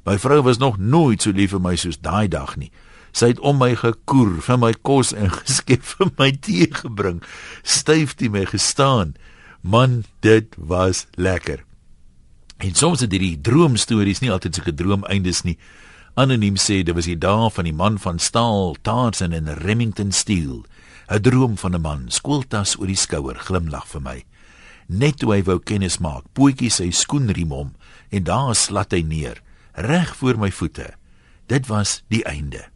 My 0.05 0.19
vrou 0.19 0.43
was 0.43 0.59
nog 0.59 0.79
nooit 0.79 1.23
so 1.23 1.31
lief 1.31 1.51
vir 1.51 1.61
my 1.61 1.77
soos 1.77 2.01
daai 2.01 2.29
dag 2.29 2.57
nie. 2.57 2.71
Sy 3.13 3.27
het 3.27 3.41
om 3.41 3.59
my 3.59 3.77
gekoer, 3.77 4.41
vir 4.41 4.59
my 4.59 4.73
kos 4.73 5.13
en 5.13 5.31
geskep 5.41 5.83
vir 5.83 6.11
my 6.19 6.31
tee 6.33 6.69
gebring, 6.73 7.23
styf 7.63 8.17
die 8.17 8.31
my 8.31 8.45
gestaan. 8.45 9.15
Man, 9.61 10.05
dit 10.21 10.55
was 10.59 11.07
lekker. 11.15 11.65
En 12.57 12.75
soms 12.75 13.01
het 13.01 13.13
hierdie 13.13 13.41
droomstories 13.41 14.21
nie 14.23 14.31
altyd 14.31 14.55
so 14.55 14.63
gedroomeindes 14.63 15.43
nie. 15.43 15.59
Anoniem 16.15 16.59
sê 16.61 16.83
dit 16.85 16.93
was 16.93 17.07
die 17.09 17.17
dae 17.17 17.47
van 17.49 17.65
die 17.65 17.73
man 17.73 17.95
van 17.97 18.19
staal, 18.21 18.75
Tarzan 18.85 19.33
en 19.33 19.49
Remington 19.65 20.13
Steel. 20.13 20.61
'n 21.09 21.23
droom 21.25 21.57
van 21.57 21.75
'n 21.75 21.81
man, 21.81 22.11
skooltas 22.11 22.77
oor 22.79 22.87
die 22.87 22.97
skouer, 22.97 23.39
glimlag 23.41 23.87
vir 23.87 24.01
my. 24.01 24.25
Net 24.89 25.17
toe 25.19 25.33
hy 25.33 25.43
wou 25.43 25.59
kennis 25.59 25.99
maak, 25.99 26.25
pootjie 26.35 26.71
sy 26.71 26.91
skoenriem 26.91 27.53
om 27.53 27.73
en 28.11 28.25
daar 28.25 28.55
slat 28.55 28.93
hy 28.93 29.03
neer, 29.03 29.41
reg 29.73 30.17
voor 30.17 30.37
my 30.37 30.51
voete. 30.51 30.93
Dit 31.47 31.67
was 31.67 32.03
die 32.09 32.25
einde. 32.25 32.72